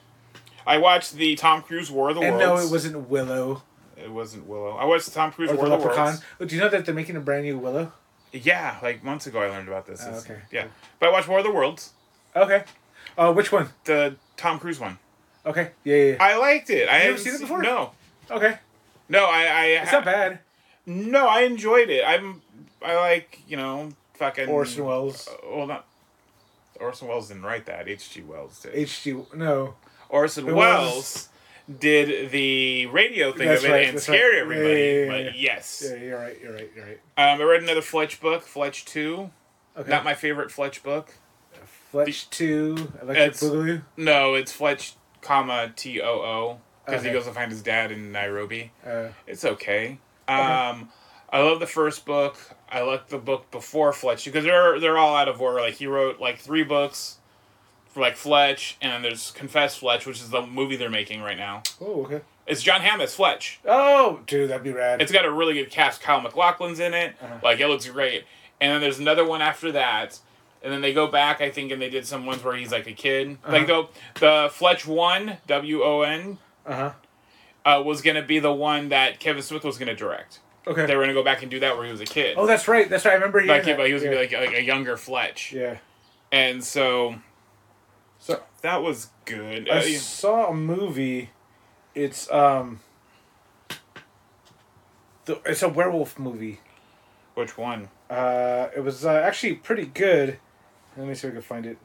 I 0.68 0.78
watched 0.78 1.14
the 1.14 1.35
Tom 1.35 1.62
Cruise 1.62 1.90
War 1.90 2.11
of 2.11 2.16
the 2.16 2.22
And 2.22 2.37
Worlds. 2.37 2.62
no, 2.62 2.68
it 2.68 2.70
wasn't 2.70 3.09
Willow 3.09 3.62
It 3.96 4.11
wasn't 4.12 4.46
Willow. 4.46 4.76
I 4.76 4.85
watched 4.85 5.07
the 5.07 5.11
Tom 5.12 5.33
Cruise 5.33 5.50
or 5.50 5.54
War 5.57 5.66
the 5.68 5.74
of 5.74 5.81
the 5.81 5.87
Leprechaun. 5.87 6.07
Worlds. 6.07 6.22
Oh, 6.40 6.44
do 6.44 6.54
you 6.54 6.61
know 6.61 6.68
that 6.68 6.85
they're 6.87 6.94
making 6.94 7.16
a 7.16 7.20
brand 7.20 7.44
new 7.44 7.59
Willow? 7.59 7.92
Yeah, 8.33 8.76
like 8.83 9.02
months 9.02 9.26
ago 9.26 9.40
I 9.40 9.48
learned 9.48 9.66
about 9.68 9.87
this. 9.87 10.00
Oh, 10.04 10.09
It's- 10.09 10.24
okay. 10.24 10.40
Yeah. 10.52 10.66
But 11.00 11.09
I 11.09 11.12
watched 11.12 11.28
War 11.28 11.38
of 11.38 11.44
the 11.44 11.50
Worlds, 11.50 11.92
Okay. 12.37 12.62
Oh, 13.16 13.33
which 13.33 13.50
one? 13.50 13.70
the 13.85 14.16
Tom 14.37 14.59
Cruise 14.61 14.78
one. 14.78 14.98
Okay. 15.46 15.70
Yeah, 15.83 15.96
yeah. 15.96 16.12
yeah. 16.12 16.16
I 16.24 16.37
liked 16.37 16.68
it. 16.70 16.88
I 16.88 16.92
You 16.92 16.98
ever 16.98 17.02
hadn't 17.04 17.18
seen 17.18 17.33
it 17.35 17.38
se- 17.38 17.44
before? 17.44 17.62
No. 17.62 17.92
Okay. 18.31 18.59
No, 19.09 19.24
I. 19.24 19.44
I 19.46 19.64
It's 19.83 19.90
not 19.92 20.04
bad. 20.04 20.40
No, 20.85 21.26
I 21.26 21.40
enjoyed 21.40 21.88
it. 21.88 22.04
I'm. 22.07 22.42
I 22.85 22.94
like 22.96 23.40
you 23.48 23.57
know 23.57 23.88
fucking 24.14 24.48
Orson 24.48 24.85
Welles. 24.85 25.26
Uh, 25.26 25.57
well, 25.57 25.66
not. 25.66 25.87
Orson 26.78 27.09
Welles 27.09 27.28
didn't 27.28 27.42
write 27.44 27.66
that. 27.66 27.88
H.G. 27.88 28.22
Wells 28.22 28.61
did. 28.61 28.74
H.G. 28.74 29.16
No. 29.35 29.74
Orson 30.09 30.55
Welles 30.55 31.29
did 31.79 32.31
the 32.31 32.87
radio 32.87 33.33
thing 33.33 33.49
That's 33.49 33.62
of 33.62 33.68
it 33.71 33.73
right, 33.73 33.88
and 33.88 34.01
scared 34.01 34.33
right. 34.33 34.40
everybody. 34.40 34.68
Yeah, 34.75 34.85
yeah, 34.85 35.16
yeah, 35.18 35.25
but 35.31 35.38
yes, 35.38 35.85
Yeah, 35.87 36.03
you're 36.03 36.18
right. 36.18 36.40
You're 36.42 36.53
right. 36.55 36.71
You're 36.75 36.85
right. 36.87 37.01
um, 37.16 37.40
I 37.40 37.44
read 37.44 37.62
another 37.62 37.83
Fletch 37.83 38.21
book, 38.21 38.42
Fletch 38.42 38.85
Too. 38.87 39.31
Okay. 39.77 39.90
Not 39.90 40.05
my 40.05 40.14
favorite 40.14 40.51
Fletch 40.51 40.83
book. 40.83 41.14
Fletch 41.90 42.29
Two, 42.31 42.75
Electric 43.03 43.16
It's- 43.16 43.42
Boogaloo. 43.42 43.83
No, 43.97 44.35
it's 44.35 44.53
Fletch, 44.53 44.94
comma 45.21 45.73
T 45.77 46.01
O 46.03 46.07
O, 46.09 46.61
because 46.85 47.03
he 47.05 47.11
goes 47.11 47.25
to 47.27 47.33
find 47.33 47.51
his 47.51 47.62
dad 47.62 47.90
in 47.92 48.12
Nairobi. 48.12 48.73
Uh, 48.87 49.09
It's 49.27 49.44
okay. 49.44 49.99
Um, 50.27 50.90
I 51.31 51.40
love 51.40 51.61
the 51.61 51.66
first 51.66 52.05
book. 52.07 52.37
I 52.71 52.81
like 52.81 53.09
the 53.09 53.18
book 53.18 53.51
before 53.51 53.92
Fletch 53.92 54.25
because 54.27 54.44
they're 54.44 54.79
they're 54.81 54.99
all 54.99 55.14
out 55.16 55.29
of 55.29 55.40
order. 55.40 55.61
Like 55.61 55.75
he 55.75 55.87
wrote 55.87 56.18
like 56.21 56.38
three 56.38 56.64
books 56.64 57.17
like 58.00 58.16
Fletch, 58.16 58.76
and 58.80 58.92
then 58.92 59.02
there's 59.02 59.30
Confess 59.32 59.76
Fletch, 59.76 60.06
which 60.06 60.20
is 60.20 60.30
the 60.30 60.42
movie 60.46 60.76
they're 60.76 60.90
making 60.90 61.20
right 61.22 61.37
now. 61.37 61.62
oh, 61.80 62.04
okay. 62.04 62.20
It's 62.46 62.62
Jon 62.62 62.80
Hamm 62.80 63.02
as 63.02 63.14
Fletch. 63.14 63.61
Oh, 63.66 64.20
dude, 64.26 64.48
that'd 64.48 64.64
be 64.64 64.72
rad. 64.72 65.02
It's 65.02 65.12
got 65.12 65.26
a 65.26 65.30
really 65.30 65.52
good 65.52 65.70
cast. 65.70 66.00
Kyle 66.00 66.22
MacLachlan's 66.22 66.80
in 66.80 66.94
it. 66.94 67.14
Uh-huh. 67.20 67.34
Like 67.42 67.61
it 67.61 67.68
looks 67.68 67.87
great. 67.87 68.24
And 68.58 68.72
then 68.72 68.80
there's 68.80 68.98
another 68.98 69.24
one 69.24 69.42
after 69.42 69.70
that. 69.72 70.18
And 70.62 70.72
then 70.72 70.80
they 70.80 70.94
go 70.94 71.06
back, 71.06 71.40
I 71.40 71.50
think, 71.50 71.70
and 71.70 71.80
they 71.80 71.90
did 71.90 72.06
some 72.06 72.24
ones 72.24 72.42
where 72.42 72.56
he's 72.56 72.72
like 72.72 72.87
a 72.87 72.92
kid. 72.92 73.38
Like 73.46 73.66
the 73.66 73.87
the 74.18 74.48
Fletch 74.50 74.87
one, 74.87 75.37
W 75.46 75.82
O 75.82 76.00
N, 76.02 76.38
uh 76.66 76.74
huh. 76.74 76.92
uh, 77.78 77.82
was 77.82 78.00
gonna 78.02 78.22
be 78.22 78.38
the 78.38 78.52
one 78.52 78.88
that 78.88 79.20
Kevin 79.20 79.42
Smith 79.42 79.62
was 79.62 79.76
gonna 79.78 79.94
direct. 79.94 80.40
Okay. 80.66 80.87
They 80.87 80.96
were 80.96 81.02
gonna 81.02 81.14
go 81.14 81.22
back 81.22 81.42
and 81.42 81.50
do 81.50 81.61
that 81.61 81.76
where 81.76 81.84
he 81.84 81.92
was 81.92 82.00
a 82.00 82.06
kid. 82.06 82.37
oh, 82.38 82.46
that's 82.46 82.66
right. 82.66 82.88
That's 82.90 83.04
right. 83.04 83.12
I 83.12 83.14
remember 83.14 83.40
hearing 83.40 83.56
like, 83.58 83.66
he, 83.66 83.72
that. 83.72 83.87
he 83.87 83.92
was 83.92 84.02
yeah. 84.02 84.11
gonna 84.11 84.26
be 84.26 84.37
like, 84.37 84.48
like 84.48 84.58
a 84.58 84.62
younger 84.64 84.96
Fletch. 84.96 85.52
yeah. 85.52 85.76
And 86.32 86.64
so 86.64 87.14
So 88.18 88.42
that 88.62 88.83
was 88.83 89.11
good. 89.24 89.68
I 89.70 89.78
Uh, 89.78 89.83
saw 89.98 90.50
a 90.50 90.54
movie. 90.54 91.31
It's 91.94 92.31
um. 92.31 92.81
The, 95.26 95.40
it's 95.44 95.62
a 95.62 95.68
werewolf 95.68 96.18
movie. 96.18 96.61
which 97.35 97.57
one? 97.59 97.88
Uh, 98.11 98.68
it 98.74 98.81
was 98.81 99.04
uh, 99.04 99.12
actually 99.12 99.54
pretty 99.54 99.85
good. 99.87 100.38
Let 100.96 101.07
me 101.07 101.14
see 101.14 101.28
if 101.28 101.33
I 101.33 101.37
can 101.37 101.42
find 101.42 101.66
it. 101.66 101.78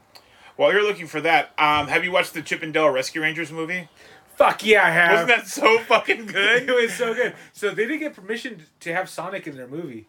While 0.56 0.72
you're 0.72 0.82
looking 0.82 1.06
for 1.06 1.20
that, 1.20 1.50
um, 1.58 1.88
have 1.88 2.04
you 2.04 2.10
watched 2.12 2.32
the 2.34 2.40
Chip 2.42 2.62
and 2.62 2.72
Dale 2.72 2.88
Rescue 2.88 3.20
Rangers 3.20 3.52
movie? 3.52 3.88
Fuck 4.36 4.64
yeah, 4.64 4.84
I 4.86 4.90
have. 4.90 5.12
Wasn't 5.12 5.28
that 5.28 5.46
so 5.46 5.78
fucking 5.80 6.26
good? 6.38 6.68
it 6.68 6.74
was 6.74 6.94
so 6.94 7.12
good. 7.14 7.34
So 7.52 7.70
they 7.70 7.84
didn't 7.84 8.00
get 8.00 8.14
permission 8.14 8.62
to 8.80 8.92
have 8.94 9.08
Sonic 9.08 9.46
in 9.46 9.56
their 9.56 9.68
movie. 9.68 10.08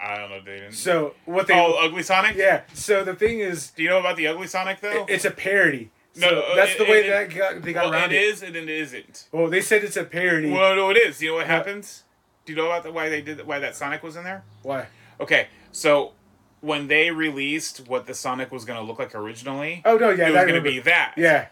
I 0.00 0.18
don't 0.18 0.30
know, 0.30 0.40
they 0.44 0.56
didn't. 0.60 0.72
So 0.72 1.14
what 1.24 1.46
they? 1.46 1.54
oh, 1.54 1.72
Ugly 1.84 2.02
Sonic. 2.02 2.36
yeah. 2.36 2.62
So 2.74 3.02
the 3.04 3.14
thing 3.14 3.40
is, 3.40 3.70
Do 3.70 3.82
you 3.82 3.88
know 3.88 3.98
about 4.00 4.16
the 4.16 4.26
Ugly 4.26 4.46
Sonic 4.46 4.80
though? 4.80 5.06
it's 5.08 5.24
a 5.24 5.30
parody. 5.30 5.90
No, 6.16 6.28
So 6.28 6.40
uh, 6.40 6.54
that's 6.56 6.76
the 6.76 6.84
way 6.84 7.06
it- 7.06 7.10
that 7.30 7.36
got, 7.36 7.62
they 7.62 7.72
got 7.72 7.84
well, 7.86 7.92
around 7.94 8.12
it 8.12 8.16
it. 8.16 8.22
is 8.24 8.42
and 8.42 8.56
it 8.56 8.68
isn't. 8.68 9.26
Well, 9.32 9.48
they 9.48 9.60
said 9.60 9.84
it's 9.84 9.96
a 9.96 10.04
parody. 10.04 10.50
Well, 10.50 10.74
no, 10.76 10.90
it 10.90 10.96
is. 10.96 11.20
You 11.22 11.30
know 11.30 11.34
what 11.36 11.46
happens? 11.46 12.04
Do 12.44 12.52
you 12.52 12.56
know 12.58 12.66
about 12.66 12.84
the, 12.84 12.92
why 12.92 13.08
they 13.08 13.20
did 13.22 13.46
why 13.46 13.58
that 13.58 13.74
Sonic 13.76 14.02
was 14.02 14.16
in 14.16 14.24
there? 14.24 14.44
Why? 14.62 14.86
Okay, 15.20 15.48
so 15.72 16.12
when 16.60 16.86
they 16.88 17.10
released 17.10 17.86
what 17.86 18.06
the 18.06 18.14
Sonic 18.14 18.50
was 18.52 18.64
going 18.64 18.78
to 18.78 18.84
look 18.84 18.98
like 18.98 19.14
originally, 19.14 19.82
Oh 19.84 19.96
no, 19.96 20.10
yeah, 20.10 20.28
it 20.28 20.32
was 20.32 20.42
going 20.42 20.54
to 20.54 20.60
be 20.60 20.78
that. 20.80 21.14
Yeah, 21.16 21.48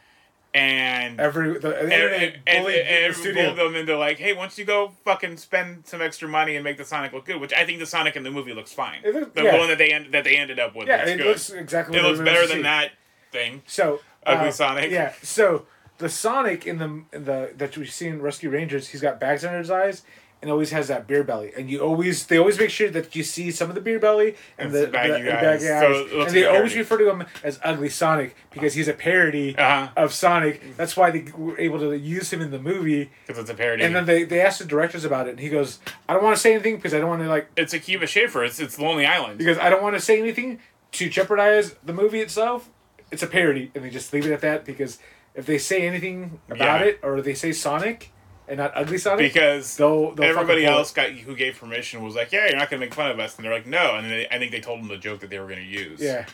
And 0.55 1.21
every 1.21 1.59
the, 1.59 1.77
and, 1.77 1.93
internet 1.93 2.23
and, 2.23 2.43
and, 2.47 2.67
the 2.67 2.93
and 2.93 3.59
them 3.59 3.75
into 3.75 3.99
like, 3.99 4.19
hey, 4.19 4.35
don't 4.35 4.57
you 4.57 4.65
go 4.65 4.93
fucking 5.05 5.37
spend 5.37 5.85
some 5.85 6.01
extra 6.01 6.29
money 6.29 6.55
and 6.55 6.63
make 6.63 6.77
the 6.77 6.85
Sonic 6.85 7.13
look 7.13 7.25
good? 7.25 7.41
Which 7.41 7.53
I 7.53 7.67
think 7.67 7.81
the 7.81 7.87
Sonic 7.87 8.15
in 8.15 8.23
the 8.23 8.31
movie 8.31 8.55
looks 8.55 8.73
fine. 8.73 9.01
It 9.03 9.13
look- 9.13 9.35
the 9.35 9.43
yeah. 9.43 9.59
one 9.59 9.67
that 9.67 9.79
they 9.79 9.91
end, 9.91 10.15
that 10.15 10.23
they 10.23 10.37
ended 10.37 10.61
up 10.61 10.77
with 10.77 10.87
yeah, 10.87 10.99
looks 10.99 11.11
it 11.11 11.17
good. 11.19 11.27
looks 11.27 11.51
exactly. 11.51 11.99
it 11.99 12.03
looks 12.03 12.21
better 12.21 12.47
than 12.47 12.59
see. 12.59 12.63
that 12.63 12.93
thing. 13.33 13.63
So 13.67 14.01
Ugly 14.25 14.49
uh, 14.49 14.53
Sonic. 14.53 14.91
Yeah. 14.93 15.13
So 15.23 15.67
the 15.99 16.09
Sonic 16.09 16.67
in 16.69 16.79
the 16.79 17.03
in 17.13 17.25
the 17.25 17.53
that 17.57 17.77
we 17.77 17.87
see 17.87 18.07
in 18.07 18.23
Rescue 18.23 18.51
Rangers, 18.51 18.89
he's 18.89 19.01
got 19.01 19.19
bags 19.19 19.45
under 19.45 19.59
his 19.59 19.71
eyes 19.71 20.03
and 20.45 20.51
always 20.53 20.73
has 20.73 20.89
that 20.89 21.07
beer 21.07 21.25
belly. 21.25 21.53
And 21.57 21.71
you 21.71 21.81
always 21.81 22.27
they 22.27 22.37
always 22.37 22.59
make 22.59 22.69
sure 22.69 22.91
that 22.91 23.17
you 23.17 23.23
see 23.25 23.51
some 23.51 23.71
of 23.71 23.75
the 23.75 23.81
beer 23.81 23.99
belly 23.99 24.37
and 24.59 24.67
And 24.67 24.75
the, 24.75 24.83
some 24.83 24.91
baggy 24.93 25.13
the, 25.23 25.31
the 25.31 25.33
eyes. 25.37 25.63
baggy 25.63 25.71
eyes. 25.71 26.13
looks 26.13 26.27
and 26.29 26.37
they 26.37 26.45
always 26.45 26.73
parody. 26.75 26.79
refer 26.79 26.99
to 26.99 27.11
him 27.11 27.25
as 27.43 27.59
Ugly 27.65 27.89
Sonic 27.89 28.37
because 28.51 28.75
he's 28.75 28.87
a 28.89 28.93
parody 28.93 29.57
Uh-huh. 29.57 29.89
of 29.97 30.13
Sonic. 30.13 30.77
That's 30.77 30.97
why 30.99 31.11
they 31.11 31.25
were 31.35 31.59
able 31.59 31.79
to 31.79 31.97
use 31.97 32.31
him 32.31 32.43
in 32.43 32.51
the 32.51 32.59
movie. 32.59 33.11
Because 33.27 33.41
it's 33.41 33.51
a 33.51 33.55
parody. 33.55 33.83
And 33.85 33.97
then 33.97 34.05
they, 34.05 34.25
they 34.25 34.41
asked 34.43 34.59
the 34.59 34.67
directors 34.67 35.07
about 35.07 35.27
it, 35.27 35.31
and 35.31 35.41
he 35.41 35.49
goes, 35.49 35.79
"I 36.09 36.13
don't 36.13 36.23
want 36.23 36.37
to 36.37 36.41
say 36.43 36.53
anything 36.53 36.77
because 36.77 36.93
I 36.93 36.99
don't 37.01 37.09
want 37.09 37.23
to 37.23 37.29
like 37.29 37.49
it's 37.57 37.73
Akiva 37.73 38.07
Schaffer. 38.07 38.45
It's 38.45 38.61
it's 38.61 38.79
Lonely 38.79 39.07
Island. 39.07 39.39
because 39.39 39.57
I 39.59 39.71
don't 39.71 39.83
want 39.83 39.97
to 39.97 40.01
say 40.01 40.19
anything 40.21 40.59
to 40.93 41.09
jeopardize 41.09 41.75
the 41.83 41.95
movie 41.95 42.21
itself. 42.21 42.69
It's 43.11 43.23
a 43.23 43.27
parody, 43.27 43.71
and 43.75 43.83
they 43.85 43.91
just 43.91 44.13
leave 44.13 44.27
it 44.27 44.33
at 44.33 44.41
that 44.43 44.65
because 44.67 44.99
if 45.35 45.47
they 45.47 45.59
say 45.59 45.87
anything 45.87 46.41
about 46.51 46.81
Yeah. 46.81 46.87
it 46.89 47.01
or 47.03 47.21
they 47.23 47.35
say 47.35 47.51
Sonic 47.53 48.11
and 48.49 48.59
not 48.59 48.73
Ugly 48.75 48.99
Sonic, 48.99 49.33
because 49.33 49.77
they'll, 49.77 50.13
they'll 50.15 50.31
everybody 50.31 50.67
else 50.67 50.93
got 50.93 51.11
who 51.11 51.35
gave 51.35 51.59
permission 51.59 52.03
was 52.03 52.15
like, 52.15 52.33
yeah, 52.33 52.49
you're 52.49 52.59
not 52.59 52.71
gonna 52.71 52.81
make 52.81 52.95
fun 52.95 53.11
of 53.11 53.19
us, 53.19 53.37
and 53.37 53.45
they're 53.45 53.53
like, 53.53 53.67
no, 53.67 53.97
and 53.97 54.11
they, 54.11 54.27
I 54.29 54.39
think 54.39 54.53
they 54.53 54.61
told 54.61 54.81
them 54.81 54.89
the 54.89 54.97
joke 54.99 55.21
that 55.21 55.31
they 55.31 55.39
were 55.39 55.49
gonna 55.49 55.61
use. 55.63 56.01
Yeah, 56.01 56.27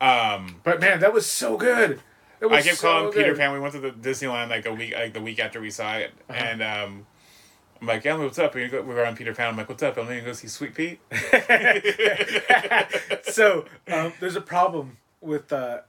Um, 0.00 0.56
but 0.64 0.80
man, 0.80 1.00
that 1.00 1.12
was 1.12 1.26
so 1.26 1.56
good. 1.56 2.00
It 2.40 2.46
was 2.46 2.58
I 2.58 2.62
kept 2.68 2.78
so 2.80 2.88
calling 2.88 3.12
Peter. 3.12 3.34
Pan. 3.34 3.52
We 3.54 3.60
went 3.60 3.72
to 3.74 3.80
the 3.80 3.90
Disneyland 3.92 4.50
like 4.50 4.66
a 4.66 4.74
week, 4.74 4.92
like 4.94 5.14
the 5.14 5.22
week 5.22 5.38
after 5.38 5.58
we 5.60 5.70
saw 5.70 5.96
it, 5.96 6.12
Uh-huh. 6.28 6.38
and 6.38 6.62
um, 6.62 7.06
I'm 7.80 7.86
like, 7.86 8.04
Emily, 8.04 8.26
what's 8.26 8.38
up? 8.38 8.54
And 8.54 8.70
we 8.70 8.78
were 8.94 9.06
on 9.06 9.16
Peter 9.16 9.34
Pan. 9.34 9.48
I'm 9.48 9.56
like, 9.56 9.70
what's 9.70 9.82
up? 9.82 9.96
Emily, 9.96 10.16
you 10.16 10.22
go 10.22 10.34
see 10.34 10.48
Sweet 10.48 10.74
Pete. 10.74 11.00
so 13.22 13.64
um, 13.88 14.12
there's 14.20 14.36
a 14.36 14.40
problem 14.40 14.98
with 15.20 15.52
uh, 15.52 15.80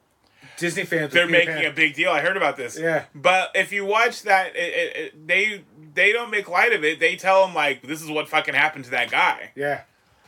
Disney 0.58 0.84
fans. 0.86 1.13
They're 1.13 1.28
making 1.28 1.54
Pan. 1.56 1.65
a 1.65 1.72
big 1.74 1.93
deal. 1.96 2.10
I 2.12 2.22
heard 2.22 2.36
about 2.38 2.58
this. 2.58 2.78
Yeah. 2.80 3.06
But 3.15 3.52
if 3.56 3.72
you 3.72 3.86
watch 3.86 4.24
that, 4.24 4.56
it, 4.56 4.60
it, 4.60 4.96
it, 4.98 5.28
they 5.28 5.63
they 5.93 6.12
don't 6.12 6.30
make 6.32 6.50
light 6.50 6.74
of 6.74 6.84
it. 6.84 7.00
They 7.00 7.15
tell 7.15 7.48
him 7.48 7.54
like, 7.56 7.82
this 7.84 8.02
is 8.02 8.10
what 8.10 8.28
fucking 8.28 8.54
happened 8.56 8.86
to 8.86 8.91
that 8.91 9.10
guy. 9.12 9.52
Yeah. 9.56 9.82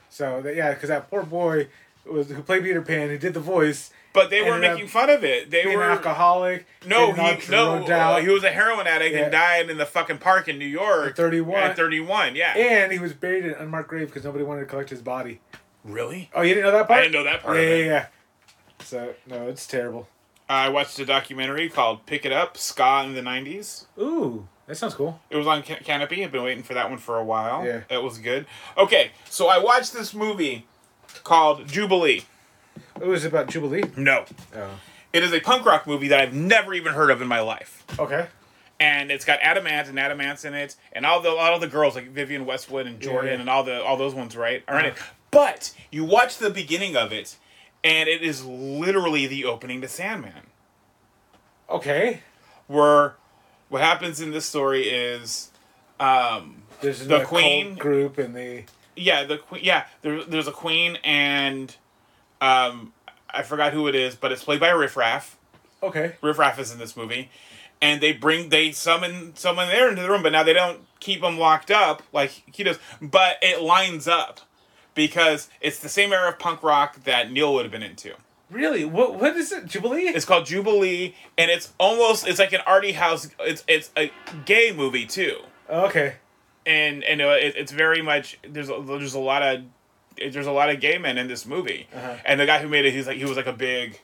So 0.09 0.41
that, 0.41 0.55
yeah, 0.55 0.73
because 0.73 0.89
that 0.89 1.09
poor 1.09 1.23
boy 1.23 1.67
was 2.05 2.29
who 2.29 2.41
played 2.41 2.63
Peter 2.63 2.81
Pan, 2.81 3.09
who 3.09 3.17
did 3.19 3.33
the 3.35 3.39
voice, 3.39 3.91
But 4.13 4.31
they 4.31 4.41
weren't 4.41 4.61
making 4.61 4.87
fun 4.87 5.09
of 5.11 5.23
it. 5.23 5.51
They 5.51 5.65
were 5.67 5.83
an 5.83 5.91
alcoholic. 5.91 6.65
No, 6.87 7.11
he 7.11 7.51
no, 7.51 7.85
out, 7.91 8.23
he 8.23 8.29
was 8.29 8.43
a 8.43 8.49
heroin 8.49 8.87
addict 8.87 9.13
Yeah. 9.13 9.23
and 9.23 9.31
died 9.31 9.69
in 9.69 9.77
the 9.77 9.85
fucking 9.85 10.17
park 10.17 10.47
in 10.47 10.57
New 10.57 10.65
York 10.65 11.09
At 11.11 11.15
31. 11.15 11.59
At 11.61 11.75
thirty-one, 11.75 12.35
yeah. 12.35 12.57
and 12.57 12.91
he 12.91 12.97
was 12.97 13.13
buried 13.13 13.45
in 13.45 13.51
an 13.51 13.57
unmarked 13.59 13.89
grave 13.89 14.07
because 14.07 14.23
nobody 14.23 14.43
wanted 14.43 14.61
to 14.61 14.65
collect 14.65 14.89
his 14.89 15.01
body. 15.03 15.39
really? 15.83 16.31
Oh, 16.33 16.41
you 16.41 16.55
didn't 16.55 16.65
know 16.65 16.71
that 16.71 16.87
part? 16.87 16.99
I 16.99 17.03
didn't 17.03 17.13
know 17.13 17.23
that 17.25 17.43
part. 17.43 17.57
Yeah, 17.57 17.63
yeah, 17.75 17.85
yeah. 17.85 18.05
So 18.81 19.13
no, 19.27 19.47
it's 19.47 19.67
terrible. 19.67 20.07
I 20.49 20.69
watched 20.69 20.97
a 20.99 21.05
documentary 21.05 21.69
called 21.69 22.05
"Pick 22.05 22.25
It 22.25 22.31
Up: 22.31 22.57
Ska 22.57 23.03
in 23.05 23.13
the 23.13 23.21
'90s." 23.21 23.85
Ooh, 23.99 24.47
that 24.65 24.75
sounds 24.77 24.95
cool. 24.95 25.19
It 25.29 25.35
was 25.37 25.45
on 25.47 25.61
Ca- 25.63 25.77
Kanopy. 25.79 26.23
I've 26.23 26.31
been 26.31 26.43
waiting 26.43 26.63
for 26.63 26.73
that 26.73 26.89
one 26.89 26.97
for 26.99 27.17
a 27.17 27.23
while. 27.23 27.65
Yeah. 27.65 27.81
it 27.89 28.01
was 28.01 28.17
good. 28.17 28.45
Okay, 28.77 29.11
so 29.29 29.47
I 29.47 29.59
watched 29.59 29.93
this 29.93 30.13
movie 30.13 30.65
called 31.23 31.67
Jubilee. 31.67 32.23
It 32.99 33.05
was 33.07 33.25
about 33.25 33.47
Jubilee. 33.47 33.83
No, 33.95 34.25
Oh. 34.55 34.79
it 35.13 35.23
is 35.23 35.31
a 35.33 35.39
punk 35.39 35.65
rock 35.65 35.85
movie 35.87 36.07
that 36.09 36.19
I've 36.19 36.33
never 36.33 36.73
even 36.73 36.93
heard 36.93 37.11
of 37.11 37.21
in 37.21 37.27
my 37.27 37.39
life. 37.41 37.83
Okay. 37.99 38.27
and 38.81 39.11
it's 39.11 39.25
got 39.25 39.39
Adam 39.41 39.67
Ant 39.67 39.89
and 39.89 39.99
Adam 39.99 40.19
Adamant's 40.21 40.45
in 40.45 40.53
it, 40.53 40.75
and 40.93 41.05
all 41.05 41.19
the 41.21 41.29
all 41.29 41.59
the 41.59 41.67
girls 41.67 41.95
like 41.95 42.09
Vivienne 42.11 42.45
Westwood 42.45 42.87
and 42.87 42.99
Jordan 43.01 43.33
Yeah. 43.33 43.39
and 43.41 43.49
all 43.49 43.63
the 43.63 43.83
all 43.83 43.97
those 43.97 44.15
ones, 44.15 44.35
right, 44.37 44.63
are 44.67 44.79
in 44.79 44.85
it. 44.85 44.93
Uh-huh. 44.93 45.05
But 45.31 45.73
you 45.91 46.05
watch 46.05 46.37
the 46.37 46.49
beginning 46.49 46.95
of 46.95 47.11
it, 47.13 47.35
and 47.83 48.09
it 48.09 48.21
is 48.21 48.45
literally 48.45 49.27
the 49.27 49.45
opening 49.45 49.81
to 49.81 49.87
Sandman, 49.87 50.47
Okay. 51.69 52.21
where 52.67 53.15
what 53.69 53.81
happens 53.81 54.19
in 54.19 54.31
this 54.31 54.45
story 54.45 54.83
is, 54.89 55.51
um, 55.99 56.63
There's 56.81 57.05
The 57.07 57.23
Queen- 57.25 57.75
group 57.75 58.17
and 58.17 58.35
the 58.35 58.63
yeah, 58.95 59.23
the 59.23 59.37
queen, 59.37 59.61
yeah, 59.63 59.85
there, 60.01 60.23
there's 60.25 60.47
a 60.47 60.51
queen 60.51 60.97
and, 61.05 61.73
um, 62.41 62.91
I 63.29 63.43
forgot 63.43 63.71
who 63.73 63.87
it 63.87 63.95
is, 63.95 64.15
but 64.15 64.31
it's 64.31 64.43
played 64.43 64.59
by 64.59 64.69
Riff 64.69 64.97
Raff. 64.97 65.37
okay. 65.83 66.15
Riff 66.21 66.37
Raff 66.37 66.59
is 66.59 66.71
in 66.71 66.79
this 66.79 66.97
movie, 66.97 67.29
and 67.81 68.01
they 68.01 68.11
bring 68.11 68.49
they 68.49 68.71
summon 68.73 69.35
someone 69.37 69.67
there 69.69 69.87
into 69.89 70.01
the 70.01 70.09
room, 70.09 70.23
but 70.23 70.31
now 70.33 70.43
they 70.43 70.51
don't 70.53 70.81
keep 70.99 71.21
them 71.21 71.37
locked 71.37 71.71
up 71.71 72.01
like 72.11 72.43
he 72.51 72.63
does. 72.63 72.77
But 73.01 73.37
it 73.41 73.61
lines 73.61 74.05
up 74.07 74.41
because 74.95 75.49
it's 75.61 75.79
the 75.79 75.89
same 75.89 76.11
era 76.13 76.29
of 76.29 76.39
punk 76.39 76.63
rock 76.63 77.03
that 77.03 77.31
Neil 77.31 77.53
would 77.53 77.63
have 77.63 77.71
been 77.71 77.83
into. 77.83 78.13
Really? 78.49 78.83
What? 78.85 79.15
What 79.15 79.35
is 79.37 79.51
it? 79.51 79.65
Jubilee? 79.67 80.07
It's 80.07 80.25
called 80.25 80.45
Jubilee, 80.47 81.15
and 81.37 81.51
it's 81.51 81.71
almost 81.79 82.27
it's 82.27 82.39
like 82.39 82.53
an 82.53 82.61
arty 82.65 82.93
house. 82.93 83.29
It's 83.41 83.63
it's 83.67 83.91
a 83.95 84.11
gay 84.45 84.71
movie 84.75 85.05
too, 85.05 85.37
okay. 85.69 86.15
and 86.65 87.03
and 87.03 87.21
it, 87.21 87.55
it's 87.55 87.71
very 87.71 88.01
much 88.01 88.39
there's 88.41 88.69
a, 88.69 88.81
there's 88.83 89.13
a 89.13 89.19
lot 89.19 89.43
of 89.43 89.61
there's 90.17 90.47
a 90.47 90.51
lot 90.51 90.69
of 90.71 90.79
gay 90.79 90.97
men 90.97 91.17
in 91.19 91.27
this 91.27 91.45
movie, 91.45 91.87
Uh-huh. 91.95 92.15
and 92.25 92.39
the 92.39 92.47
guy 92.47 92.57
who 92.59 92.67
made 92.67 92.85
it 92.85 92.91
he's 92.93 93.05
like 93.05 93.17
he 93.17 93.25
was 93.25 93.37
like 93.37 93.45
a 93.45 93.53
big 93.53 93.99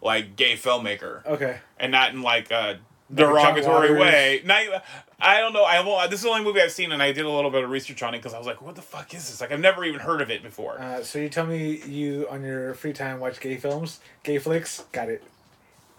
like 0.00 0.36
gay 0.36 0.54
filmmaker. 0.54 1.26
Okay. 1.26 1.58
and 1.80 1.90
not 1.90 2.12
in 2.12 2.22
like 2.22 2.52
a 2.52 2.78
derogatory 3.12 3.94
way. 3.94 4.42
Not, 4.44 4.84
I 5.20 5.40
don't 5.40 5.52
know. 5.52 5.64
I 5.64 5.80
won't, 5.84 6.10
this 6.10 6.20
is 6.20 6.24
the 6.24 6.30
only 6.30 6.44
movie 6.44 6.60
I've 6.60 6.72
seen, 6.72 6.92
and 6.92 7.02
I 7.02 7.12
did 7.12 7.24
a 7.24 7.30
little 7.30 7.50
bit 7.50 7.64
of 7.64 7.70
research 7.70 8.02
on 8.02 8.14
it 8.14 8.18
because 8.18 8.34
I 8.34 8.38
was 8.38 8.46
like, 8.46 8.62
"What 8.62 8.76
the 8.76 8.82
fuck 8.82 9.12
is 9.14 9.28
this?" 9.28 9.40
Like, 9.40 9.52
I've 9.52 9.60
never 9.60 9.84
even 9.84 10.00
heard 10.00 10.20
of 10.20 10.30
it 10.30 10.42
before. 10.42 10.80
Uh, 10.80 11.02
so 11.02 11.18
you 11.18 11.28
tell 11.28 11.46
me 11.46 11.80
you 11.86 12.26
on 12.30 12.44
your 12.44 12.74
free 12.74 12.92
time 12.92 13.18
watch 13.18 13.40
gay 13.40 13.56
films, 13.56 14.00
gay 14.22 14.38
flicks? 14.38 14.84
Got 14.92 15.08
it. 15.08 15.22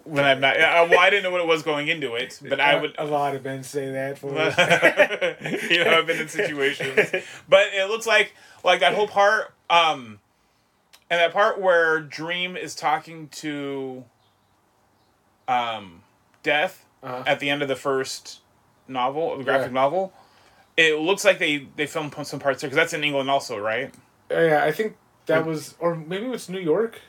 when 0.06 0.24
I'm 0.24 0.40
not, 0.40 0.58
yeah, 0.58 0.84
well, 0.84 1.00
I 1.00 1.10
didn't 1.10 1.24
know 1.24 1.32
what 1.32 1.42
it 1.42 1.48
was 1.48 1.64
going 1.64 1.88
into 1.88 2.16
it, 2.16 2.40
but 2.48 2.60
I 2.60 2.80
would. 2.80 2.96
A 2.98 3.06
lot 3.06 3.36
of 3.36 3.44
men 3.44 3.64
say 3.64 3.92
that 3.92 4.18
for. 4.18 4.30
you 5.74 5.84
know, 5.84 5.98
I've 5.98 6.08
been 6.08 6.22
in 6.22 6.30
situations, 6.30 7.12
but 7.50 7.68
it 7.74 7.90
looks 7.90 8.08
like 8.08 8.34
like 8.64 8.80
that 8.80 8.94
whole 8.94 9.08
part, 9.08 9.54
um, 9.70 10.20
and 11.10 11.20
that 11.20 11.34
part 11.34 11.60
where 11.60 12.00
Dream 12.00 12.56
is 12.56 12.76
talking 12.76 13.28
to, 13.30 14.06
um, 15.48 16.04
Death 16.44 16.86
Uh-huh. 17.02 17.24
at 17.26 17.40
the 17.40 17.50
end 17.50 17.62
of 17.62 17.68
the 17.68 17.76
first 17.76 18.40
novel, 18.88 19.38
the 19.38 19.44
graphic 19.44 19.68
Yeah. 19.68 19.74
novel. 19.74 20.14
It 20.78 21.00
looks 21.00 21.24
like 21.26 21.40
they 21.40 21.68
they 21.76 21.86
filmed 21.88 22.14
some 22.26 22.40
parts 22.40 22.62
there 22.62 22.70
because 22.70 22.76
that's 22.76 22.94
in 22.94 23.04
England 23.04 23.30
also, 23.30 23.58
right? 23.58 23.94
Uh, 24.32 24.40
yeah, 24.40 24.64
I 24.64 24.72
think 24.72 24.96
that 25.26 25.46
was, 25.46 25.76
or 25.80 25.96
maybe 25.96 26.26
it 26.26 26.30
was 26.30 26.50
New 26.50 26.60
York. 26.60 27.00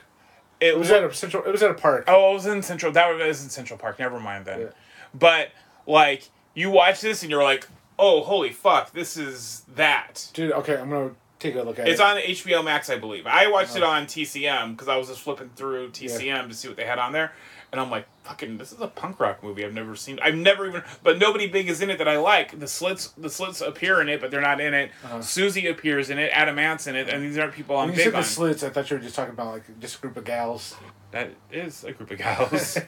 It, 0.60 0.68
It 0.68 0.78
was 0.78 0.90
at 0.90 1.02
a 1.04 1.12
central. 1.14 1.44
It 1.44 1.50
was 1.52 1.62
at 1.62 1.70
a 1.70 1.74
park. 1.74 2.04
Oh, 2.06 2.30
it 2.32 2.34
was 2.34 2.46
in 2.46 2.62
Central. 2.62 2.92
That 2.92 3.08
was 3.16 3.42
in 3.42 3.48
Central 3.50 3.78
Park. 3.78 3.98
Never 3.98 4.20
mind 4.20 4.44
then. 4.44 4.60
Yeah. 4.60 4.66
But 5.14 5.50
like, 5.86 6.28
you 6.54 6.70
watch 6.70 7.00
this 7.00 7.22
and 7.22 7.30
you're 7.30 7.42
like, 7.42 7.66
oh, 7.98 8.22
holy 8.22 8.50
fuck, 8.50 8.92
this 8.92 9.16
is 9.16 9.64
that. 9.74 10.28
Dude, 10.34 10.52
okay, 10.52 10.76
I'm 10.76 10.90
gonna 10.90 11.10
take 11.38 11.54
a 11.54 11.62
look 11.62 11.78
at 11.78 11.88
It's 11.88 12.00
it. 12.00 12.26
It's 12.28 12.46
on 12.46 12.52
HBO 12.56 12.62
Max, 12.64 12.90
I 12.90 12.96
believe. 12.98 13.26
I 13.26 13.46
watched 13.48 13.76
it 13.76 13.82
Oh. 13.82 13.86
on 13.88 14.06
TCM 14.06 14.72
because 14.72 14.88
I 14.88 14.96
was 14.96 15.08
just 15.08 15.20
flipping 15.20 15.50
through 15.56 15.90
TCM 15.90 16.48
to 16.48 16.54
see 16.54 16.68
what 16.68 16.76
they 16.76 16.84
had 16.84 16.98
on 16.98 17.12
there, 17.12 17.32
and 17.72 17.80
I'm 17.80 17.90
like, 17.90 18.06
"Fucking, 18.24 18.58
this 18.58 18.72
is 18.72 18.80
a 18.80 18.86
punk 18.88 19.20
rock 19.20 19.42
movie 19.42 19.64
I've 19.64 19.72
never 19.72 19.94
seen. 19.96 20.18
I've 20.22 20.34
never 20.34 20.66
even, 20.66 20.82
but 21.02 21.18
nobody 21.18 21.46
big 21.46 21.68
is 21.68 21.80
in 21.80 21.90
it 21.90 21.98
that 21.98 22.08
I 22.08 22.18
like. 22.18 22.58
The 22.58 22.66
slits, 22.66 23.08
the 23.18 23.30
slits 23.30 23.60
appear 23.60 24.00
in 24.00 24.08
it, 24.08 24.20
but 24.20 24.30
they're 24.30 24.40
not 24.40 24.60
in 24.60 24.74
it. 24.74 24.90
Uh-huh. 25.04 25.18
Siouxsie 25.18 25.70
appears 25.70 26.10
in 26.10 26.18
it. 26.18 26.30
Adam 26.32 26.58
Ant's 26.58 26.86
in 26.86 26.96
it, 26.96 27.08
and 27.08 27.22
these 27.22 27.38
aren't 27.38 27.54
people 27.54 27.76
I'm 27.76 27.90
when 27.90 27.98
you 27.98 28.04
big 28.04 28.04
said 28.06 28.14
on. 28.14 28.20
the 28.22 28.26
slits, 28.26 28.62
I 28.62 28.70
thought 28.70 28.90
you 28.90 28.96
were 28.96 29.02
just 29.02 29.14
talking 29.14 29.32
about 29.34 29.52
like 29.54 29.80
just 29.80 29.98
a 29.98 30.00
group 30.00 30.16
of 30.16 30.24
gals. 30.24 30.76
that 31.12 31.30
is 31.52 31.84
a 31.84 31.92
group 31.92 32.10
of 32.10 32.18
gals. 32.18 32.78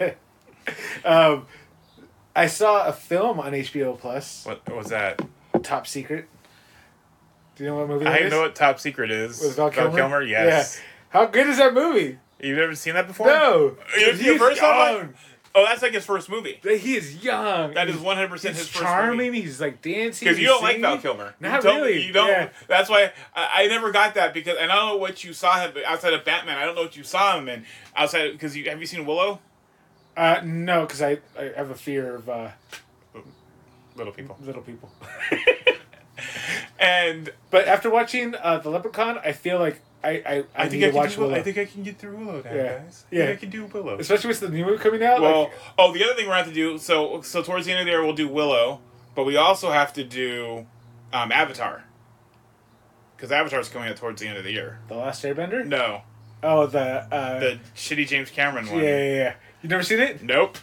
um, 1.04 1.46
I 2.35 2.46
saw 2.46 2.87
a 2.87 2.92
film 2.92 3.40
on 3.40 3.52
HBO 3.52 3.98
Plus, 3.98 4.44
what 4.46 4.69
was 4.75 4.88
that? 4.88 5.21
Top 5.63 5.87
Secret. 5.87 6.29
Do 7.56 7.65
you 7.65 7.71
know 7.71 7.77
what 7.77 7.88
movie 7.88 8.06
I 8.06 8.17
is? 8.19 8.31
know 8.33 8.40
what 8.40 8.54
Top 8.54 8.81
Secret 8.81 9.11
is. 9.11 9.40
With 9.40 9.56
Val 9.56 9.71
Kilmer? 9.71 10.23
yes. 10.23 10.79
Yeah. 10.81 10.83
How 11.11 11.27
good 11.27 11.46
is 11.46 11.59
that 11.59 11.75
movie? 11.75 12.19
You've 12.43 12.59
never 12.59 12.75
seen 12.75 12.95
that 12.95 13.07
before? 13.07 13.29
No. 13.29 13.77
He's 13.97 14.38
first 14.38 14.61
young. 14.61 15.15
Oh, 15.55 15.67
that's 15.67 15.83
like 15.83 15.93
his 15.93 16.07
first 16.07 16.31
movie. 16.31 16.59
He 16.63 16.97
is 16.97 17.23
young. 17.23 17.75
That 17.75 17.88
is 17.90 17.99
one 17.99 18.17
hundred 18.17 18.31
percent 18.31 18.57
his 18.57 18.69
first 18.69 18.83
charming. 18.83 19.19
movie. 19.27 19.43
He's 19.43 19.61
like 19.61 19.83
dancing. 19.83 20.27
Because 20.27 20.40
you 20.40 20.47
don't 20.47 20.63
like 20.63 20.81
Val 20.81 20.93
singing. 20.93 21.03
Kilmer. 21.03 21.35
Not 21.40 21.63
you 21.63 21.71
really, 21.71 22.03
You 22.07 22.13
don't. 22.15 22.29
yeah. 22.29 22.49
That's 22.69 22.88
why 22.88 23.13
I, 23.37 23.65
I 23.65 23.67
never 23.67 23.93
got 23.93 24.15
that 24.15 24.33
because, 24.33 24.57
and 24.59 24.73
I 24.73 24.77
don't 24.77 24.87
know 24.88 24.97
what 24.97 25.23
you 25.25 25.35
saw 25.35 25.61
him 25.61 25.73
outside 25.87 26.15
of 26.15 26.25
Batman. 26.25 26.57
I 26.57 26.65
don't 26.65 26.75
know 26.75 26.83
what 26.83 26.97
you 26.97 27.05
saw 27.05 27.38
him 27.38 27.49
in 27.51 27.67
outside 27.95 28.33
because 28.33 28.57
you 28.57 28.69
have 28.71 28.81
you 28.81 28.87
seen 28.87 29.05
Willow? 29.05 29.40
Uh, 30.17 30.40
no, 30.43 30.83
because 30.87 31.03
I, 31.03 31.19
I 31.38 31.53
have 31.57 31.71
a 31.71 31.75
fear 31.75 32.15
of 32.17 32.29
uh, 32.31 32.49
Little 33.95 34.13
people. 34.15 34.38
little 34.43 34.63
people. 34.63 34.90
And 36.79 37.31
But 37.51 37.69
after 37.69 37.88
watching 37.90 38.35
uh, 38.35 38.59
the 38.59 38.71
Leprechaun, 38.71 39.19
I 39.25 39.33
feel 39.33 39.59
like 39.59 39.81
I 40.05 40.11
I, 40.11 40.44
I, 40.57 40.63
need 40.65 40.71
think 40.71 40.85
I 40.85 40.87
can 40.88 40.94
watch 40.96 41.15
do, 41.15 41.21
Willow. 41.23 41.35
I 41.35 41.42
think 41.42 41.59
I 41.59 41.65
can 41.65 41.83
get 41.83 41.98
through 41.98 42.17
Willow 42.17 42.42
now, 42.44 42.53
Yeah. 42.55 42.79
guys. 42.79 43.05
I 43.13 43.15
Yeah. 43.17 43.29
I 43.31 43.37
can 43.37 43.50
do 43.50 43.65
Willow. 43.67 43.98
Especially 43.98 44.29
with 44.29 44.40
the 44.40 44.48
new 44.48 44.65
movie 44.65 44.79
coming 44.83 45.03
out. 45.03 45.21
Well, 45.21 45.42
like, 45.44 45.53
oh, 45.79 45.92
the 45.92 46.05
other 46.05 46.15
thing 46.15 46.27
we're 46.27 46.33
going 46.35 46.44
to 46.44 46.50
have 46.50 46.55
to 46.55 46.55
do 46.55 46.79
so 46.79 47.23
so 47.23 47.42
towards 47.42 47.67
the 47.67 47.73
end 47.73 47.81
of 47.81 47.87
the 47.87 47.92
year 47.92 48.05
we'll 48.05 48.15
do 48.15 48.29
Willow, 48.29 48.81
but 49.15 49.25
we 49.25 49.37
also 49.37 49.71
have 49.71 49.92
to 49.94 50.05
do 50.05 50.67
um, 51.13 51.31
Avatar. 51.33 51.85
Because 53.17 53.31
Avatar's 53.31 53.69
coming 53.69 53.88
out 53.88 53.96
towards 53.96 54.21
the 54.21 54.29
end 54.29 54.38
of 54.38 54.44
the 54.44 54.50
year. 54.53 54.81
the 54.88 54.94
Last 54.96 55.23
Airbender. 55.25 55.65
No, 55.65 56.03
Oh, 56.42 56.67
the 56.67 56.81
uh, 56.81 57.38
the 57.38 57.59
shitty 57.77 58.09
James 58.09 58.31
Cameron 58.31 58.67
one. 58.67 58.79
yeah, 58.83 58.85
yeah. 58.98 59.15
Yeah. 59.15 59.35
You 59.63 59.69
never 59.69 59.85
seen 59.85 60.00
it? 60.00 60.23
Nope. 60.25 60.59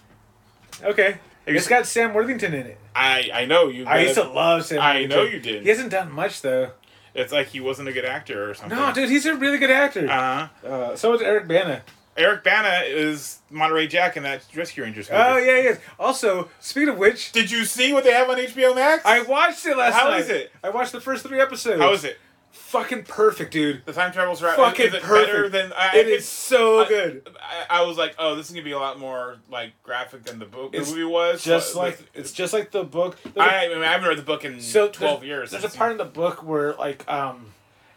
Okay. 0.83 1.11
Have 1.47 1.55
It's 1.55 1.67
got 1.69 1.85
Sam 1.87 2.13
Worthington 2.13 2.53
in 2.53 2.65
it. 2.67 2.77
I 2.93 3.29
I 3.33 3.45
know 3.45 3.69
you. 3.69 3.85
I 3.85 4.01
used 4.01 4.15
to 4.15 4.23
love 4.27 4.65
Sam. 4.65 4.81
I 4.81 4.93
Worthington. 5.03 5.17
know 5.17 5.23
you 5.23 5.39
did. 5.39 5.63
He 5.63 5.69
hasn't 5.69 5.89
done 5.91 6.11
much 6.11 6.41
though. 6.41 6.71
It's 7.15 7.31
like 7.31 7.47
he 7.47 7.59
wasn't 7.59 7.89
a 7.89 7.93
good 7.93 8.05
actor 8.05 8.49
or 8.49 8.53
something. 8.53 8.77
No, 8.77 8.93
dude, 8.93 9.09
he's 9.09 9.25
a 9.25 9.35
really 9.35 9.57
good 9.57 9.71
actor. 9.71 10.09
Uh 10.09 10.47
huh. 10.63 10.67
Uh, 10.67 10.95
so 10.95 11.13
is 11.13 11.21
Eric 11.21 11.47
Bana. 11.47 11.81
Eric 12.17 12.43
Bana 12.43 12.83
is 12.85 13.39
Monterey 13.49 13.87
Jack 13.87 14.17
in 14.17 14.23
that 14.23 14.41
Rescue 14.53 14.83
Rangers 14.83 15.09
movie. 15.09 15.21
Oh 15.25 15.37
yeah, 15.37 15.59
yeah. 15.61 15.75
Also, 15.97 16.49
speaking 16.59 16.89
of 16.89 16.97
which, 16.97 17.31
Did 17.31 17.49
you 17.49 17.63
see 17.65 17.93
what 17.93 18.03
they 18.03 18.11
have 18.11 18.29
on 18.29 18.37
HBO 18.37 18.75
Max? 18.75 19.05
I 19.05 19.21
watched 19.21 19.65
it 19.65 19.77
last 19.77 19.93
How 19.93 20.09
night. 20.09 20.21
is 20.21 20.29
it? 20.29 20.51
I 20.63 20.69
watched 20.69 20.91
the 20.91 20.99
first 21.01 21.25
three 21.25 21.39
episodes. 21.39 21.81
How 21.81 21.93
is 21.93 22.03
it? 22.03 22.17
Fucking 22.51 23.03
perfect, 23.03 23.51
dude. 23.51 23.85
The 23.85 23.93
time 23.93 24.11
travel's 24.11 24.41
right. 24.41 24.55
Fucking 24.55 24.87
is 24.87 24.93
it 24.95 25.01
perfect. 25.03 25.27
better 25.27 25.49
than 25.49 25.71
I, 25.73 25.95
It 25.97 26.07
it's- 26.07 26.19
is 26.23 26.27
so 26.29 26.81
I- 26.81 26.87
good. 26.87 27.27
I, 27.69 27.79
I 27.79 27.83
was 27.83 27.97
like, 27.97 28.15
oh, 28.19 28.35
this 28.35 28.47
is 28.47 28.51
gonna 28.53 28.63
be 28.63 28.71
a 28.71 28.79
lot 28.79 28.99
more 28.99 29.37
like 29.49 29.71
graphic 29.83 30.23
than 30.23 30.39
the 30.39 30.45
book. 30.45 30.71
The 30.71 30.79
movie 30.79 31.03
was 31.03 31.43
Just 31.43 31.75
like 31.75 31.99
it's 32.13 32.31
just 32.31 32.53
like 32.53 32.71
the 32.71 32.83
book. 32.83 33.17
I, 33.37 33.65
I 33.65 33.69
mean, 33.69 33.79
I 33.83 33.91
haven't 33.91 34.07
read 34.07 34.17
the 34.17 34.23
book 34.23 34.45
in 34.45 34.61
so 34.61 34.87
twelve 34.89 35.21
there's, 35.21 35.27
years. 35.29 35.51
There's 35.51 35.63
a 35.63 35.69
part 35.77 35.91
in 35.91 35.97
the 35.97 36.05
book 36.05 36.43
where 36.43 36.73
like 36.73 37.07
um, 37.11 37.47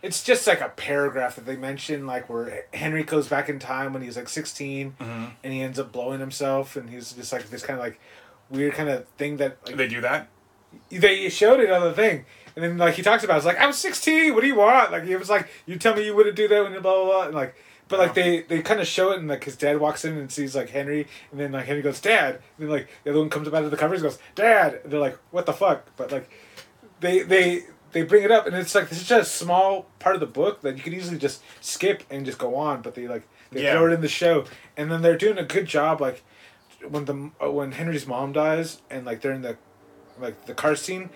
it's 0.02 0.22
just 0.22 0.46
like 0.46 0.60
a 0.60 0.68
paragraph 0.70 1.36
that 1.36 1.46
they 1.46 1.56
mention 1.56 2.06
like 2.06 2.28
where 2.28 2.66
Henry 2.74 3.04
goes 3.04 3.28
back 3.28 3.48
in 3.48 3.58
time 3.58 3.92
when 3.92 4.02
he's 4.02 4.16
like 4.16 4.28
16 4.28 4.94
Mhm. 5.00 5.30
and 5.44 5.52
he 5.52 5.60
ends 5.62 5.78
up 5.78 5.92
blowing 5.92 6.20
himself 6.20 6.76
and 6.76 6.90
he's 6.90 7.12
just 7.12 7.32
like 7.32 7.48
this 7.50 7.62
kind 7.62 7.78
of 7.78 7.84
like 7.84 8.00
weird 8.50 8.74
kind 8.74 8.88
of 8.90 9.06
thing 9.16 9.36
that 9.38 9.58
like 9.66 9.76
they 9.76 9.88
do 9.88 10.00
that. 10.02 10.28
they 10.90 11.28
showed 11.28 11.60
it 11.60 11.70
on 11.70 11.82
the 11.82 11.92
thing. 11.92 12.24
And 12.54 12.62
then 12.64 12.78
like 12.78 12.94
he 12.94 13.02
talks 13.02 13.24
about 13.24 13.34
it, 13.34 13.36
it's 13.38 13.46
like 13.46 13.58
I 13.58 13.66
was 13.66 13.78
sixteen. 13.78 14.34
What 14.34 14.42
do 14.42 14.46
you 14.46 14.56
want? 14.56 14.92
Like 14.92 15.04
he 15.04 15.16
was 15.16 15.30
like, 15.30 15.48
you 15.66 15.76
tell 15.78 15.94
me 15.96 16.04
you 16.04 16.14
wouldn't 16.14 16.36
do 16.36 16.48
that 16.48 16.62
when 16.62 16.72
you 16.72 16.80
blah 16.80 16.94
blah 16.94 17.04
blah. 17.04 17.22
And 17.26 17.34
like, 17.34 17.54
but 17.88 17.98
like 17.98 18.14
they 18.14 18.42
they 18.42 18.60
kind 18.62 18.80
of 18.80 18.86
show 18.86 19.12
it 19.12 19.18
and 19.18 19.28
like 19.28 19.44
his 19.44 19.56
dad 19.56 19.78
walks 19.80 20.04
in 20.04 20.16
and 20.18 20.30
sees 20.30 20.54
like 20.54 20.70
Henry, 20.70 21.06
and 21.30 21.40
then 21.40 21.52
like 21.52 21.66
Henry 21.66 21.82
goes 21.82 22.00
dad, 22.00 22.34
and 22.36 22.42
then 22.66 22.68
like 22.68 22.88
the 23.04 23.10
other 23.10 23.20
one 23.20 23.30
comes 23.30 23.48
up 23.48 23.54
out 23.54 23.64
of 23.64 23.70
the 23.70 23.76
covers 23.76 24.02
and 24.02 24.10
goes 24.10 24.18
dad. 24.34 24.80
And 24.84 24.92
they're 24.92 25.00
like 25.00 25.18
what 25.30 25.46
the 25.46 25.52
fuck? 25.52 25.86
But 25.96 26.12
like 26.12 26.30
they 27.00 27.22
they 27.22 27.64
they 27.92 28.02
bring 28.02 28.22
it 28.22 28.30
up 28.30 28.46
and 28.46 28.56
it's 28.56 28.74
like 28.74 28.88
this 28.88 29.00
is 29.02 29.06
just 29.08 29.30
a 29.30 29.44
small 29.44 29.86
part 29.98 30.14
of 30.14 30.20
the 30.20 30.26
book 30.26 30.62
that 30.62 30.76
you 30.76 30.82
could 30.82 30.94
easily 30.94 31.18
just 31.18 31.42
skip 31.60 32.02
and 32.10 32.24
just 32.24 32.38
go 32.38 32.54
on. 32.56 32.82
But 32.82 32.94
they 32.94 33.06
like 33.08 33.26
they 33.50 33.64
Yeah. 33.64 33.72
throw 33.72 33.86
it 33.86 33.92
in 33.92 34.00
the 34.00 34.08
show, 34.08 34.44
and 34.76 34.90
then 34.90 35.02
they're 35.02 35.16
doing 35.18 35.38
a 35.38 35.44
good 35.44 35.66
job 35.66 36.00
like 36.00 36.22
when 36.88 37.04
the 37.06 37.30
uh, 37.42 37.50
when 37.50 37.72
Henry's 37.72 38.06
mom 38.06 38.32
dies 38.32 38.80
and 38.90 39.04
like 39.06 39.20
they're 39.20 39.32
in 39.32 39.42
the 39.42 39.56
like 40.20 40.46
the 40.46 40.54
car 40.54 40.74
scene 40.76 41.10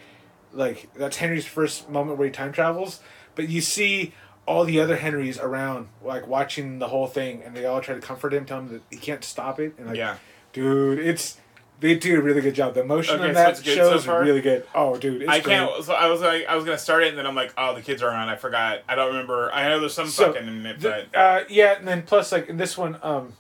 like 0.57 0.89
that's 0.95 1.17
Henry's 1.19 1.47
first 1.47 1.89
moment 1.91 2.19
where 2.19 2.27
he 2.27 2.33
time 2.33 2.53
travels, 2.53 3.01
but 3.35 3.49
you 3.49 3.61
see 3.61 4.13
all 4.47 4.65
the 4.65 4.81
other 4.81 4.97
Henrys 4.97 5.39
around 5.39 5.89
like 6.03 6.27
watching 6.27 6.79
the 6.79 6.89
whole 6.89 7.07
thing 7.07 7.43
and 7.45 7.55
they 7.57 7.65
all 7.67 7.81
try 7.81 7.95
to 7.95 8.01
comfort 8.01 8.33
him, 8.33 8.45
tell 8.45 8.61
him 8.61 8.69
that 8.69 8.83
he 8.91 8.97
can't 8.97 9.25
stop 9.25 9.59
it 9.61 9.75
and 9.79 9.87
like 9.89 9.97
Yeah. 9.97 10.17
dude, 10.53 10.99
it's 10.99 11.39
they 11.79 11.95
do 11.95 12.19
a 12.19 12.23
really 12.23 12.41
good 12.41 12.55
job. 12.55 12.73
The 12.73 12.81
emotion 12.81 13.17
Okay, 13.17 13.29
on 13.29 13.35
that 13.35 13.57
good 13.63 13.75
show 13.77 13.93
is 13.95 14.05
far? 14.07 14.23
really 14.23 14.41
good. 14.41 14.65
Oh 14.75 14.97
dude, 14.97 15.23
it's 15.23 15.31
I 15.31 15.41
great. 15.41 15.57
can't. 15.57 15.85
So 15.85 15.93
I 15.93 16.07
was 16.09 16.23
like, 16.23 16.47
I 16.47 16.55
was 16.57 16.65
gonna 16.65 16.79
start 16.79 17.03
it, 17.03 17.09
and 17.11 17.19
then 17.19 17.27
I'm 17.27 17.35
like, 17.35 17.53
oh, 17.59 17.75
the 17.75 17.83
kids 17.83 18.03
are 18.03 18.11
on. 18.11 18.29
I 18.31 18.37
forgot. 18.37 18.79
I 18.89 18.95
don't 18.95 19.09
remember. 19.09 19.53
I 19.53 19.69
know 19.69 19.79
there's 19.81 19.93
some 19.93 20.07
So, 20.09 20.33
fucking 20.33 20.49
in 20.49 20.65
it, 20.65 20.81
The- 20.81 21.07
but 21.13 21.19
uh, 21.19 21.45
yeah, 21.51 21.77
and 21.79 21.87
then 21.87 22.03
plus 22.03 22.33
like 22.33 22.49
in 22.49 22.57
this 22.57 22.79
one, 22.79 22.99
um, 23.03 23.35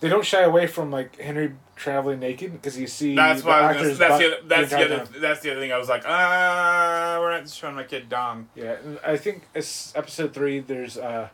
they 0.00 0.08
don't 0.08 0.24
shy 0.24 0.42
away 0.42 0.66
from 0.66 0.90
like 0.90 1.18
Henry 1.20 1.54
traveling 1.76 2.20
naked 2.20 2.52
because 2.52 2.78
you 2.78 2.86
see 2.86 3.14
that's 3.14 3.42
the 3.42 3.48
why 3.48 3.60
I 3.60 3.80
was 3.82 3.98
that's 3.98 4.18
the 4.18 4.26
other, 4.26 4.36
that's 4.46 4.70
the 4.70 4.84
other 4.84 4.96
time. 4.98 5.08
that's 5.20 5.40
the 5.40 5.50
other 5.52 5.60
thing. 5.60 5.72
I 5.72 5.78
was 5.78 5.88
like, 5.88 6.04
ah, 6.06 7.18
we're 7.20 7.30
not 7.30 7.48
showing 7.48 7.74
my 7.74 7.84
kid 7.84 8.08
dong. 8.08 8.48
Yeah, 8.54 8.76
and 8.84 8.98
I 9.04 9.16
think 9.16 9.42
it's 9.54 9.94
episode 9.96 10.32
three. 10.34 10.60
There's 10.60 10.96
uh, 10.98 11.28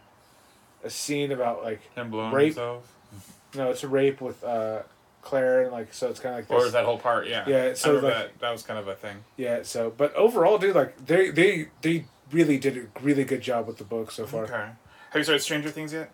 a 0.82 0.90
scene 0.90 1.32
about 1.32 1.62
like 1.64 1.80
Him 1.94 2.10
blowing 2.10 2.32
Rape. 2.32 2.46
himself, 2.48 2.92
no, 3.54 3.70
it's 3.70 3.84
a 3.84 3.88
rape 3.88 4.20
with 4.20 4.42
uh, 4.44 4.82
Claire 5.22 5.62
and 5.62 5.72
like 5.72 5.92
so 5.94 6.08
it's 6.08 6.20
kind 6.20 6.38
of 6.38 6.48
like 6.48 6.58
or 6.58 6.66
is 6.66 6.72
that 6.72 6.84
whole 6.84 6.98
part? 6.98 7.26
Yeah. 7.28 7.44
Yeah, 7.46 7.74
so, 7.74 7.94
like- 7.94 8.02
that. 8.02 8.38
That 8.40 8.50
was 8.52 8.62
kind 8.62 8.78
of 8.78 8.88
a 8.88 8.94
thing. 8.94 9.24
Yeah, 9.36 9.62
so 9.62 9.92
but 9.96 10.14
overall, 10.14 10.58
dude, 10.58 10.74
like 10.74 11.06
they 11.06 11.30
they 11.30 11.68
they 11.82 12.04
really 12.32 12.58
did 12.58 12.76
a 12.76 13.00
really 13.00 13.24
good 13.24 13.40
job 13.40 13.66
with 13.66 13.78
the 13.78 13.84
book 13.84 14.10
so 14.10 14.26
far. 14.26 14.44
Okay. 14.44 14.54
Have 14.54 15.20
you 15.20 15.22
started 15.24 15.42
Stranger 15.42 15.70
Things 15.70 15.92
yet? 15.92 16.10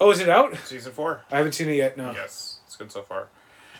Oh, 0.00 0.10
is 0.10 0.20
it 0.20 0.28
out? 0.28 0.56
Season 0.64 0.92
four. 0.92 1.22
I 1.30 1.38
haven't 1.38 1.52
seen 1.52 1.68
it 1.68 1.74
yet. 1.74 1.96
No. 1.96 2.12
Yes, 2.12 2.58
it's 2.66 2.76
good 2.76 2.92
so 2.92 3.02
far. 3.02 3.28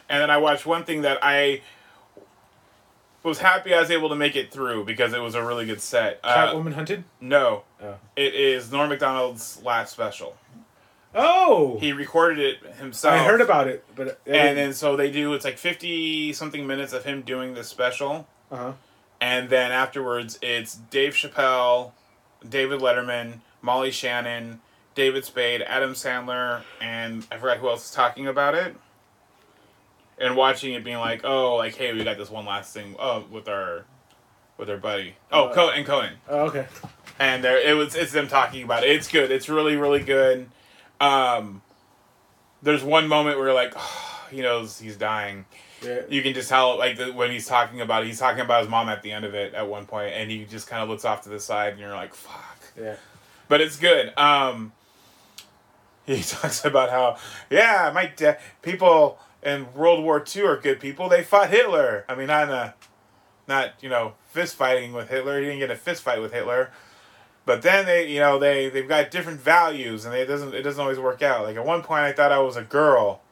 And 0.09 0.21
then 0.23 0.31
I 0.31 0.39
watched 0.39 0.67
one 0.67 0.85
thing 0.85 1.03
that 1.03 1.19
I 1.23 1.63
was 3.23 3.39
happy 3.41 3.75
I 3.75 3.81
was 3.81 3.91
able 3.91 4.09
to 4.09 4.15
make 4.17 4.37
it 4.37 4.51
through 4.51 4.85
because 4.85 5.13
it 5.13 5.21
was 5.21 5.35
a 5.35 5.45
really 5.45 5.67
good 5.67 5.81
set. 5.81 6.19
Uh, 6.25 6.53
Catwoman 6.53 6.73
Hunted. 6.75 7.05
no, 7.21 7.65
Oh. 7.83 7.97
it 8.17 8.35
is 8.35 8.73
Norm 8.73 8.89
Macdonald's 8.89 9.63
last 9.63 9.93
special. 9.93 10.37
Oh, 11.15 11.79
He 11.81 11.93
recorded 11.93 12.39
it 12.39 12.75
himself. 12.77 13.15
I 13.15 13.25
heard 13.25 13.41
about 13.41 13.67
it, 13.67 13.85
but 13.97 14.21
And 14.27 14.57
then 14.59 14.73
so 14.73 14.95
they 14.97 15.11
do. 15.11 15.33
It's 15.35 15.45
like 15.45 15.59
fifty 15.59 16.33
something 16.33 16.67
minutes 16.67 16.93
of 16.93 17.05
him 17.05 17.23
doing 17.23 17.55
this 17.55 17.69
special, 17.69 18.27
uh 18.51 18.57
huh. 18.57 18.73
and 19.21 19.49
then 19.49 19.73
afterwards 19.73 20.39
it's 20.43 20.75
Dave 20.75 21.15
Chappelle, 21.15 21.93
David 22.47 22.81
Letterman, 22.81 23.41
Molly 23.63 23.91
Shannon, 23.91 24.61
David 24.99 25.25
Spade, 25.25 25.63
Adam 25.63 25.93
Sandler, 25.93 26.63
and 26.81 27.25
I 27.31 27.37
forgot 27.39 27.59
who 27.59 27.69
else 27.69 27.85
is 27.85 27.95
talking 27.95 28.27
about 28.27 28.57
it. 28.57 28.75
And 30.21 30.35
watching 30.37 30.75
it, 30.75 30.83
being 30.83 30.97
like, 30.99 31.21
"Oh, 31.25 31.55
like, 31.55 31.77
hey, 31.77 31.93
we 31.93 32.03
got 32.03 32.19
this 32.19 32.29
one 32.29 32.45
last 32.45 32.75
thing. 32.75 32.97
Oh, 32.99 33.25
with 33.31 33.49
our, 33.49 33.85
with 34.57 34.69
our 34.69 34.77
buddy. 34.77 35.15
Oh, 35.31 35.45
Uh, 35.45 35.55
Cohen 35.55 35.75
and 35.77 35.87
Cohen." 35.87 36.15
Oh, 36.29 36.47
okay. 36.47 36.67
and 37.21 37.45
there 37.45 37.57
it 37.61 37.77
was 37.77 37.95
it's 37.95 38.11
them 38.11 38.27
talking 38.27 38.65
about 38.65 38.83
it. 38.83 38.91
It's 38.91 39.07
good. 39.07 39.31
It's 39.31 39.49
really 39.49 39.77
really 39.77 40.01
good. 40.03 40.51
Um, 41.01 41.63
there's 42.61 42.83
one 42.83 43.07
moment 43.07 43.39
where 43.39 43.53
like 43.55 43.75
he 44.33 44.41
knows 44.41 44.81
he's 44.81 44.97
dying. 44.97 45.45
Yeah. 45.81 46.01
You 46.09 46.23
can 46.25 46.35
just 46.35 46.49
tell 46.49 46.77
like 46.77 46.97
the, 46.97 47.13
when 47.13 47.31
he's 47.31 47.47
talking 47.47 47.81
about 47.81 48.03
it, 48.03 48.07
he's 48.07 48.19
talking 48.19 48.41
about 48.41 48.63
his 48.63 48.69
mom 48.69 48.89
at 48.89 49.03
the 49.03 49.13
end 49.13 49.25
of 49.25 49.33
it 49.35 49.55
at 49.55 49.69
one 49.69 49.87
point, 49.87 50.13
and 50.15 50.29
he 50.29 50.45
just 50.45 50.67
kind 50.67 50.83
of 50.83 50.89
looks 50.89 51.05
off 51.05 51.23
to 51.23 51.29
the 51.29 51.39
side, 51.39 51.75
and 51.75 51.81
you're 51.81 51.95
like, 51.95 52.15
"Fuck." 52.15 52.59
Yeah. 52.77 52.97
But 53.47 53.61
it's 53.61 53.77
good. 53.77 54.13
Um, 54.19 54.73
he 56.17 56.23
talks 56.27 56.65
about 56.65 56.91
how 56.91 57.17
yeah, 57.51 57.91
my 57.95 58.07
da- 58.07 58.37
people 58.63 59.19
in 59.43 59.73
World 59.75 60.03
War 60.03 60.25
II 60.35 60.43
are 60.43 60.57
good 60.57 60.81
people. 60.81 61.09
They 61.09 61.23
fought 61.23 61.51
Hitler. 61.51 62.05
I 62.09 62.15
mean, 62.15 62.27
not 62.27 62.49
a, 62.49 62.75
not 63.47 63.75
you 63.81 63.89
know 63.89 64.15
fist 64.27 64.57
fighting 64.57 64.93
with 64.93 65.09
Hitler. 65.09 65.39
He 65.39 65.47
didn't 65.47 65.61
get 65.61 65.71
a 65.71 65.77
fist 65.77 66.03
fight 66.03 66.21
with 66.21 66.33
Hitler. 66.33 66.71
But 67.45 67.63
then 67.63 67.87
they, 67.87 68.09
you 68.09 68.21
know, 68.21 68.39
they 68.39 68.69
they've 68.69 68.89
got 68.89 69.11
different 69.11 69.41
values, 69.41 70.05
and 70.05 70.15
it 70.15 70.27
doesn't 70.27 70.55
it 70.55 70.63
doesn't 70.63 70.81
always 70.81 70.99
work 70.99 71.23
out. 71.23 71.45
Like 71.45 71.57
at 71.57 71.65
one 71.65 71.83
point, 71.83 72.03
I 72.03 72.13
thought 72.13 72.33
I 72.33 72.41
was 72.41 72.57
a 72.57 72.63
girl, 72.63 73.23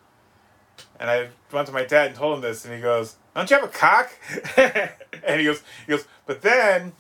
and 0.99 1.11
I 1.11 1.29
went 1.53 1.67
to 1.67 1.73
my 1.73 1.85
dad 1.85 2.09
and 2.09 2.17
told 2.17 2.37
him 2.37 2.41
this, 2.43 2.65
and 2.65 2.75
he 2.75 2.81
goes, 2.81 3.17
"Don't 3.35 3.51
you 3.51 3.57
have 3.57 3.65
a 3.65 3.73
cock?" 3.73 4.11
and 4.57 5.41
he 5.41 5.45
goes, 5.47 5.63
he 5.85 5.91
goes, 5.91 6.07
but 6.25 6.41
then, 6.43 6.93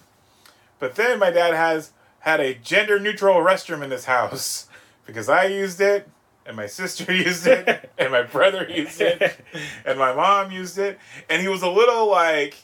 but 0.78 0.96
then 0.96 1.18
my 1.18 1.30
dad 1.30 1.54
has 1.54 1.92
had 2.20 2.40
a 2.40 2.54
gender 2.54 2.98
neutral 2.98 3.36
restroom 3.36 3.82
in 3.82 3.90
his 3.90 4.04
house 4.06 4.66
because 5.06 5.28
I 5.28 5.44
used 5.46 5.80
it, 5.80 6.08
and 6.44 6.56
my 6.56 6.66
sister 6.66 7.12
used 7.14 7.46
it, 7.46 7.90
and 7.98 8.12
my 8.12 8.22
brother 8.22 8.66
used 8.68 9.00
it, 9.00 9.38
and 9.84 9.98
my 9.98 10.12
mom 10.14 10.50
used 10.50 10.78
it, 10.78 10.98
and 11.28 11.40
he 11.42 11.48
was 11.48 11.62
a 11.62 11.70
little 11.70 12.10
like, 12.10 12.56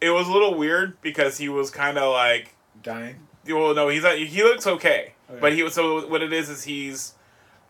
it 0.00 0.10
was 0.10 0.26
a 0.28 0.32
little 0.32 0.54
weird 0.54 1.00
because 1.02 1.38
he 1.38 1.48
was 1.48 1.70
kind 1.70 1.98
of 1.98 2.12
like 2.12 2.54
Dying. 2.82 3.16
well, 3.46 3.74
no, 3.74 3.88
he's 3.88 4.02
not, 4.02 4.16
he 4.16 4.42
looks 4.42 4.66
okay, 4.66 5.12
Okay. 5.30 5.40
but 5.40 5.52
he 5.52 5.62
was 5.62 5.74
so 5.74 6.06
what 6.08 6.22
it 6.22 6.32
is 6.32 6.48
is 6.48 6.64
he's 6.64 7.14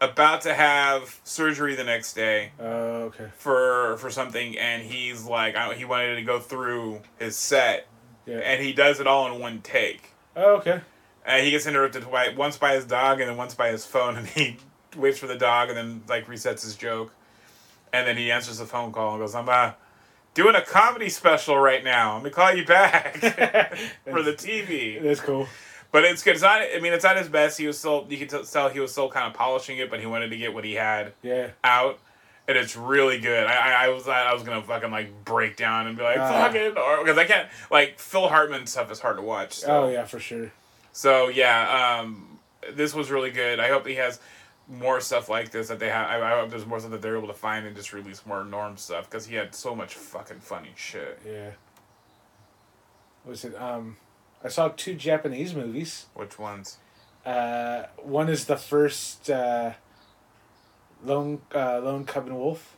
about 0.00 0.40
to 0.42 0.54
have 0.54 1.20
surgery 1.24 1.74
the 1.74 1.84
next 1.84 2.14
day 2.14 2.52
Oh, 2.58 3.10
okay. 3.10 3.26
for 3.36 3.96
for 3.98 4.08
something, 4.10 4.56
and 4.56 4.82
he's 4.82 5.24
like 5.24 5.56
I, 5.56 5.74
he 5.74 5.84
wanted 5.84 6.14
to 6.16 6.22
go 6.22 6.38
through 6.38 7.00
his 7.18 7.36
set, 7.36 7.86
Yeah. 8.26 8.36
and 8.38 8.62
he 8.62 8.72
does 8.72 9.00
it 9.00 9.06
all 9.06 9.30
in 9.32 9.40
one 9.40 9.60
take. 9.60 10.12
Oh, 10.36 10.54
okay. 10.56 10.80
And 11.24 11.44
he 11.44 11.50
gets 11.50 11.66
interrupted 11.66 12.10
by 12.10 12.30
once 12.36 12.56
by 12.56 12.74
his 12.74 12.84
dog 12.84 13.20
and 13.20 13.28
then 13.28 13.36
once 13.36 13.54
by 13.54 13.68
his 13.70 13.84
phone, 13.84 14.16
and 14.16 14.26
he 14.26 14.56
waits 14.96 15.18
for 15.18 15.26
the 15.26 15.36
dog 15.36 15.68
and 15.68 15.76
then 15.76 16.02
like 16.08 16.26
resets 16.26 16.62
his 16.64 16.74
joke, 16.76 17.12
and 17.92 18.06
then 18.06 18.16
he 18.16 18.30
answers 18.30 18.58
the 18.58 18.64
phone 18.66 18.90
call 18.92 19.12
and 19.12 19.20
goes, 19.20 19.34
"I'm 19.34 19.48
uh, 19.48 19.72
doing 20.34 20.54
a 20.54 20.62
comedy 20.62 21.08
special 21.10 21.58
right 21.58 21.84
now. 21.84 22.14
I'm 22.16 22.22
gonna 22.22 22.30
call 22.30 22.54
you 22.54 22.64
back 22.64 23.16
for 24.10 24.22
the 24.22 24.32
TV." 24.32 25.02
That's 25.02 25.20
cool. 25.20 25.46
But 25.92 26.04
it's 26.04 26.22
good. 26.22 26.34
It's 26.34 26.42
not. 26.42 26.62
I 26.62 26.78
mean, 26.80 26.92
it's 26.92 27.04
not 27.04 27.16
his 27.16 27.28
best. 27.28 27.58
He 27.58 27.66
was 27.66 27.78
still. 27.78 28.06
You 28.08 28.16
could 28.26 28.30
tell 28.46 28.68
he 28.70 28.80
was 28.80 28.92
still 28.92 29.10
kind 29.10 29.26
of 29.26 29.34
polishing 29.34 29.78
it, 29.78 29.90
but 29.90 30.00
he 30.00 30.06
wanted 30.06 30.30
to 30.30 30.36
get 30.36 30.54
what 30.54 30.64
he 30.64 30.74
had 30.74 31.12
Yeah. 31.20 31.50
out, 31.64 31.98
and 32.48 32.56
it's 32.56 32.76
really 32.76 33.18
good. 33.18 33.44
I, 33.46 33.54
I, 33.54 33.84
I 33.84 33.88
was 33.88 34.08
I 34.08 34.32
was 34.32 34.42
gonna 34.44 34.62
fucking 34.62 34.90
like 34.90 35.24
break 35.24 35.56
down 35.56 35.86
and 35.88 35.96
be 35.98 36.02
like 36.04 36.16
fucking 36.16 36.78
or 36.78 37.02
because 37.04 37.18
I 37.18 37.24
can't 37.24 37.48
like 37.72 37.98
Phil 37.98 38.28
Hartman 38.28 38.66
stuff 38.66 38.90
is 38.90 39.00
hard 39.00 39.16
to 39.16 39.22
watch. 39.22 39.54
So. 39.54 39.84
Oh 39.84 39.88
yeah, 39.90 40.04
for 40.04 40.18
sure. 40.20 40.52
So 40.93 41.28
yeah, 41.28 42.01
um, 42.01 42.38
this 42.72 42.95
was 42.95 43.11
really 43.11 43.30
good. 43.30 43.61
I 43.61 43.68
hope 43.68 43.86
he 43.86 43.95
has 43.97 44.20
more 44.68 45.01
stuff 45.01 45.28
like 45.28 45.51
this 45.51 45.68
that 45.68 45.78
they 45.78 45.88
have. 45.88 46.09
I, 46.09 46.32
I 46.32 46.41
hope 46.41 46.51
there's 46.51 46.66
more 46.66 46.78
stuff 46.78 46.93
that 46.93 47.03
they're 47.03 47.16
able 47.16 47.28
to 47.28 47.34
find 47.34 47.66
and 47.66 47.74
just 47.74 47.93
release 47.93 48.24
more 48.26 48.45
Norm 48.45 48.76
stuff 48.76 49.09
because 49.11 49.26
he 49.26 49.34
had 49.36 49.55
so 49.55 49.74
much 49.74 49.95
fucking 49.95 50.41
funny 50.41 50.70
shit. 50.76 51.20
Yeah. 51.26 51.51
What 53.24 53.30
was 53.32 53.45
it? 53.45 53.55
Um, 53.61 53.97
I 54.43 54.49
saw 54.49 54.68
two 54.68 54.95
Japanese 54.95 55.55
movies. 55.55 56.07
Which 56.14 56.38
ones? 56.38 56.78
Uh, 57.26 57.84
one 57.99 58.28
is 58.28 58.47
the 58.47 58.57
first 58.57 59.28
uh, 59.30 59.72
Lone 61.05 61.43
uh, 61.55 61.80
Lone 61.80 62.05
Cub 62.05 62.26
and 62.26 62.36
Wolf. 62.36 62.76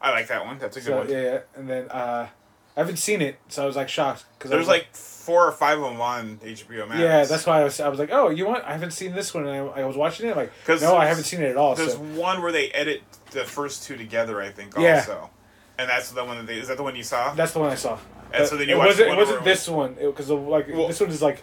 I 0.00 0.10
like 0.10 0.28
that 0.28 0.44
one. 0.44 0.58
That's 0.58 0.76
a 0.76 0.80
good 0.80 0.86
So 0.86 0.98
one. 0.98 1.08
yeah, 1.08 1.22
yeah, 1.22 1.38
and 1.54 1.68
then 1.70 1.88
uh, 1.90 2.28
I 2.76 2.80
haven't 2.80 2.98
seen 2.98 3.22
it, 3.22 3.38
so 3.48 3.62
I 3.62 3.66
was 3.66 3.76
like 3.76 3.88
shocked 3.88 4.24
because 4.38 4.50
There's 4.50 4.68
like 4.68 4.94
four 4.94 5.46
or 5.46 5.52
five 5.52 5.78
of 5.78 5.84
them 5.90 6.00
on 6.00 6.36
HBO 6.44 6.86
Max. 6.88 7.00
yeah, 7.00 7.24
that's 7.24 7.46
why 7.46 7.60
I 7.62 7.64
was 7.64 7.80
I 7.80 7.88
was 7.88 7.98
like, 7.98 8.10
oh, 8.12 8.28
you 8.28 8.46
want? 8.46 8.64
I 8.64 8.72
haven't 8.72 8.90
seen 8.92 9.12
this 9.14 9.32
one, 9.32 9.46
and 9.46 9.70
I, 9.70 9.80
I 9.80 9.84
was 9.84 9.96
watching 9.96 10.28
it 10.28 10.36
like, 10.36 10.52
'Cause 10.66 10.82
no, 10.82 10.96
I 10.96 11.06
haven't 11.06 11.24
seen 11.24 11.40
it 11.40 11.50
at 11.50 11.56
all. 11.56 11.74
There's 11.74 11.92
So 11.94 11.98
one 12.00 12.42
where 12.42 12.52
they 12.52 12.68
edit 12.70 13.02
the 13.30 13.44
first 13.44 13.84
two 13.84 13.96
together. 13.96 14.40
I 14.42 14.50
think 14.50 14.74
Yeah. 14.78 14.96
also, 14.98 15.30
and 15.78 15.88
that's 15.88 16.10
the 16.10 16.24
one 16.24 16.36
that 16.36 16.46
they. 16.46 16.58
Is 16.58 16.68
that 16.68 16.76
the 16.76 16.82
one 16.82 16.94
you 16.96 17.02
saw? 17.02 17.32
that's 17.34 17.52
the 17.52 17.60
one 17.60 17.70
I 17.70 17.76
saw. 17.76 17.98
And 18.32 18.46
so 18.46 18.56
then 18.56 18.68
you 18.68 18.74
it 18.74 18.78
watched 18.78 18.88
wasn't. 18.90 19.10
It 19.10 19.16
wasn't 19.16 19.44
this 19.44 19.68
one 19.68 19.94
because 19.94 20.28
like 20.30 20.68
Well- 20.68 20.88
this 20.88 21.00
one 21.00 21.10
is 21.10 21.22
like. 21.22 21.42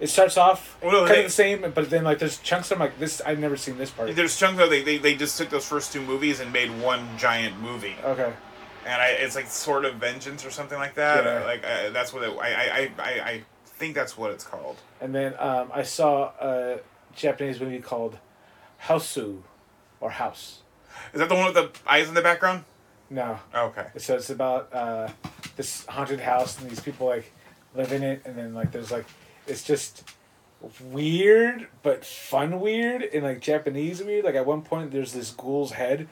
It 0.00 0.08
starts 0.10 0.36
off 0.36 0.76
Well, 0.82 0.90
no, 0.90 0.98
kind 1.02 1.10
they- 1.12 1.18
of 1.20 1.26
the 1.26 1.30
same, 1.30 1.70
but 1.74 1.88
then 1.88 2.02
like 2.04 2.18
there's 2.18 2.38
chunks. 2.38 2.70
I'm 2.72 2.78
like 2.80 2.98
this. 2.98 3.20
I've 3.24 3.38
never 3.38 3.56
seen 3.56 3.78
this 3.78 3.90
part. 3.90 4.14
There's 4.16 4.36
chunks 4.36 4.58
Though, 4.58 4.68
they, 4.68 4.82
they 4.82 4.98
they 4.98 5.14
just 5.14 5.38
took 5.38 5.48
those 5.48 5.64
first 5.64 5.92
two 5.92 6.02
movies 6.02 6.40
and 6.40 6.52
made 6.52 6.70
one 6.82 7.08
giant 7.16 7.58
movie, 7.60 7.94
Okay. 8.04 8.32
And 8.86 9.00
I 9.02 9.08
it's 9.10 9.34
like 9.36 9.46
sort 9.48 9.84
of 9.84 9.94
vengeance 9.96 10.44
or 10.44 10.50
something 10.50 10.78
like 10.78 10.94
that. 10.94 11.24
Yeah. 11.24 11.44
Like 11.44 11.64
uh, 11.64 11.90
that's 11.90 12.12
what 12.12 12.22
it, 12.22 12.36
I, 12.38 12.48
I 12.52 12.90
I 12.98 13.10
I 13.30 13.42
think 13.66 13.94
that's 13.94 14.16
what 14.16 14.30
it's 14.30 14.44
called. 14.44 14.76
And 15.00 15.14
then 15.14 15.34
um, 15.38 15.70
I 15.72 15.82
saw 15.82 16.32
a 16.40 16.80
Japanese 17.14 17.60
movie 17.60 17.80
called 17.80 18.18
Hausu, 18.84 19.42
or 20.00 20.10
House. 20.10 20.60
Is 21.12 21.20
that 21.20 21.28
the 21.28 21.34
one 21.34 21.46
with 21.46 21.54
the 21.54 21.70
eyes 21.86 22.08
in 22.08 22.14
the 22.14 22.22
background? 22.22 22.64
No, 23.10 23.38
Okay. 23.54 23.86
so 23.98 24.16
it's 24.16 24.30
about 24.30 24.72
uh, 24.72 25.08
this 25.56 25.84
haunted 25.86 26.20
house 26.20 26.58
and 26.60 26.70
these 26.70 26.80
people 26.80 27.06
like 27.06 27.30
live 27.74 27.92
in 27.92 28.02
it, 28.02 28.22
and 28.24 28.36
then 28.36 28.54
like 28.54 28.72
there's 28.72 28.90
like 28.90 29.04
it's 29.46 29.62
just 29.64 30.04
weird 30.80 31.66
but 31.82 32.04
fun 32.04 32.60
weird 32.60 33.02
and 33.02 33.24
like 33.24 33.40
Japanese 33.40 34.02
weird. 34.02 34.24
Like 34.24 34.34
at 34.34 34.46
one 34.46 34.62
point 34.62 34.90
there's 34.92 35.12
this 35.12 35.30
ghoul's 35.30 35.72
head 35.72 36.08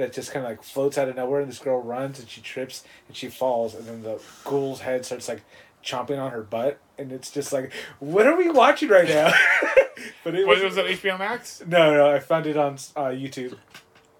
that 0.00 0.12
just 0.12 0.32
kind 0.32 0.44
of 0.44 0.50
like 0.50 0.62
floats 0.62 0.98
out 0.98 1.08
of 1.08 1.16
nowhere, 1.16 1.40
and 1.40 1.50
this 1.50 1.58
girl 1.58 1.80
runs 1.80 2.18
and 2.18 2.28
she 2.28 2.40
trips 2.40 2.84
and 3.06 3.16
she 3.16 3.28
falls, 3.28 3.74
and 3.74 3.86
then 3.86 4.02
the 4.02 4.20
ghoul's 4.44 4.80
head 4.80 5.04
starts 5.06 5.28
like 5.28 5.42
chomping 5.84 6.18
on 6.18 6.30
her 6.32 6.42
butt, 6.42 6.78
and 6.98 7.12
it's 7.12 7.30
just 7.30 7.52
like, 7.52 7.72
what 8.00 8.26
are 8.26 8.36
we 8.36 8.50
watching 8.50 8.88
right 8.88 9.08
now? 9.08 9.32
but 10.24 10.34
it 10.34 10.46
was, 10.46 10.62
was 10.62 10.76
it? 10.76 10.86
HBO 11.00 11.18
Max? 11.18 11.62
no, 11.66 11.94
no, 11.94 12.10
I 12.10 12.18
found 12.18 12.46
it 12.46 12.56
on 12.56 12.74
uh, 12.96 13.10
YouTube. 13.10 13.56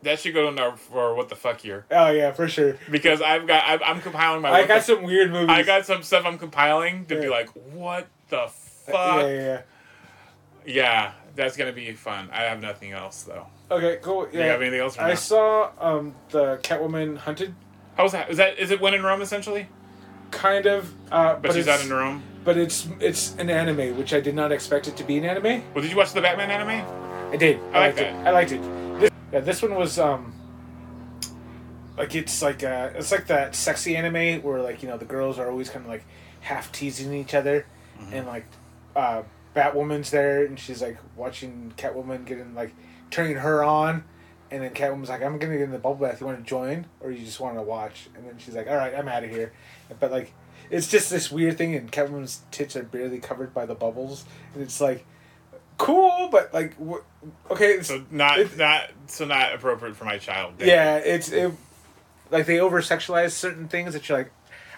That 0.03 0.19
should 0.19 0.33
go 0.33 0.49
in 0.49 0.59
our 0.59 0.77
for 0.77 1.15
what 1.15 1.29
the 1.29 1.37
fuck 1.37 1.63
year 1.63 1.85
Oh 1.91 2.11
yeah, 2.11 2.33
for 2.33 2.49
sure. 2.49 2.79
because 2.91 3.21
I've 3.21 3.47
got 3.47 3.65
I've, 3.65 3.83
I'm 3.83 4.01
compiling 4.01 4.41
my. 4.41 4.51
I 4.51 4.67
got 4.67 4.83
some 4.83 5.03
weird 5.03 5.31
movies. 5.31 5.51
I 5.51 5.63
got 5.63 5.85
some 5.85 6.03
stuff 6.03 6.25
I'm 6.25 6.39
compiling 6.39 7.05
to 7.07 7.21
be 7.21 7.29
like, 7.29 7.51
what 7.51 8.09
the 8.29 8.47
fuck? 8.49 9.23
Yeah, 9.23 9.29
yeah, 9.29 9.33
yeah. 9.33 9.63
Yeah, 10.67 11.13
that's 11.43 11.57
gonna 11.57 11.73
be 11.73 11.93
fun. 11.93 12.29
I 12.33 12.43
have 12.45 12.61
nothing 12.61 12.93
else 12.93 13.23
though. 13.25 13.47
Okay, 13.71 13.99
cool. 14.03 14.27
Do 14.27 14.37
you 14.37 14.45
have 14.45 14.61
anything 14.61 14.81
else? 14.81 14.99
I 14.99 15.09
no? 15.11 15.15
saw 15.15 15.71
um 15.81 16.15
the 16.31 16.59
Catwoman 16.63 17.17
hunted, 17.19 17.55
How's 17.97 18.13
that? 18.13 18.31
Is 18.31 18.37
that 18.37 18.59
is 18.59 18.71
it 18.71 18.81
when 18.81 18.95
in 18.95 19.03
Rome 19.03 19.23
essentially? 19.23 19.67
kind 20.31 20.67
of. 20.67 20.93
Uh, 21.11 21.35
But, 21.35 21.43
but 21.43 21.55
she's 21.55 21.67
in 21.67 21.91
Rome. 21.93 22.23
But 22.45 22.57
it's 22.57 22.87
it's 23.01 23.35
an 23.37 23.51
anime, 23.51 23.97
which 23.99 24.15
I 24.15 24.21
did 24.21 24.35
not 24.35 24.53
expect 24.53 24.87
it 24.89 24.97
to 24.99 25.05
be 25.05 25.19
an 25.19 25.25
anime. 25.25 25.63
Well, 25.75 25.83
did 25.83 25.91
you 25.91 25.97
watch 25.97 26.13
the 26.13 26.21
Batman 26.21 26.51
anime? 26.51 26.87
I 27.33 27.37
did. 27.37 27.59
I 27.59 27.63
like 27.63 27.75
liked 27.81 27.99
it. 28.01 28.15
I 28.27 28.31
liked 28.31 28.53
it. 28.53 28.63
This, 29.01 29.11
yeah, 29.33 29.41
this 29.41 29.61
one 29.63 29.75
was 29.75 29.99
um. 29.99 30.33
Like 31.99 32.15
it's 32.15 32.41
like 32.43 32.63
uh 32.65 32.91
it's 32.95 33.13
like 33.13 33.27
that 33.27 33.55
sexy 33.55 33.95
anime 33.97 34.43
where 34.43 34.61
like 34.63 34.83
you 34.83 34.89
know 34.89 34.97
the 34.97 35.05
girls 35.05 35.39
are 35.39 35.51
always 35.51 35.69
kind 35.69 35.85
of 35.85 35.91
like 35.91 36.05
half 36.41 36.73
teasing 36.73 37.13
each 37.13 37.35
other, 37.35 37.67
Mm-hmm. 38.01 38.15
and 38.15 38.27
like, 38.27 38.47
uh, 38.97 39.23
Batwoman's 39.55 40.11
there 40.11 40.45
and 40.45 40.59
she's 40.59 40.81
like 40.83 40.99
watching 41.17 41.73
Catwoman 41.77 42.25
getting 42.25 42.55
like 42.55 42.75
turning 43.11 43.37
her 43.37 43.63
on, 43.65 44.05
and 44.51 44.63
then 44.63 44.73
Catwoman's 44.73 45.09
like 45.09 45.23
I'm 45.23 45.39
gonna 45.39 45.55
get 45.59 45.63
in 45.65 45.71
the 45.73 45.79
bubble 45.79 46.07
bath. 46.07 46.21
You 46.21 46.27
want 46.27 46.39
to 46.39 46.45
join 46.45 46.87
or 47.01 47.11
you 47.11 47.25
just 47.25 47.41
want 47.41 47.57
to 47.57 47.63
watch? 47.63 48.09
And 48.15 48.27
then 48.27 48.37
she's 48.39 48.55
like 48.55 48.69
All 48.69 48.77
right, 48.77 48.95
I'm 48.95 49.09
out 49.09 49.25
of 49.25 49.31
here. 49.31 49.53
But 49.99 50.11
like, 50.13 50.33
it's 50.71 50.87
just 50.89 51.11
this 51.11 51.31
weird 51.33 51.59
thing, 51.59 51.75
and 51.75 51.91
Catwoman's 51.91 52.43
tits 52.53 52.77
are 52.77 52.83
barely 52.85 53.19
covered 53.19 53.53
by 53.53 53.67
the 53.67 53.75
bubbles, 53.75 54.25
and 54.55 54.63
it's 54.63 54.81
like 54.81 55.05
cool, 55.79 56.29
but 56.31 56.53
like, 56.53 56.75
wh- 56.79 57.01
okay, 57.51 57.81
So 57.83 58.05
not 58.11 58.39
It- 58.39 58.57
not 58.57 58.91
so 59.07 59.25
not 59.25 59.55
appropriate 59.55 59.97
for 59.97 60.05
my 60.05 60.19
child. 60.19 60.55
yeah, 60.59 60.97
it's 60.99 61.31
it, 61.31 61.53
like 62.31 62.47
they 62.47 62.61
over 62.61 62.81
sexualize 62.83 63.31
certain 63.33 63.67
things 63.67 63.95
that 63.95 64.09
you're 64.09 64.19
like, 64.19 64.31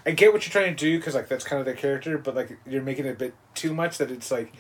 I 0.05 0.11
get 0.12 0.32
what 0.32 0.44
you're 0.46 0.53
trying 0.53 0.74
to 0.74 0.78
do 0.78 0.98
because 0.98 1.14
like 1.14 1.28
that's 1.28 1.44
kind 1.44 1.61
of 1.61 1.66
their 1.66 1.74
character, 1.74 2.18
but 2.18 2.34
like 2.34 2.59
you're 2.66 2.82
making 2.82 3.07
it 3.07 3.11
a 3.11 3.14
bit 3.14 3.34
too 3.55 3.72
much 3.74 3.98
that 3.98 4.11
it's 4.11 4.30
like. 4.30 4.53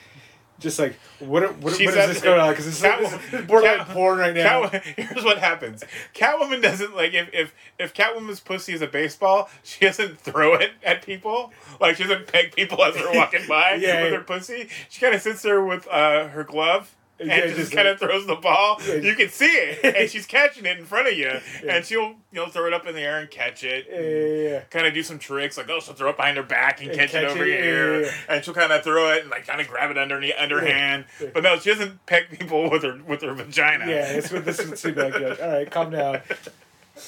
Just 0.60 0.78
like 0.78 0.96
what? 1.18 1.42
What, 1.56 1.60
what 1.60 1.80
is 1.80 1.94
this 1.94 2.20
going 2.20 2.38
on? 2.38 2.50
Because 2.50 2.68
it's, 2.68 2.80
like, 2.84 2.92
Catwoman- 2.92 3.30
this 3.30 3.40
is 3.40 3.46
borderline 3.48 3.78
Cat- 3.78 3.88
porn 3.88 4.18
right 4.18 4.34
now. 4.34 4.68
Cat, 4.68 4.84
here's 4.96 5.24
what 5.24 5.38
happens. 5.38 5.82
Catwoman 6.14 6.62
doesn't 6.62 6.94
like 6.94 7.14
if 7.14 7.30
if 7.32 7.54
if 7.80 7.92
Catwoman's 7.94 8.38
pussy 8.38 8.72
is 8.72 8.80
a 8.80 8.86
baseball, 8.86 9.50
she 9.64 9.84
doesn't 9.86 10.20
throw 10.20 10.54
it 10.54 10.70
at 10.84 11.04
people. 11.04 11.52
Like 11.80 11.96
she 11.96 12.04
doesn't 12.04 12.28
peg 12.32 12.54
people 12.54 12.80
as 12.84 12.94
they're 12.94 13.12
walking 13.12 13.44
by 13.48 13.70
Yeah, 13.80 14.02
with 14.04 14.12
yeah. 14.12 14.18
her 14.18 14.24
pussy. 14.24 14.68
She 14.88 15.00
kind 15.00 15.16
of 15.16 15.22
sits 15.22 15.42
there 15.42 15.64
with 15.64 15.88
uh, 15.88 16.28
her 16.28 16.44
glove. 16.44 16.94
And 17.22 17.30
Yeah, 17.30 17.46
just, 17.46 17.56
just 17.56 17.72
kind 17.72 17.86
like- 17.86 17.94
of 17.94 18.00
throws 18.00 18.26
the 18.26 18.34
ball. 18.36 18.80
Yeah. 18.86 18.94
You 18.96 19.14
can 19.14 19.28
see 19.28 19.46
it, 19.46 19.96
and 19.96 20.10
she's 20.10 20.26
catching 20.26 20.66
it 20.66 20.78
in 20.78 20.84
front 20.84 21.08
of 21.08 21.14
you, 21.14 21.32
and 21.68 21.84
she'll 21.84 22.02
you 22.02 22.16
know 22.32 22.46
throw 22.48 22.66
it 22.66 22.72
up 22.72 22.86
in 22.86 22.94
the 22.94 23.00
air 23.00 23.18
and 23.20 23.30
catch 23.30 23.64
it. 23.64 23.86
Yeah, 23.90 24.00
yeah, 24.00 24.50
yeah. 24.50 24.60
kind 24.70 24.86
of 24.86 24.94
do 24.94 25.02
some 25.02 25.18
tricks, 25.18 25.56
like 25.56 25.68
oh, 25.70 25.80
she'll 25.80 25.94
throw 25.94 26.10
it 26.10 26.16
behind 26.16 26.36
her 26.36 26.42
back 26.42 26.80
and, 26.80 26.90
And 26.90 26.98
catch, 26.98 27.12
catch 27.12 27.22
it 27.24 27.30
over 27.30 27.44
it, 27.44 27.62
here, 27.62 28.00
yeah, 28.02 28.06
yeah. 28.06 28.12
and 28.36 28.44
she'll 28.44 28.54
kind 28.54 28.72
of 28.72 28.82
throw 28.82 29.12
it 29.12 29.22
and 29.22 29.30
like 29.30 29.46
kind 29.46 29.60
of 29.60 29.68
grab 29.68 29.90
it 29.90 29.98
underneath 29.98 30.34
underhand. 30.38 31.04
Yeah. 31.20 31.28
But 31.32 31.42
no, 31.42 31.58
she 31.58 31.70
doesn't 31.70 32.04
peck 32.06 32.30
people 32.30 32.70
with 32.70 32.82
her 32.82 33.00
with 33.06 33.22
her 33.22 33.32
vagina. 33.34 33.86
Yeah, 33.86 34.12
it's 34.12 34.30
with 34.30 34.44
this 34.44 34.64
would 34.66 34.78
seem 34.78 34.94
like. 34.94 35.14
You're 35.14 35.30
like, 35.30 35.42
All 35.42 35.48
right, 35.48 35.70
calm 35.70 35.90
down. 35.90 36.20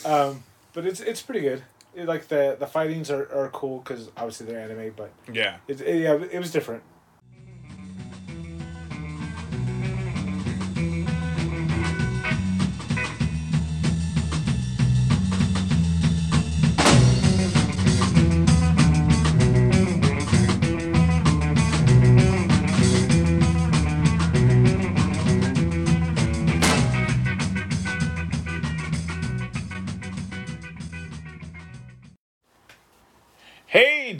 Um, 0.04 0.42
but 0.72 0.86
it's 0.86 1.00
it's 1.00 1.22
pretty 1.22 1.40
good. 1.40 1.62
It, 1.94 2.06
like 2.06 2.28
the 2.28 2.56
the 2.58 2.66
fightings 2.66 3.10
are, 3.10 3.22
are 3.32 3.48
cool 3.50 3.78
because 3.78 4.10
obviously 4.16 4.46
they're 4.46 4.60
anime, 4.60 4.92
but 4.96 5.12
yeah. 5.32 5.56
it, 5.68 5.80
it, 5.80 6.00
yeah, 6.02 6.14
it 6.14 6.38
was 6.38 6.50
different. 6.50 6.82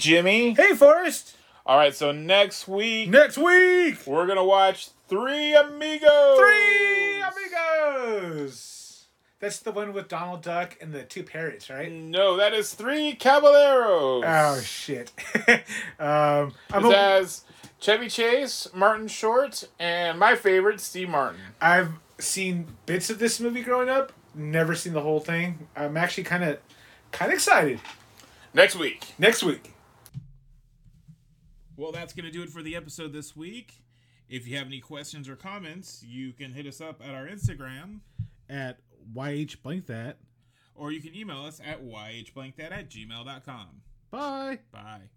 Jimmy. 0.05 0.52
Hey, 0.52 0.74
Forrest. 0.74 1.34
All 1.64 1.78
right, 1.78 1.94
so 1.94 2.12
next 2.12 2.68
week 2.68 3.09
Next 3.09 3.38
week, 3.38 4.07
we're 4.07 4.26
gonna 4.26 4.44
watch 4.44 4.90
Three 5.09 5.55
Amigos. 5.55 6.38
three 6.38 7.22
amigos. 7.22 9.07
That's 9.40 9.61
the 9.61 9.72
one 9.72 9.94
with 9.94 10.09
Donald 10.09 10.42
Duck 10.42 10.76
and 10.82 10.92
the 10.92 11.05
two 11.05 11.22
parrots, 11.22 11.70
right? 11.70 11.90
No, 11.90 12.36
that 12.36 12.52
is 12.52 12.74
Three 12.74 13.14
Caballeros. 13.14 14.24
Oh 14.26 14.61
shit. 14.61 15.11
um, 15.98 16.52
I'm 16.70 16.84
It 16.84 16.94
has 16.94 17.44
Chevy 17.80 18.09
Chase, 18.09 18.68
Martin 18.74 19.09
Short, 19.09 19.66
and 19.78 20.18
my 20.18 20.36
favorite, 20.36 20.80
Steve 20.80 21.09
Martin. 21.09 21.40
I've 21.62 21.92
seen 22.18 22.66
bits 22.84 23.09
of 23.09 23.18
this 23.18 23.40
movie 23.40 23.62
growing 23.62 23.88
up. 23.88 24.12
Never 24.34 24.74
seen 24.74 24.92
the 24.92 25.00
whole 25.00 25.20
thing. 25.20 25.66
I'm 25.74 25.96
actually 25.96 26.24
kind 26.24 26.44
of, 26.44 26.59
kind 27.11 27.30
of 27.32 27.36
excited. 27.36 27.80
Next 28.52 28.76
week. 28.76 29.14
Next 29.18 29.42
week. 29.42 29.73
Well, 31.76 31.92
that's 31.92 32.12
going 32.12 32.24
to 32.26 32.30
do 32.30 32.42
it 32.42 32.50
for 32.50 32.62
the 32.62 32.76
episode 32.76 33.12
this 33.12 33.34
week. 33.34 33.82
If 34.28 34.46
you 34.48 34.56
have 34.56 34.66
any 34.68 34.80
questions 34.80 35.28
or 35.28 35.36
comments, 35.36 36.02
you 36.06 36.32
can 36.32 36.52
hit 36.52 36.66
us 36.66 36.80
up 36.80 37.02
at 37.04 37.14
our 37.14 37.26
Instagram, 37.26 38.00
At 38.48 38.78
YH 39.14 39.62
blank 39.62 39.86
that. 39.86 40.18
or 40.74 40.92
you 40.92 41.00
can 41.00 41.14
email 41.14 41.44
us 41.44 41.60
at 41.64 41.84
yhblankthat 41.84 42.72
at 42.72 42.88
gmail.com. 42.90 43.82
Bye. 44.10 44.60
Bye. 44.72 45.10